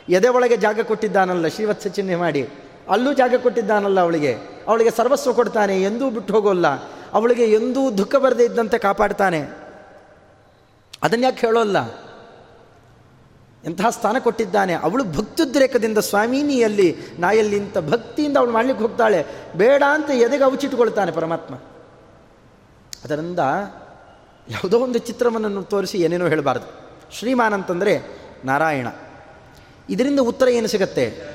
ಎದೆ 0.09 0.29
ಒಳಗೆ 0.29 0.57
ಜಾಗ 0.57 0.81
ಕೊಟ್ಟಿದ್ದಾನಲ್ಲ, 0.81 1.49
ಶ್ರೀವತ್ಸ 1.49 1.87
ಚಿಹ್ನೆ 1.87 2.17
ಮಾಡಿ. 2.17 2.49
ಅಲ್ಲೂ 2.91 3.13
ಜಾಗ 3.13 3.35
ಕೊಟ್ಟಿದ್ದಾನಲ್ಲ 3.37 4.01
ಅವಳಿಗೆ. 4.01 4.37
ಅವಳಿಗೆ 4.69 4.91
ಸರ್ವಸ್ವ 4.91 5.33
ಕೊಡ್ತಾನೆ, 5.33 5.83
ಎಂದೂ 5.83 6.11
ಬಿಟ್ಟು 6.11 6.35
ಹೋಗೋಲ್ಲ. 6.35 6.67
ಅವಳಿಗೆ 7.13 7.45
ಎಂದೂ 7.45 7.91
ದುಃಖ 7.91 8.17
ಬರದೇ 8.17 8.45
ಇದ್ದಂತೆ 8.45 8.79
ಕಾಪಾಡ್ತಾನೆ. 8.79 9.62
ಅದನ್ಯಾಕೆ 11.03 11.47
ಹೇಳೋಲ್ಲ? 11.47 12.03
ಎಂತಹ 13.65 13.91
ಸ್ಥಾನ 13.91 14.17
ಕೊಟ್ಟಿದ್ದಾನೆ? 14.19 14.75
ಅವಳು 14.75 15.05
ಭಕ್ತುದ್ರೇಕದಿಂದ 15.05 15.99
ಸ್ವಾಮೀನಿಯಲ್ಲಿ 15.99 16.97
ನಾಯಲ್ಲಿ 17.19 17.57
ಇಂಥ 17.57 17.79
ಭಕ್ತಿಯಿಂದ 17.79 18.37
ಅವಳು 18.37 18.53
ಮಾಡಲಿಕ್ಕೆ 18.53 18.85
ಹೋಗ್ತಾಳೆ. 18.85 19.27
ಬೇಡ 19.57 19.83
ಅಂತ 19.91 20.11
ಎದೆಗೆ 20.11 20.45
ಅವಚಿಟ್ಟುಕೊಳ್ತಾನೆ 20.45 21.13
ಪರಮಾತ್ಮ. 21.13 21.55
ಅದರಿಂದ 23.05 23.39
ಯಾವುದೋ 24.49 24.79
ಒಂದು 24.79 24.99
ಚಿತ್ರವನ್ನು 24.99 25.63
ತೋರಿಸಿ 25.63 25.99
ಏನೇನೋ 25.99 26.29
ಹೇಳಬಾರ್ದು. 26.29 26.67
ಶ್ರೀಮಾನ್ 27.13 27.55
ಅಂತಂದರೆ 27.55 28.21
ನಾರಾಯಣ. 28.45 28.87
ಇದರಿಂದ 29.91 30.21
ಉತ್ತರ 30.21 30.49
ಏನು 30.49 30.69
ಸಿಗತ್ತೆ? 30.69 31.33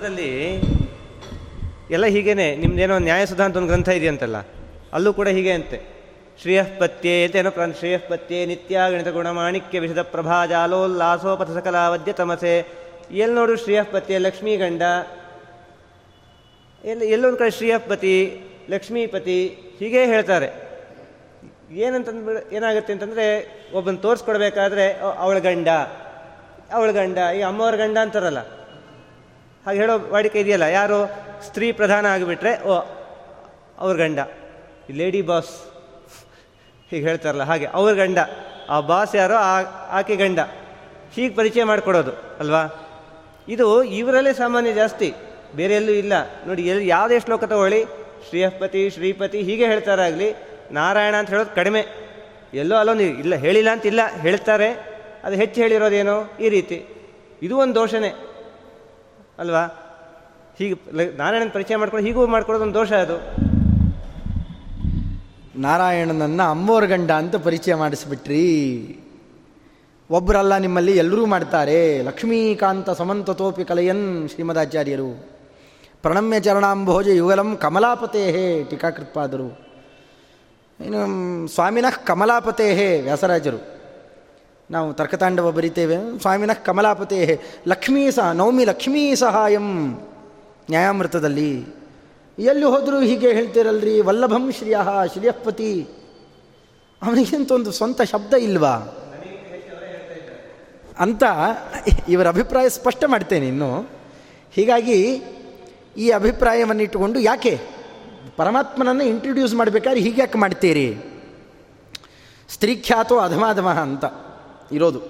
ಪದದಲ್ಲಿ 0.00 0.28
ಎಲ್ಲ 1.90 2.06
ಹೀಗೇನೆ, 2.06 2.44
ನಿಮ್ದೇನೋ 2.56 2.94
ನ್ಯಾಯ 2.98 3.22
ಅಂತ 3.44 3.56
ಒಂದು 3.56 3.70
ಗ್ರಂಥ 3.70 3.88
ಇದೆಯಂತಲ್ಲ, 3.88 4.38
ಅಲ್ಲೂ 4.92 5.10
ಕೂಡ 5.12 5.28
ಹೀಗೆ 5.28 5.52
ಅಂತೆ. 5.52 5.78
ಶ್ರೇಯಃಪತ್ಯೆ 6.40 7.12
ಏನೋ 7.38 7.50
ಪ್ರಾಣ 7.50 7.72
ಶ್ರೇಯಃಪತ್ಯೆ 7.78 8.38
ನಿತ್ಯ 8.46 8.84
ಗಣಿತ 8.92 9.08
ಗುಣಮಾಣಿಕ್ಯ 9.08 9.78
ವಿಷದ 9.78 10.02
ಪ್ರಭಾ 10.14 10.36
ಸಕಲ 11.56 11.76
ವದ್ಯ 11.88 12.12
ತಮಸೆ. 12.12 12.54
ಎಲ್ಲಿ 13.14 13.34
ನೋಡು 13.36 13.56
ಶ್ರೇಯಃಪತ್ಯೆ 13.56 14.18
ಲಕ್ಷ್ಮೀ 14.18 14.54
ಗಂಡ 14.56 14.82
ಎಲ್ಲಿ 16.84 17.06
ಎಲ್ಲೊಂದು 17.06 17.38
ಕಡೆ 17.38 17.50
ಶ್ರೀಯಪತಿ, 17.50 18.16
ಲಕ್ಷ್ಮೀಪತಿ, 18.70 19.38
ಹೀಗೇ 19.78 20.04
ಹೇಳ್ತಾರೆ. 20.06 20.48
ಏನಂತಂದ್ಬಿಡ 21.82 22.38
ಏನಾಗುತ್ತೆ 22.52 22.92
ಅಂತಂದರೆ, 22.92 23.26
ಒಬ್ಬನ 23.74 23.96
ತೋರಿಸ್ಕೊಡ್ಬೇಕಾದ್ರೆ 23.96 24.86
ಅವಳ 25.18 25.36
ಗಂಡ 25.38 25.68
ಅವಳ 26.72 26.88
ಗಂಡ, 26.90 27.18
ಈ 27.38 27.42
ಅಮ್ಮವ್ರ 27.50 27.76
ಗಂಡ 27.76 27.96
ಅಂತಾರಲ್ಲ. 27.98 28.42
ಹಾಗೆ 29.66 29.78
ಹೇಳೋ 29.78 29.98
ವಾಡಿಕೆ 29.98 30.40
ಇದೆಯಲ್ಲ, 30.40 30.62
ಯಾರು 30.62 31.10
ಸ್ತ್ರೀ 31.42 31.72
ಪ್ರಧಾನ 31.72 32.06
ಆಗಿಬಿಟ್ರೆ, 32.06 32.62
ಓ, 32.62 32.80
ಅವ್ರ 33.78 33.96
ಗಂಡ. 33.96 34.18
ಈ 34.90 34.92
ಲೇಡಿ 34.92 35.22
ಬಾಸ್, 35.22 35.72
ಹೀಗೆ 36.90 37.08
ಹೇಳ್ತಾರಲ್ಲ, 37.08 37.42
ಹಾಗೆ 37.42 37.66
ಅವ್ರ 37.66 37.94
ಗಂಡ. 37.94 38.18
ಆ 38.70 38.80
ಬಾಸ್ 38.80 39.16
ಯಾರೋ, 39.16 39.34
ಆ, 39.34 39.62
ಆಕೆ 39.88 40.16
ಗಂಡ. 40.16 40.38
ಹೀಗೆ 41.12 41.34
ಪರಿಚಯ 41.34 41.64
ಮಾಡಿಕೊಡೋದು, 41.64 42.10
ಅಲ್ವಾ? 42.10 42.86
ಇದು 43.48 43.82
ಇವರಲ್ಲೇ 43.82 44.32
ಸಾಮಾನ್ಯ 44.32 44.72
ಜಾಸ್ತಿ, 44.72 45.14
ಬೇರೆ 45.56 45.74
ಎಲ್ಲೂ 45.74 45.92
ಇಲ್ಲ. 45.92 46.12
ನೋಡಿ, 46.46 46.62
ಎಲ್ಲಿ 46.62 46.88
ಯಾವುದೇ 46.88 47.20
ಶ್ಲೋಕ 47.20 47.44
ತಗೊಳ್ಳಿ, 47.44 47.84
ಶ್ರೀಹಪತಿ, 48.28 48.90
ಶ್ರೀಪತಿ, 48.90 49.42
ಹೀಗೆ 49.42 49.66
ಹೇಳ್ತಾರಾಗಲಿ, 49.66 50.34
ನಾರಾಯಣ 50.72 51.16
ಅಂತ 51.16 51.30
ಹೇಳೋದು 51.30 51.54
ಕಡಿಮೆ. 51.54 51.86
ಎಲ್ಲೋ 52.54 52.76
ಅಲ್ಲೊಂದು, 52.76 53.02
ಇಲ್ಲ, 53.02 53.34
ಹೇಳಿಲ್ಲ 53.34 53.70
ಅಂತಿಲ್ಲ, 53.70 54.00
ಹೇಳ್ತಾರೆ. 54.20 55.00
ಅದು 55.24 55.36
ಹೆಚ್ಚು 55.36 55.60
ಹೇಳಿರೋದೇನೋ 55.60 56.36
ಈ 56.40 56.48
ರೀತಿ. 56.48 56.86
ಇದು 57.42 57.58
ಒಂದು 57.58 57.74
ದೋಷನೇ. 57.74 58.29
ಅಲ್ವಾ? 59.40 59.64
ಹೀಗೆ 60.58 61.16
ನಾರಾಯಣನ 61.16 61.48
ಪರಿಚಯ 61.52 61.76
ಮಾಡ್ಕೊಂಡು 61.76 62.06
ಹೀಗೂ 62.06 62.26
ಮಾಡ್ಕೊಳ್ಳೋದು 62.26 62.64
ಒಂದು 62.64 62.78
ದೋಷ 62.78 62.92
ಅದು. 62.92 63.16
ನಾರಾಯಣನನ್ನು 65.60 66.50
ಅಮ್ಮೋರ್ 66.50 66.86
ಗಂಡ 66.86 67.10
ಅಂತ 67.10 67.36
ಪರಿಚಯ 67.36 67.74
ಮಾಡಿಸ್ಬಿಟ್ರಿ. 67.74 68.98
ಒಬ್ಬರಲ್ಲ 70.10 70.56
ನಿಮ್ಮಲ್ಲಿ 70.56 70.96
ಎಲ್ಲರೂ 70.96 71.26
ಮಾಡ್ತಾರೆ. 71.26 72.02
ಲಕ್ಷ್ಮೀಕಾಂತ 72.02 72.90
ಸಮಂತತೋಪಿ 72.90 73.64
ಕಲಯನ್ 73.64 74.28
ಶ್ರೀಮದಾಚಾರ್ಯರು. 74.28 75.30
ಪ್ರಣಮ್ಯ 76.02 76.40
ಚರಣಾಂಭೋಜ 76.40 77.08
ಯುಗಲಂ 77.08 77.56
ಕಮಲಾಪತೇಹೇ 77.56 78.64
ಟೀಕಾಕೃತ್ಪಾದರು. 78.64 79.70
ಇನ್ನು 80.84 81.48
ಸ್ವಾಮಿನಃ 81.48 82.04
ಕಮಲಾಪತೇಹೇ 82.04 83.00
ವ್ಯಾಸರಾಜರು. 83.00 83.79
ನಾವು 84.70 84.94
ತರ್ಕತಾಂಡವ 84.94 85.50
ಬರಿತೇವೆ. 85.50 85.96
ಸ್ವಾಮಿನ 86.20 86.52
ಕಮಲಾಪತೇ 86.52 87.40
ಲಕ್ಷ್ಮೀ 87.68 88.10
ಸಹ, 88.10 88.30
ನವಮಿ 88.30 88.64
ಲಕ್ಷ್ಮೀ 88.64 89.14
ಸಹಾಯಂ. 89.14 89.90
ನ್ಯಾಯಾಮೃತದಲ್ಲಿ, 90.70 91.66
ಎಲ್ಲಿ 92.38 92.64
ಹೋದರೂ 92.64 93.00
ಹೀಗೆ 93.00 93.32
ಹೇಳ್ತೀರಲ್ರಿ, 93.32 94.00
ವಲ್ಲಭಂ 94.00 94.52
ಶ್ರೀಯ, 94.52 94.78
ಶ್ರೀಯಪತಿ. 95.12 95.88
ಅವನಿಗಿಂತ 97.02 97.52
ಒಂದು 97.52 97.72
ಸ್ವಂತ 97.72 98.02
ಶಬ್ದ 98.02 98.34
ಇಲ್ವಾ? 98.34 98.96
ಅಂತ 100.98 101.22
ಇವರ 102.08 102.28
ಅಭಿಪ್ರಾಯ 102.28 102.68
ಸ್ಪಷ್ಟ 102.68 103.04
ಮಾಡ್ತೇನೆ 103.06 103.48
ಇನ್ನು. 103.48 103.86
ಹೀಗಾಗಿ 104.52 105.22
ಈ 105.96 106.10
ಅಭಿಪ್ರಾಯವನ್ನು 106.10 106.82
ಇಟ್ಟುಕೊಂಡು 106.82 107.18
ಯಾಕೆ? 107.18 107.60
ಪರಮಾತ್ಮನನ್ನು 108.36 109.04
ಇಂಟ್ರೊಡ್ಯೂಸ್ 109.04 109.54
ಮಾಡಬೇಕಾದ್ರೆ 109.54 110.00
ಹೀಗ್ಯಾಕೆ 110.00 110.38
ಮಾಡ್ತೀರಿ? 110.38 110.98
ಸ್ತ್ರೀಖ್ಯಾತೋ 112.48 113.18
ಅಧಮಾಧಮ 113.18 113.68
ಅಂತ. 113.68 114.04
ಇರೋದು. 114.72 115.02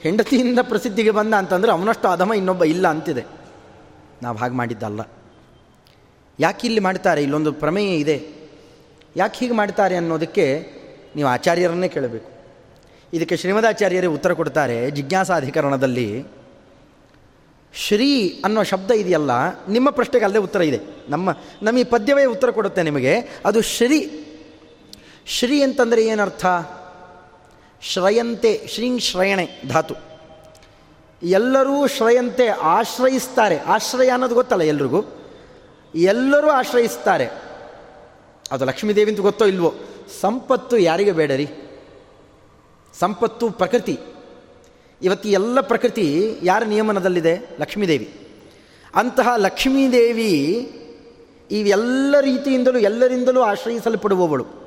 ಹೆಂಡತಿಯಿಂದ 0.00 0.58
ಪ್ರಸಿದ್ಧಿಗೆ 0.62 1.10
ಬಂದ 1.10 1.34
ಅಂತಂದರೆ 1.34 1.72
ಅವನಷ್ಟು 1.72 2.08
ಅಧಮ 2.08 2.32
ಇನ್ನೊಬ್ಬ 2.32 2.64
ಇಲ್ಲ 2.64 2.88
ಅಂತಿದೆ. 2.88 3.24
ನಾವು 4.22 4.36
ಹಾಗೆ 4.36 4.54
ಮಾಡಿದ್ದಲ್ಲ. 4.54 5.00
ಯಾಕೆ 6.40 6.66
ಇಲ್ಲಿ 6.66 6.80
ಮಾಡ್ತಾರೆ? 6.80 7.22
ಇಲ್ಲೊಂದು 7.22 7.52
ಪ್ರಮೇಯ 7.52 7.96
ಇದೆ. 7.96 8.28
ಯಾಕೆ 9.16 9.38
ಹೀಗೆ 9.38 9.54
ಮಾಡ್ತಾರೆ 9.54 9.96
ಅನ್ನೋದಕ್ಕೆ 9.96 10.66
ನೀವು 11.16 11.28
ಆಚಾರ್ಯರನ್ನೇ 11.28 11.88
ಕೇಳಬೇಕು. 11.88 12.30
ಇದಕ್ಕೆ 13.12 13.36
ಶ್ರೀಮದಾಚಾರ್ಯರೇ 13.36 14.06
ಉತ್ತರ 14.06 14.32
ಕೊಡ್ತಾರೆ 14.32 14.90
ಜಿಜ್ಞಾಸಾಧಿಕರಣದಲ್ಲಿ. 14.90 16.24
ಶ್ರೀ 17.74 18.42
ಅನ್ನೋ 18.44 18.62
ಶಬ್ದ 18.62 18.90
ಇದೆಯಲ್ಲ, 18.90 19.30
ನಿಮ್ಮ 19.68 19.90
ಪ್ರಶ್ನೆಗೆ 19.90 20.24
ಅಲ್ಲೇ 20.24 20.38
ಉತ್ತರ 20.38 20.62
ಇದೆ. 20.62 20.80
ನಮ್ಮ 21.08 21.30
ನಮ್ಮ 21.62 21.78
ಈ 21.78 21.84
ಪದ್ಯವೇ 21.84 22.24
ಉತ್ತರ 22.24 22.50
ಕೊಡುತ್ತೆ 22.50 22.82
ನಿಮಗೆ. 22.82 23.14
ಅದು 23.44 23.62
ಶ್ರೀ. 23.62 24.24
ಶ್ರೀ 25.26 25.62
ಅಂತಂದರೆ 25.62 26.06
ಏನರ್ಥ? 26.06 26.46
ಶ್ರಯಂತೆ, 27.82 28.66
ಶ್ರೀಂ 28.68 28.98
ಶ್ರಯಣೆ, 28.98 29.62
ಧಾತು. 29.68 29.94
ಎಲ್ಲರೂ 31.22 31.86
ಶ್ರಯಂತೆ 31.86 32.48
ಆಶ್ರಯಿಸ್ತಾರೆ. 32.48 33.58
ಆಶ್ರಯ 33.58 34.08
ಅನ್ನೋದು 34.08 34.34
ಗೊತ್ತಲ್ಲ 34.34 34.62
ಎಲ್ರಿಗೂ? 34.62 35.04
ಎಲ್ಲರೂ 35.94 36.48
ಆಶ್ರಯಿಸ್ತಾರೆ. 36.48 37.28
ಅದು 38.52 38.64
ಲಕ್ಷ್ಮೀದೇವಿ 38.64 39.10
ಅಂತ 39.10 39.20
ಗೊತ್ತೋ 39.20 39.46
ಇಲ್ವೋ? 39.46 39.74
ಸಂಪತ್ತು 40.20 40.78
ಯಾರಿಗೆ 40.78 41.12
ಬೇಡರಿ? 41.12 41.48
ಸಂಪತ್ತು 42.98 43.50
ಪ್ರಕೃತಿ. 43.50 43.98
ಇವತ್ತು 45.02 45.28
ಎಲ್ಲ 45.28 45.60
ಪ್ರಕೃತಿ 45.60 46.36
ಯಾರ 46.42 46.64
ನಿಯಮನದಲ್ಲಿದೆ? 46.64 47.56
ಲಕ್ಷ್ಮೀದೇವಿ. 47.60 48.28
ಅಂತಹ 48.94 49.28
ಲಕ್ಷ್ಮೀದೇವಿ 49.36 50.32
ಇವೆಲ್ಲ 51.50 52.20
ರೀತಿಯಿಂದಲೂ 52.20 52.78
ಎಲ್ಲರಿಂದಲೂ 52.78 53.40
ಆಶ್ರಯಿಸಲ್ಪಡುವವಳು. 53.40 54.65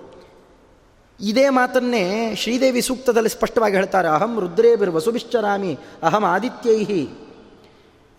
ಇದೇ 1.22 1.50
ಮಾತನ್ನೇ 1.50 2.36
ಶ್ರೀದೇವಿ 2.36 2.82
ಸೂಕ್ತದಲ್ಲಿ 2.82 3.30
ಸ್ಪಷ್ಟವಾಗಿ 3.30 3.76
ಹೇಳ್ತಾರೆ, 3.76 4.08
ಅಹಂ 4.08 4.40
ರುದ್ರೇ 4.40 4.76
ವಸುಭಿಶ್ಚರಾಮಿ 4.76 5.78
ಅಹಂ 6.04 6.24
ಆದಿತ್ಯೈಹಿ. 6.24 7.10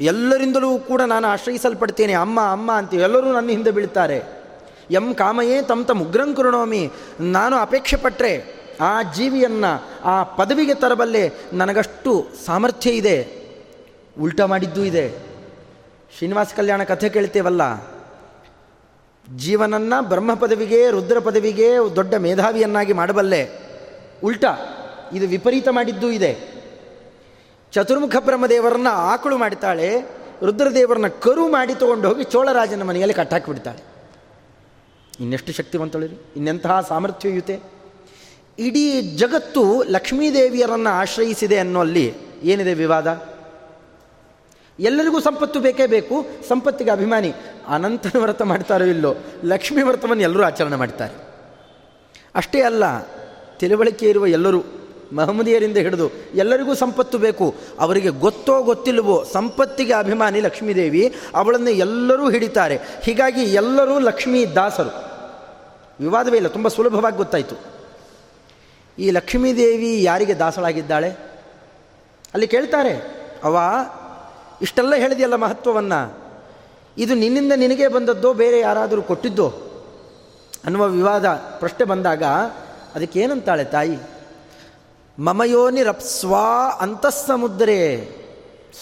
ಎಲ್ಲರಿಂದಲೂ 0.01 0.79
ಕೂಡ 0.79 1.03
ನಾನು 1.03 1.29
ಆಶ್ರಯಿಸಲ್ಪಡ್ತೇನೆ, 1.29 2.13
ಅಮ್ಮ 2.13 2.41
ಅಮ್ಮ 2.41 2.73
ಅಂತ 2.73 2.95
ಎಲ್ಲರೂ 2.95 3.33
ನನ್ನ 3.33 3.49
ಹಿಂದೆ 3.49 3.71
ಬೀಳ್ತಾರೆ. 3.71 4.23
ಎಂ 4.91 5.15
ಕಾಮಯೇ 5.15 5.63
ತಮ್ 5.63 5.87
ತಮ್ 5.87 6.03
ಉಗ್ರಂ 6.03 6.35
ಕುರುಣೋಮಿ, 6.35 6.91
ನಾನು 7.21 7.57
ಅಪೇಕ್ಷೆ 7.57 7.97
ಪಟ್ಟರೆ 7.97 8.33
ಆ 8.81 9.03
ಜೀವಿಯನ್ನು, 9.03 9.73
ಆ 10.05 10.23
ಪದವಿಗೆ 10.23 10.75
ತರಬಲ್ಲೆ 10.75 11.33
ನನಗಷ್ಟು 11.53 12.27
ಸಾಮರ್ಥ್ಯ 12.47 12.91
ಇದೆ, 12.91 13.17
ಉಲ್ಟ 14.21 14.41
ಮಾಡಿದ್ದೂ 14.41 14.85
ಇದೆ. 14.85 15.07
ಶ್ರೀನಿವಾಸ 16.19 16.53
ಕಲ್ಯಾಣ 16.57 16.83
ಕಥೆ 16.83 17.09
ಕೇಳ್ತೇವಲ್ಲ 17.09 17.63
ಜೀವನನ್ನು 19.37 20.09
ಬ್ರಹ್ಮ 20.09 20.35
ಪದವಿಗೆ 20.35 20.91
ರುದ್ರ 20.91 21.19
ಪದವಿಗೆ 21.19 21.97
ದೊಡ್ಡ 21.97 22.15
ಮೇಧಾವಿಯನ್ನಾಗಿ 22.15 22.93
ಮಾಡಬಲ್ಲೆ. 22.93 23.49
ಉಲ್ಟ, 24.25 24.45
ಇದು 25.15 25.29
ವಿಪರೀತ 25.29 25.69
ಮಾಡಿದ್ದೂ 25.69 26.11
ಇದೆ. 26.11 26.61
ಚತುರ್ಮುಖ 27.73 28.17
ಬ್ರಹ್ಮದೇವರನ್ನ 28.21 28.87
ಆಕಳು 28.91 29.37
ಮಾಡ್ತಾಳೆ 29.37 30.01
ರುದ್ರದೇವರನ್ನ 30.45 31.07
ಕರು 31.07 31.49
ಮಾಡಿ 31.49 31.75
ತಗೊಂಡು 31.75 32.09
ಹೋಗಿ 32.09 32.25
ಚೋಳರಾಜನ 32.25 32.83
ಮನೆಯಲ್ಲಿ 32.83 33.15
ಕಟ್ಟಾಕಿಬಿಡ್ತಾಳೆ. 33.15 33.85
ಇನ್ನೆಷ್ಟು 35.21 35.53
ಶಕ್ತಿವಂತಳಿರಿ, 35.53 36.33
ಇನ್ನೆಂತಹ 36.37 36.81
ಸಾಮರ್ಥ್ಯಯುತೆ? 36.81 37.61
ಇಡೀ 38.59 39.01
ಜಗತ್ತು 39.01 39.83
ಲಕ್ಷ್ಮೀದೇವಿಯರನ್ನು 39.83 40.91
ಆಶ್ರಯಿಸಿದೆ 40.91 41.59
ಅನ್ನೋಲ್ಲಿ 41.59 42.15
ಏನಿದೆ 42.43 42.75
ವಿವಾದ? 42.75 43.30
ಎಲ್ಲರಿಗೂ 44.81 45.21
ಸಂಪತ್ತು 45.21 45.61
ಬೇಕೇ 45.61 45.87
ಬೇಕು, 45.87 46.27
ಸಂಪತ್ತಿಗೆ 46.49 46.91
ಅಭಿಮಾನಿ. 46.91 47.33
ಅನಂತನ 47.69 48.19
ವ್ರತ 48.19 48.43
ಮಾಡ್ತಾರೋ 48.43 48.85
ಇಲ್ಲೋ, 48.85 49.15
ಲಕ್ಷ್ಮೀ 49.45 49.83
ವ್ರತವನ್ನು 49.83 50.23
ಎಲ್ಲರೂ 50.23 50.43
ಆಚರಣೆ 50.43 50.77
ಮಾಡ್ತಾರೆ. 50.77 51.13
ಅಷ್ಟೇ 52.35 52.61
ಅಲ್ಲ, 52.61 52.85
ತಿಳುವಳಿಕೆ 53.57 54.09
ಇರುವ 54.09 54.27
ಎಲ್ಲರೂ, 54.27 54.63
ಮಹಮ್ಮದಿಯರಿಂದ 55.13 55.77
ಹಿಡಿದು 55.77 56.11
ಎಲ್ಲರಿಗೂ 56.35 56.75
ಸಂಪತ್ತು 56.75 57.19
ಬೇಕು. 57.19 57.55
ಅವರಿಗೆ 57.79 58.09
ಗೊತ್ತೋ 58.09 58.63
ಗೊತ್ತಿಲ್ಲವೋ, 58.63 59.25
ಸಂಪತ್ತಿಗೆ 59.33 59.93
ಅಭಿಮಾನಿ 59.93 60.41
ಲಕ್ಷ್ಮೀದೇವಿ, 60.41 61.15
ಅವಳನ್ನು 61.35 61.71
ಎಲ್ಲರೂ 61.71 62.31
ಹಿಡಿತಾರೆ. 62.31 62.79
ಹೀಗಾಗಿ 63.03 63.43
ಎಲ್ಲರೂ 63.43 63.99
ಲಕ್ಷ್ಮೀ 63.99 64.47
ದಾಸರು. 64.47 65.11
ವಿವಾದವೇ 66.01 66.37
ಇಲ್ಲ, 66.37 66.49
ತುಂಬ 66.49 66.69
ಸುಲಭವಾಗಿ 66.69 67.17
ಗೊತ್ತಾಯಿತು. 67.17 67.57
ಈ 68.99 69.11
ಲಕ್ಷ್ಮೀದೇವಿ 69.11 70.03
ಯಾರಿಗೆ 70.03 70.35
ದಾಸಳಾಗಿದ್ದಾಳೆ? 70.35 71.11
ಅಲ್ಲಿ 72.33 72.47
ಕೇಳ್ತಾರೆ 72.47 73.21
ಅವ 73.45 73.59
ಇಷ್ಟೆಲ್ಲ 74.63 74.95
ಹೇಳಿದೆಯಲ್ಲ 74.95 75.37
ಮಹತ್ವವನ್ನು? 75.37 76.19
ಇದು 76.99 77.15
ನಿನ್ನಿಂದ 77.15 77.53
ನಿನಗೆ 77.57 77.89
ಬಂದದ್ದೋ, 77.89 78.33
ಬೇರೆ 78.33 78.59
ಯಾರಾದರೂ 78.59 79.03
ಕೊಟ್ಟಿದ್ದೋ? 79.03 79.49
ಅನ್ನುವ 80.65 80.89
ವಿವಾದ 80.89 81.29
ಪ್ರಶ್ನೆ 81.29 81.85
ಬಂದಾಗ 81.85 82.23
ಅದಕ್ಕೇನಂತಾಳೆ 82.95 83.65
ತಾಯಿ? 83.65 83.99
ಮಮಯೋನಿ 85.19 85.83
ರಪ್ಸ್ವಾ 85.83 86.79
ಅಂತಸ್ಸಮುದ್ರೆ. 86.81 88.11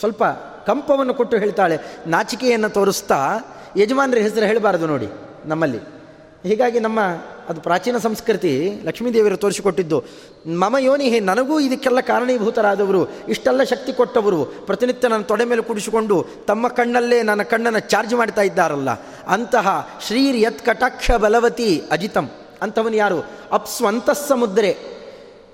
ಸ್ವಲ್ಪ 0.01 0.25
ಕಂಪವನ್ನು 0.67 1.15
ಕೊಟ್ಟು 1.15 1.37
ಹೇಳ್ತಾಳೆ, 1.37 1.79
ನಾಚಿಕೆಯನ್ನು 2.07 2.71
ತೋರಿಸ್ತಾ 2.71 3.39
ಯಜಮಾನರ 3.77 4.19
ಹೆಸರು 4.19 4.47
ಹೇಳಬಾರದು 4.47 4.87
ನೋಡಿ 4.87 5.09
ನಮ್ಮಲ್ಲಿ. 5.45 5.98
ಹೀಗಾಗಿ 6.43 6.81
ನಮ್ಮ 6.81 7.01
ಅದು 7.49 7.61
ಪ್ರಾಚೀನ 7.61 7.99
ಸಂಸ್ಕೃತಿ 7.99 8.81
ಲಕ್ಷ್ಮೀದೇವಿಯರು 8.85 9.37
ತೋರಿಸಿಕೊಟ್ಟಿದ್ದು. 9.37 10.05
ಮಮ 10.47 10.77
ಯೋನಿ 10.79 11.05
ಹೇ, 11.05 11.21
ನನಗೂ 11.21 11.61
ಇದಕ್ಕೆಲ್ಲ 11.61 12.01
ಕಾರಣೀಭೂತರಾದವರು, 12.01 13.09
ಇಷ್ಟೆಲ್ಲ 13.29 13.63
ಶಕ್ತಿ 13.63 13.93
ಕೊಟ್ಟವರು, 13.93 14.45
ಪ್ರತಿನಿತ್ಯ 14.45 15.09
ನನ್ನ 15.09 15.23
ತೊಡೆ 15.23 15.45
ಮೇಲೆ 15.45 15.63
ಕುಡಿಸಿಕೊಂಡು 15.63 16.27
ತಮ್ಮ 16.47 16.69
ಕಣ್ಣಲ್ಲೇ 16.69 17.23
ನನ್ನ 17.23 17.43
ಕಣ್ಣನ್ನು 17.43 17.81
ಚಾರ್ಜ್ 17.81 18.15
ಮಾಡ್ತಾ 18.15 18.43
ಇದ್ದಾರಲ್ಲ. 18.43 18.91
ಅಂತಹ 19.27 19.89
ಶ್ರೀರ್ 20.07 20.37
ಯತ್ 20.37 20.67
ಕಟಾಕ್ಷ 20.67 21.11
ಬಲವತಿ 21.11 21.83
ಅಜಿತಂ 21.91 22.31
ಅಂಥವನು 22.63 22.97
ಯಾರು? 22.97 23.27
ಅಪ್ಸ್ವಂತ 23.53 24.11
ಸಮುದ್ರೆ. 24.11 24.77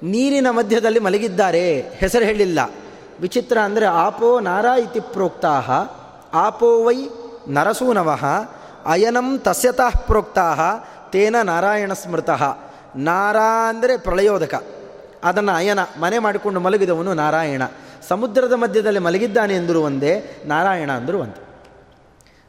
ನೀರಿನ 0.03 0.51
ಮಧ್ಯದಲ್ಲಿ 0.51 0.99
ಮಲಗಿದ್ದಾರೆ, 0.99 1.81
ಹೆಸರು 1.81 2.25
ಹೇಳಿಲ್ಲ. 2.25 2.71
ವಿಚಿತ್ರ 3.21 3.59
ಅಂದರೆ 3.59 3.87
ಆಪೋ 3.87 4.41
ನಾರಾ 4.41 4.77
ಇತಿ 4.77 5.01
ಪ್ರೋಕ್ತಾ 5.01 5.63
ಆಪೋ 6.35 6.85
ವೈ 6.85 7.09
ನರಸೂನವಃ 7.49 8.25
ಅಯನಂ 8.87 9.39
ತಸ್ಯತಃ 9.39 9.97
ಪ್ರೋಕ್ತಾ 10.07 10.55
ತೇನ 11.11 11.37
ನಾರಾಯಣ 11.43 11.93
ಸ್ಮೃತಃ. 11.93 12.59
ನಾರಾ 12.97 13.69
ಅಂದರೆ 13.69 13.97
ಪ್ರಳಯೋದಕ. 13.97 14.65
ಅದನ್ನು 15.25 15.53
ಅಯನ 15.53 15.79
ಮನೆ 15.81 16.19
ಮಾಡಿಕೊಂಡು 16.19 16.61
ಮಲಗಿದವನು 16.61 17.15
ನಾರಾಯಣ. 17.15 17.63
ಸಮುದ್ರದ 18.09 18.53
ಮಧ್ಯದಲ್ಲಿ 18.53 18.99
ಮಲಗಿದ್ದಾನೆ 18.99 19.55
ಎಂದರು 19.55 19.83
ಒಂದೇ, 19.83 20.43
ನಾರಾಯಣ 20.47 20.93
ಅಂದರು 20.93 21.19
ಒಂದು. 21.19 21.45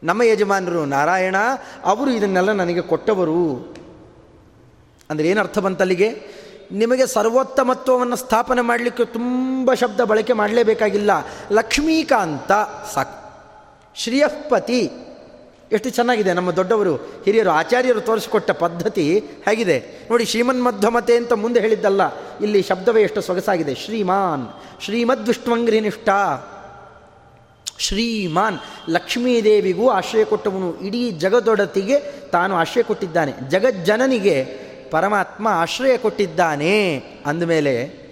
ನಮ್ಮ 0.03 0.21
ಯಜಮಾನರು, 0.21 0.85
ನಾರಾಯಣ, 0.85 1.35
ಅವರು 1.85 2.11
ಇದನ್ನೆಲ್ಲ 2.11 2.51
ನನಗೆ 2.51 2.81
ಕೊಟ್ಟವರು. 2.81 3.73
ಅಂದರೆ 5.09 5.27
ಏನು 5.27 5.39
ಅರ್ಥ 5.39 5.59
ಬಂತಲ್ಲಿಗೆ? 5.59 6.35
ನಿಮಗೆ 6.71 7.05
ಸರ್ವೋತ್ತಮತ್ವವನ್ನು 7.05 8.15
ಸ್ಥಾಪನೆ 8.15 8.61
ಮಾಡಲಿಕ್ಕೆ 8.61 9.05
ತುಂಬ 9.05 9.73
ಶಬ್ದ 9.73 10.01
ಬಳಕೆ 10.01 10.33
ಮಾಡಲೇಬೇಕಾಗಿಲ್ಲ. 10.33 11.11
ಲಕ್ಷ್ಮೀಕಾಂತ 11.51 12.51
ಸಾಕು. 12.93 13.29
ಶ್ರೀಯಃಪತಿ. 13.95 14.91
ಎಷ್ಟು 15.71 15.89
ಚೆನ್ನಾಗಿದೆ. 15.89 16.33
ನಮ್ಮ 16.33 16.51
ದೊಡ್ಡವರು, 16.51 16.95
ಹಿರಿಯರು, 16.95 17.49
ಆಚಾರ್ಯರು 17.49 18.01
ತೋರಿಸಿಕೊಟ್ಟ 18.01 18.51
ಪದ್ಧತಿ 18.51 19.19
ಹೇಗಿದೆ. 19.19 20.07
ನೋಡಿ, 20.11 20.25
ಶ್ರೀಮನ್ 20.25 20.63
ಮಧ್ವಮತೆ 20.63 21.15
ಅಂತ 21.17 21.33
ಮುಂದೆ 21.33 21.59
ಹೇಳಿದ್ದಲ್ಲ, 21.59 22.01
ಇಲ್ಲಿ 22.41 22.61
ಶಬ್ದವೇ 22.61 23.01
ಎಷ್ಟು 23.01 23.21
ಸೊಗಸಾಗಿದೆ. 23.21 23.75
ಶ್ರೀಮಾನ್ 23.75 24.45
ಶ್ರೀಮದ್ 24.81 25.27
ವಿಷ್ಣುವಂಗ್ರಿನಿಷ್ಠ 25.27 26.09
ಶ್ರೀಮಾನ್, 27.79 28.57
ಲಕ್ಷ್ಮೀದೇವಿಗೂ 28.89 29.89
ಆಶ್ರಯ 29.89 30.23
ಕೊಟ್ಟವನು. 30.23 30.79
ಇಡೀ 30.79 31.11
ಜಗದೊಡತಿಗೆ 31.11 31.99
ತಾನು 32.29 32.55
ಆಶ್ರಯ 32.55 32.83
ಕೊಟ್ಟಿದ್ದಾನೆ. 32.83 33.33
ಜಗಜ್ಜನನಿಗೆ 33.49 34.43
ಪರಮಾತ್ಮ 34.91 35.47
ಆಶ್ರಯ 35.51 35.97
ಕೊಟ್ಟಿದ್ದಾನೆ 35.97 37.03
ಅಂದಮೇಲೆ 37.25 38.05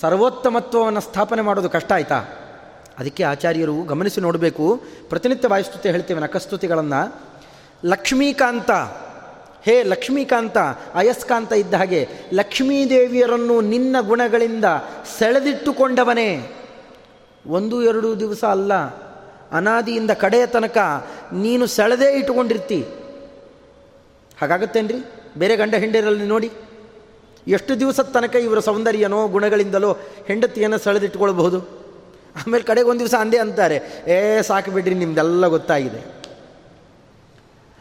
ಸರ್ವೋತ್ತಮತ್ವವನ್ನು 0.00 1.00
ಸ್ಥಾಪನೆ 1.00 1.42
ಮಾಡೋದು 1.42 1.70
ಕಷ್ಟ 1.70 1.92
ಆಯ್ತಾ? 1.92 2.41
ಅದಕ್ಕೆ 2.98 3.24
ಆಚಾರ್ಯರು 3.24 3.82
ಗಮನಿಸಿ 3.82 4.20
ನೋಡಬೇಕು. 4.20 4.82
ಪ್ರತಿನಿತ್ಯ 5.08 5.48
ವಾಯುಸ್ತುತಿ 5.48 5.90
ಹೇಳ್ತೇವೆ 5.90 6.20
ನಕಸ್ತುತಿಗಳನ್ನು 6.20 7.22
ಲಕ್ಷ್ಮೀಕಾಂತ. 7.84 8.70
ಹೇ 9.64 9.82
ಲಕ್ಷ್ಮೀಕಾಂತ, 9.82 10.58
ಅಯಸ್ಕಾಂತ 10.94 11.52
ಇದ್ದ 11.52 11.74
ಹಾಗೆ 11.74 12.08
ಲಕ್ಷ್ಮೀದೇವಿಯರನ್ನು 12.32 13.60
ನಿನ್ನ 13.60 13.96
ಗುಣಗಳಿಂದ 14.00 14.64
ಸೆಳೆದಿಟ್ಟುಕೊಂಡವನೇ. 15.18 16.52
ಒಂದು, 17.46 17.82
ಎರಡು 17.82 18.20
ದಿವಸ 18.20 18.44
ಅಲ್ಲ, 18.44 18.74
ಅನಾದಿಯಿಂದ 19.52 20.10
ಕಡೆಯ 20.10 20.46
ತನಕ 20.46 20.78
ನೀನು 21.32 21.66
ಸೆಳೆದೇ 21.66 22.16
ಇಟ್ಟುಕೊಂಡಿರ್ತಿ. 22.18 22.86
ಹಾಗಾಗತ್ತೇನ್ರಿ? 24.40 24.98
ಬೇರೆ 25.38 25.56
ಗಂಡ 25.56 25.74
ಹೆಂಡಿರಲ್ಲಿ 25.74 26.26
ನೋಡಿ. 26.26 26.50
ಎಷ್ಟು 27.48 27.80
ದಿವಸದ 27.80 28.02
ತನಕ 28.02 28.34
ಇವರ 28.34 28.58
ಸೌಂದರ್ಯನೋ 28.58 29.28
ಗುಣಗಳಿಂದಲೋ 29.28 29.96
ಹೆಂಡತಿಯನ್ನು 30.26 30.78
ಸೆಳೆದಿಟ್ಕೊಳ್ಬಹುದು 30.78 31.81
ಆಮೇಲೆ 32.36 32.64
ಕಡೆಗೆ 32.64 32.88
ಒಂದು 32.88 33.00
ದಿವಸ 33.00 33.14
ಅಂದೇ 33.14 33.38
ಅಂತಾರೆ, 33.38 33.82
ಏ, 34.06 34.42
ಸಾಕು 34.42 34.70
ಬಿಡ್ರಿ, 34.70 34.94
ನಿಮ್ದೆಲ್ಲ 34.94 35.46
ಗೊತ್ತಾಗಿದೆ. 35.46 36.22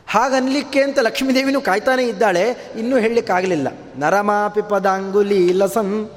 ಹಾಗನ್ಲಿಕ್ಕೆ 0.08 0.84
ಅಂತ 0.84 1.00
ಲಕ್ಷ್ಮೀದೇವಿನೂ 1.00 1.62
ಕಾಯ್ತಾನೆ 1.62 2.04
ಇದ್ದಾಳೆ, 2.04 2.74
ಇನ್ನೂ 2.80 2.98
ಹೇಳಲಿಕ್ಕಾಗಲಿಲ್ಲ 2.98 3.68
ನರಮಾಪಿ 3.98 4.62
ಪದಾಂಗುಲಿ 4.62 5.54
ಲಸನ್ 5.54 6.10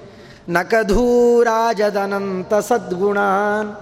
ನಕಧೂರಾಜದನಂತ 0.48 2.54
ಸದ್ಗುಣಾನ್. 2.54 3.76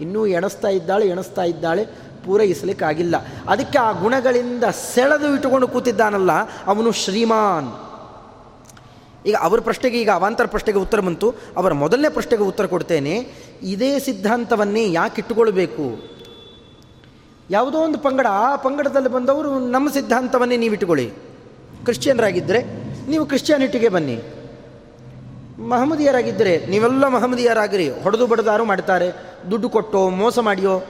ಇನ್ನೂ 0.00 0.26
ಎಣಿಸ್ತಾ 0.26 0.68
ಇದ್ದಾಳೆ 0.68 1.06
ಎಣಿಸ್ತಾ 1.06 1.42
ಇದ್ದಾಳೆ 1.42 1.86
ಪೂರೈಸಲಿಕ್ಕಾಗಿಲ್ಲ 2.24 3.16
ಅದಕ್ಕೆ 3.48 3.78
ಆ 3.78 3.92
ಗುಣಗಳಿಂದ 3.92 4.64
ಸೆಳೆದು 4.64 5.34
ಇಟ್ಟುಕೊಂಡು 5.34 5.68
ಕೂತಿದ್ದಾನಲ್ಲ, 5.68 6.30
ಅವನು 6.66 6.92
ಶ್ರೀಮಾನ್. 6.92 7.83
ಈಗ 9.26 9.34
ಅವರ 9.40 9.60
ಪ್ರಶ್ನೆಗೆ 9.60 10.00
ಈಗ 10.00 10.10
ಅವಾಂತರ 10.10 10.46
ಪ್ರಶ್ನೆಗೆ 10.46 10.78
ಉತ್ತರ 10.78 11.00
ಬಂತು. 11.00 11.34
ಅವರ 11.56 11.72
ಮೊದಲನೇ 11.72 12.08
ಪ್ರಶ್ನೆಗೆ 12.08 12.42
ಉತ್ತರ 12.42 12.66
ಕೊಡ್ತೇನೆ. 12.66 13.32
ಇದೇ 13.62 13.98
ಸಿದ್ಧಾಂತವನ್ನೇ 13.98 14.92
ಯಾಕೆ 14.92 15.20
ಇಟ್ಟುಕೊಳ್ಬೇಕು? 15.20 16.14
ಯಾವುದೋ 17.50 17.78
ಒಂದು 17.78 17.98
ಪಂಗಡ, 17.98 18.26
ಆ 18.30 18.56
ಪಂಗಡದಲ್ಲಿ 18.56 19.08
ಬಂದವರು 19.08 19.58
ನಮ್ಮ 19.58 19.92
ಸಿದ್ಧಾಂತವನ್ನೇ 19.92 20.56
ನೀವು 20.56 20.72
ಇಟ್ಟುಕೊಳ್ಳಿ. 20.72 21.10
ಕ್ರಿಶ್ಚಿಯನ್ರಾಗಿದ್ದರೆ 21.84 22.62
ನೀವು 23.08 23.26
ಕ್ರಿಶ್ಚಿಯಾನಿಟಿಗೆ 23.26 23.88
ಬನ್ನಿ. 23.88 24.22
ಮಹಮ್ಮದಿಯರಾಗಿದ್ದರೆ 25.68 26.66
ನೀವೆಲ್ಲ 26.66 27.08
ಮಹಮ್ಮದಿಯರಾಗಿರಿ. 27.08 27.90
ಹೊಡೆದು 27.90 28.26
ಬಡದಾರು 28.26 28.64
ಮಾಡ್ತಾರೆ. 28.64 29.12
ದುಡ್ಡು 29.50 29.70
ಕೊಟ್ಟೋ, 29.70 30.08
ಮೋಸ 30.08 30.38
ಮಾಡಿಯೋ, 30.38 30.82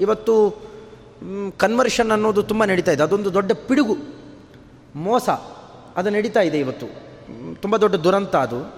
ಇವತ್ತು 0.00 0.62
ಕನ್ವರ್ಷನ್ 1.56 2.10
ಅನ್ನೋದು 2.10 2.42
ತುಂಬ 2.42 2.64
ನಡೀತಾ 2.64 2.92
ಇದೆ. 2.92 3.02
ಅದೊಂದು 3.02 3.34
ದೊಡ್ಡ 3.34 3.52
ಪಿಡುಗು. 3.52 3.96
ಮೋಸ. 4.94 5.28
ಅದು 5.96 6.10
ನಡೀತಾ 6.10 6.40
ಇದೆ 6.40 6.58
ಇವತ್ತು. 6.58 7.01
ತುಂಬ 7.54 7.76
ದೊಡ್ಡ 7.76 7.96
ದುರಂತ 7.96 8.36
ಅದು. 8.36 8.74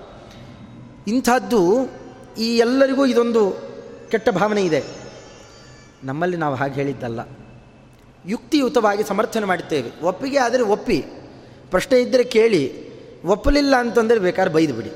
ಇಂಥದ್ದು 1.07 1.91
ಈ 2.39 2.57
ಎಲ್ಲರಿಗೂ 2.57 3.07
ಇದೊಂದು 3.07 3.51
ಕೆಟ್ಟ 4.11 4.29
ಭಾವನೆ 4.29 4.65
ಇದೆ. 4.65 4.85
ನಮ್ಮಲ್ಲಿ 6.05 6.37
ನಾವು 6.37 6.55
ಹಾಗೆ 6.55 6.75
ಹೇಳಿದ್ದಲ್ಲ. 6.75 7.21
ಯುಕ್ತಿಯುತವಾಗಿ 8.27 9.03
ಸಮರ್ಥನೆ 9.03 9.45
ಮಾಡುತ್ತೇವೆ. 9.45 9.91
ಒಪ್ಪಿಗೆ 10.03 10.39
ಆದರೆ 10.39 10.63
ಒಪ್ಪಿ. 10.63 11.05
ಪ್ರಶ್ನೆ 11.71 12.01
ಇದ್ದರೆ 12.01 12.25
ಕೇಳಿ. 12.25 12.85
ಒಪ್ಪಲಿಲ್ಲ 13.25 13.77
ಅಂತಂದರೆ 13.77 14.19
ಬೇಕಾದ್ರೆ 14.19 14.55
ಬೈದು 14.55 14.75
ಬಿಡಿ 14.75 14.93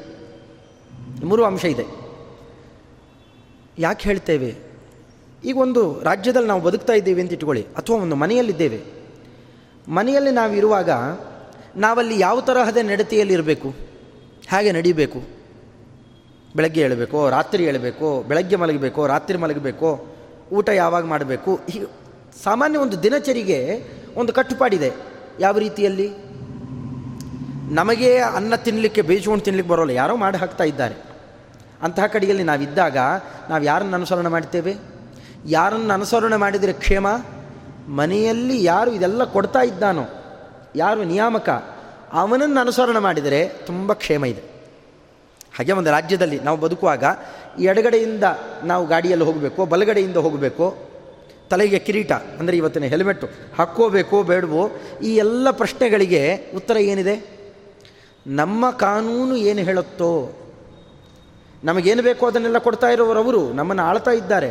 ಮೂರು 1.24 1.44
ಅಂಶ 1.44 1.64
ಇದೆ. 1.64 1.84
ಯಾಕೆ 3.78 4.02
ಹೇಳ್ತೇವೆ? 4.02 4.56
ಈಗ 5.44 5.58
ಒಂದು 5.58 6.00
ರಾಜ್ಯದಲ್ಲಿ 6.02 6.48
ನಾವು 6.48 6.60
ಬದುಕ್ತಾ 6.60 6.92
ಇದ್ದೀವಿ 6.92 7.20
ಅಂತ 7.20 7.32
ಇಟ್ಕೊಳ್ಳಿ. 7.32 7.62
ಅಥವಾ 7.62 7.96
ಒಂದು 7.96 8.16
ಮನೆಯಲ್ಲಿದ್ದೇವೆ. 8.16 8.82
ಮನೆಯಲ್ಲಿ 9.88 10.30
ನಾವು 10.30 10.52
ಇರುವಾಗ 10.52 10.90
ನಾವಲ್ಲಿ 11.78 12.20
ಯಾವ 12.20 12.40
ತರಹದ 12.40 12.76
ನಡತೆಯಲ್ಲಿ 12.76 13.34
ಇರಬೇಕು? 13.34 13.68
ಹೇಗೆ 14.48 14.72
ನಡೀಬೇಕು? 14.72 15.22
ಬೆಳಗ್ಗೆ 16.56 16.82
ಹೇಳಬೇಕೋ 16.82 17.30
ರಾತ್ರಿ 17.30 17.64
ಹೇಳಬೇಕೋ 17.64 18.22
ಬೆಳಗ್ಗೆ 18.22 18.56
ಮಲಗಬೇಕೋ, 18.56 19.06
ರಾತ್ರಿ 19.06 19.38
ಮಲಗಬೇಕೋ, 19.38 20.06
ಊಟ 20.52 20.68
ಯಾವಾಗ 20.68 21.04
ಮಾಡಬೇಕು? 21.04 21.60
ಹೀಗೆ 21.70 21.86
ಸಾಮಾನ್ಯ 22.44 22.78
ಒಂದು 22.78 23.02
ದಿನಚರಿಗೆ 23.02 23.84
ಒಂದು 24.16 24.32
ಕಟ್ಟುಪಾಡಿದೆ. 24.32 24.92
ಯಾವ 25.40 25.58
ರೀತಿಯಲ್ಲಿ? 25.58 26.10
ನಮಗೆ 27.74 28.18
ಅನ್ನ 28.18 28.54
ತಿನ್ನಲಿಕ್ಕೆ 28.54 29.02
ಬೇಯಿಸ್ಕೊಂಡು 29.02 29.44
ತಿನ್ನಲಿಕ್ಕೆ 29.44 29.72
ಬರೋಲ್ಲ. 29.72 29.90
ಯಾರೋ 29.90 30.16
ಮಾಡಿ 30.16 30.36
ಹಾಕ್ತಾ 30.36 30.64
ಇದ್ದಾರೆ. 30.64 30.94
ಅಂತಹ 31.82 32.06
ಕಡೆಯಲ್ಲಿ 32.06 32.42
ನಾವಿದ್ದಾಗ 32.42 32.96
ನಾವು 33.48 33.62
ಯಾರನ್ನು 33.62 33.94
ಅನುಸರಣೆ 33.94 34.28
ಮಾಡ್ತೇವೆ? 34.28 34.76
ಯಾರನ್ನು 35.46 35.94
ಅನುಸರಣೆ 35.94 36.36
ಮಾಡಿದರೆ 36.36 36.72
ಕ್ಷೇಮ? 36.72 37.06
ಮನೆಯಲ್ಲಿ 37.88 38.64
ಯಾರು 38.64 38.90
ಇದೆಲ್ಲ 38.90 39.24
ಕೊಡ್ತಾ 39.24 39.60
ಇದ್ದಾನೋ 39.60 40.17
ಯಾರು 40.76 41.04
ನಿಯಾಮಕ? 41.04 41.48
ಅವನನ್ನು 42.12 42.60
ಅನುಸರಣೆ 42.60 42.98
ಮಾಡಿದರೆ 42.98 43.48
ತುಂಬ 43.48 43.92
ಕ್ಷೇಮ 43.92 44.24
ಇದೆ. 44.24 44.42
ಹಾಗೆ 45.56 45.72
ಒಂದು 45.72 45.90
ರಾಜ್ಯದಲ್ಲಿ 45.90 46.40
ನಾವು 46.40 46.58
ಬದುಕುವಾಗ 46.58 47.04
ಎಡಗಡೆಯಿಂದ 47.58 48.24
ನಾವು 48.64 48.86
ಗಾಡಿಯಲ್ಲಿ 48.86 49.26
ಹೋಗಬೇಕು, 49.26 49.66
ಬಲಗಡೆಯಿಂದ 49.66 50.16
ಹೋಗಬೇಕು, 50.16 50.76
ತಲೆಗೆ 51.50 51.78
ಕಿರೀಟ, 51.78 52.12
ಅಂದರೆ 52.12 52.56
ಇವತ್ತಿನ 52.56 52.84
ಹೆಲ್ಮೆಟ್ಟು, 52.84 53.26
ಹಾಕ್ಕೋಬೇಕೋ, 53.58 54.22
ಬೇಡವೋ, 54.22 54.70
ಈ 55.02 55.16
ಎಲ್ಲ 55.16 55.50
ಪ್ರಶ್ನೆಗಳಿಗೆ 55.50 56.50
ಉತ್ತರ 56.56 56.76
ಏನಿದೆ? 56.76 57.38
ನಮ್ಮ 58.26 58.70
ಕಾನೂನು 58.70 59.36
ಏನು 59.36 59.60
ಹೇಳುತ್ತೋ, 59.60 60.32
ನಮಗೇನು 61.64 62.02
ಬೇಕೋ 62.02 62.26
ಅದನ್ನೆಲ್ಲ 62.26 62.58
ಕೊಡ್ತಾ 62.58 62.88
ಇರೋರು 62.88 63.20
ಅವರು 63.20 63.52
ನಮ್ಮನ್ನು 63.52 63.82
ಆಳ್ತಾ 63.82 64.10
ಇದ್ದಾರೆ. 64.10 64.50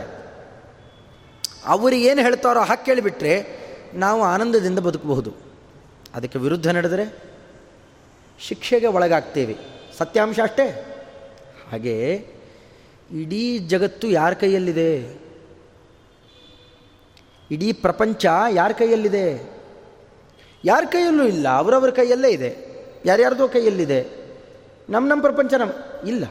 ಅವರು 1.66 1.96
ಏನು 1.96 2.22
ಹೇಳ್ತಾರೋ 2.22 2.60
ಹಾಕಿ 2.60 2.86
ಕೇಳಿಬಿಟ್ರೆ 2.86 3.48
ನಾವು 3.94 4.24
ಆನಂದದಿಂದ 4.24 4.80
ಬದುಕಬಹುದು. 4.80 5.47
ಅದಕ್ಕೆ 6.18 6.40
ವಿರುದ್ಧ 6.40 6.68
ನಡೆದರೆ 6.68 7.16
ಶಿಕ್ಷೆಗೆ 8.40 8.88
ಒಳಗಾಗ್ತೇವೆ. 8.88 9.56
ಸತ್ಯಾಂಶ 9.98 10.40
ಅಷ್ಟೇ. 10.44 10.96
ಹಾಗೆ 11.72 12.28
ಇಡೀ 13.12 13.58
ಜಗತ್ತು 13.58 14.08
ಯಾರ 14.08 14.34
ಕೈಯಲ್ಲಿದೆ? 14.34 15.18
ಇಡೀ 17.52 17.74
ಪ್ರಪಂಚ 17.74 18.26
ಯಾರ 18.50 18.72
ಕೈಯಲ್ಲಿದೆ? 18.72 19.58
ಯಾರ 20.66 20.84
ಕೈಯಲ್ಲೂ 20.92 21.24
ಇಲ್ಲ, 21.24 21.50
ಅವರವ್ರ 21.50 21.90
ಕೈಯಲ್ಲೇ 21.90 22.30
ಇದೆ. 22.30 22.58
ಯಾರ್ಯಾರ್ದೋ 23.06 23.48
ಕೈಯಲ್ಲಿದೆ. 23.48 24.08
ನಮ್ಮ 24.90 25.10
ನಮ್ಮ 25.10 25.22
ಪ್ರಪಂಚ 25.22 25.54
ನಮ್ಮ 25.54 26.08
ಇಲ್ಲ. 26.08 26.26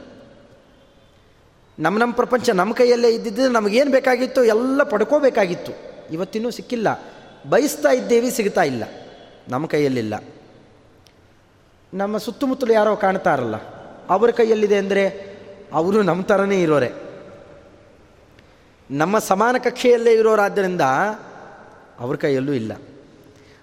ನಮ್ಮ 1.78 1.98
ನಮ್ಮ 1.98 2.14
ಪ್ರಪಂಚ 2.14 2.50
ನಮ್ಮ 2.50 2.72
ಕೈಯಲ್ಲೇ 2.72 3.14
ಇದ್ದಿದ್ದರೆ 3.14 3.48
ನಮಗೇನು 3.48 3.90
ಬೇಕಾಗಿತ್ತು? 3.90 4.44
ಎಲ್ಲ 4.44 4.82
ಪಡ್ಕೋಬೇಕಾಗಿತ್ತು. 4.82 5.72
ಇವತ್ತಿನೂ 6.12 6.50
ಸಿಕ್ಕಿಲ್ಲ. 6.50 7.04
ಬಯಸ್ತಾ 7.48 7.90
ಇದ್ದೇವೆ, 7.90 8.30
ಸಿಗ್ತಾ 8.30 8.62
ಇಲ್ಲ. 8.62 8.84
ನಮ್ಮ 9.48 9.64
ಕೈಯಲ್ಲಿಲ್ಲ. 9.66 10.14
ನಮ್ಮ 11.92 12.16
ಸುತ್ತಮುತ್ತಲು 12.24 12.72
ಯಾರೋ 12.72 12.92
ಕಾಣ್ತಾರಲ್ಲ, 13.04 13.56
ಅವರ 14.14 14.30
ಕೈಯಲ್ಲಿದೆ 14.38 14.76
ಅಂದರೆ 14.82 15.04
ಅವರು 15.72 15.98
ನಮ್ಮ 16.02 16.22
ಥರನೇ 16.22 16.58
ಇರೋರೆ. 16.62 16.90
ನಮ್ಮ 18.90 19.18
ಸಮಾನ 19.30 19.56
ಕಕ್ಷೆಯಲ್ಲೇ 19.64 20.12
ಇರೋರಾದ್ದರಿಂದ 20.12 20.84
ಅವ್ರ 22.04 22.14
ಕೈಯಲ್ಲೂ 22.24 22.52
ಇಲ್ಲ. 22.52 22.72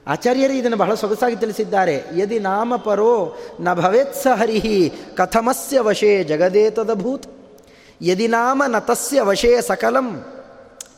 ಆಚಾರ್ಯರು 0.08 0.54
ಇದನ್ನು 0.54 0.78
ಬಹಳ 0.78 0.94
ಸೊಗಸಾಗಿ 1.02 1.38
ತಿಳಿಸಿದ್ದಾರೆ. 1.44 1.96
ಯದಿ 2.22 2.38
ನಾಮ 2.48 2.76
ಪರೋ 2.86 3.14
ನ 3.66 3.74
ಭವೇತ್ಸ 3.74 4.26
ಹರಿಹಿ 4.40 4.78
ಕಥಮಸ್ಯ 5.18 5.80
ವಶೇ 5.88 6.12
ಜಗದೇತದಭೂತ್ 6.32 7.28
ಯದಿ 8.02 8.28
ನಾಮ 8.28 8.64
ನ 8.68 8.80
ತಸ್ಯ 8.90 9.22
ವಶೇ 9.30 9.52
ಸಕಲಂ 9.62 10.08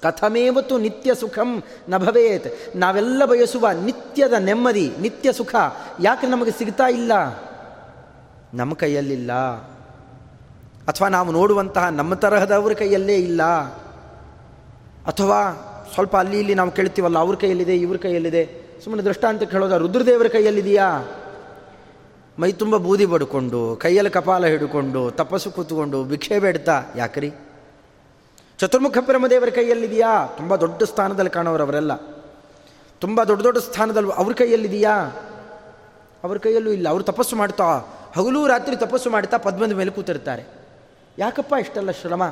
ಕಥಮೇವತು 0.06 0.78
ನಿತ್ಯ 0.78 1.16
ಸುಖಂ 1.16 1.64
ನ 1.90 1.98
ಭವೇತ್. 1.98 2.78
ನಾವೆಲ್ಲ 2.78 3.26
ಬಯಸುವ 3.26 3.72
ನಿತ್ಯದ 3.84 4.34
ನೆಮ್ಮದಿ, 4.34 4.94
ನಿತ್ಯ 5.02 5.34
ಸುಖ 5.34 5.56
ಯಾಕೆ 6.02 6.28
ನಮಗೆ 6.28 6.52
ಸಿಗ್ತಾ 6.52 6.88
ಇಲ್ಲ? 6.90 7.12
ನಮ್ಮ 8.54 8.74
ಕೈಯಲ್ಲಿಲ್ಲ. 8.74 9.32
ಅಥವಾ 10.88 11.08
ನಾವು 11.08 11.32
ನೋಡುವಂತಹ 11.32 11.88
ನಮ್ಮ 11.90 12.14
ತರಹದವ್ರ 12.14 12.74
ಕೈಯಲ್ಲೇ 12.74 13.16
ಇಲ್ಲ. 13.16 13.44
ಅಥವಾ 15.06 15.40
ಸ್ವಲ್ಪ 15.94 16.18
ಅಲ್ಲಿ 16.18 16.40
ಇಲ್ಲಿ 16.40 16.56
ನಾವು 16.56 16.72
ಕೇಳ್ತೀವಲ್ಲ, 16.72 17.20
ಅವ್ರ 17.20 17.36
ಕೈಯಲ್ಲಿದೆ, 17.36 17.76
ಇವ್ರ 17.78 17.98
ಕೈಯಲ್ಲಿದೆ. 17.98 18.44
ಸುಮ್ಮನೆ 18.84 19.04
ದೃಷ್ಟಾಂತಕ್ಕೆ 19.04 19.52
ಹೇಳೋದ 19.52 19.72
ರುದ್ರದೇವರ 19.72 20.28
ಕೈಯಲ್ಲಿದೆಯಾ? 20.28 20.88
ಮೈ 22.40 22.52
ತುಂಬ 22.52 22.78
ಬೂದಿ 22.78 23.06
ಬಡ್ಕೊಂಡು, 23.06 23.76
ಕೈಯಲ್ಲಿ 23.82 24.12
ಕಪಾಲ 24.12 24.46
ಹಿಡ್ಕೊಂಡು, 24.46 25.12
ತಪಸ್ಸು 25.12 25.52
ಕೂತ್ಕೊಂಡು, 25.52 26.04
ಭಿಕ್ಷೆ 26.04 26.40
ಬೇಡ್ತಾ. 26.40 26.84
ಯಾಕ್ರಿ? 26.96 27.34
ಚತುರ್ಮುಖ 28.60 28.98
ಬ್ರಹ್ಮದೇವರ 28.98 29.50
ಕೈಯಲ್ಲಿದೆಯಾ? 29.50 30.26
ತುಂಬ 30.38 30.56
ದೊಡ್ಡ 30.56 30.84
ಸ್ಥಾನದಲ್ಲಿ 30.84 31.30
ಕಾಣೋರು 31.30 31.64
ಅವರೆಲ್ಲ. 31.64 31.96
ತುಂಬ 33.00 33.24
ದೊಡ್ಡ 33.24 33.44
ದೊಡ್ಡ 33.44 33.58
ಸ್ಥಾನದಲ್ಲಿ 33.58 34.12
ಅವ್ರ 34.12 34.34
ಕೈಯಲ್ಲಿದೆಯಾ? 34.34 35.08
ಅವ್ರ 36.24 36.38
ಕೈಯಲ್ಲೂ 36.38 36.72
ಇಲ್ಲ. 36.72 36.90
ಅವರು 36.90 37.04
ತಪಸ್ಸು 37.04 37.36
ಮಾಡ್ತಾ, 37.36 37.64
ಹಗಲು 38.16 38.48
ರಾತ್ರಿ 38.48 38.76
ತಪಸ್ಸು 38.76 39.10
ಮಾಡ್ತಾ 39.10 39.38
ಪದ್ಮದ 39.38 39.72
ಮೇಲೆ 39.72 39.92
ಕೂತಿರ್ತಾರೆ. 39.92 40.44
ಯಾಕಪ್ಪ 41.20 41.54
ಇಷ್ಟೆಲ್ಲ 41.60 41.92
ಶ್ರಮ? 41.92 42.24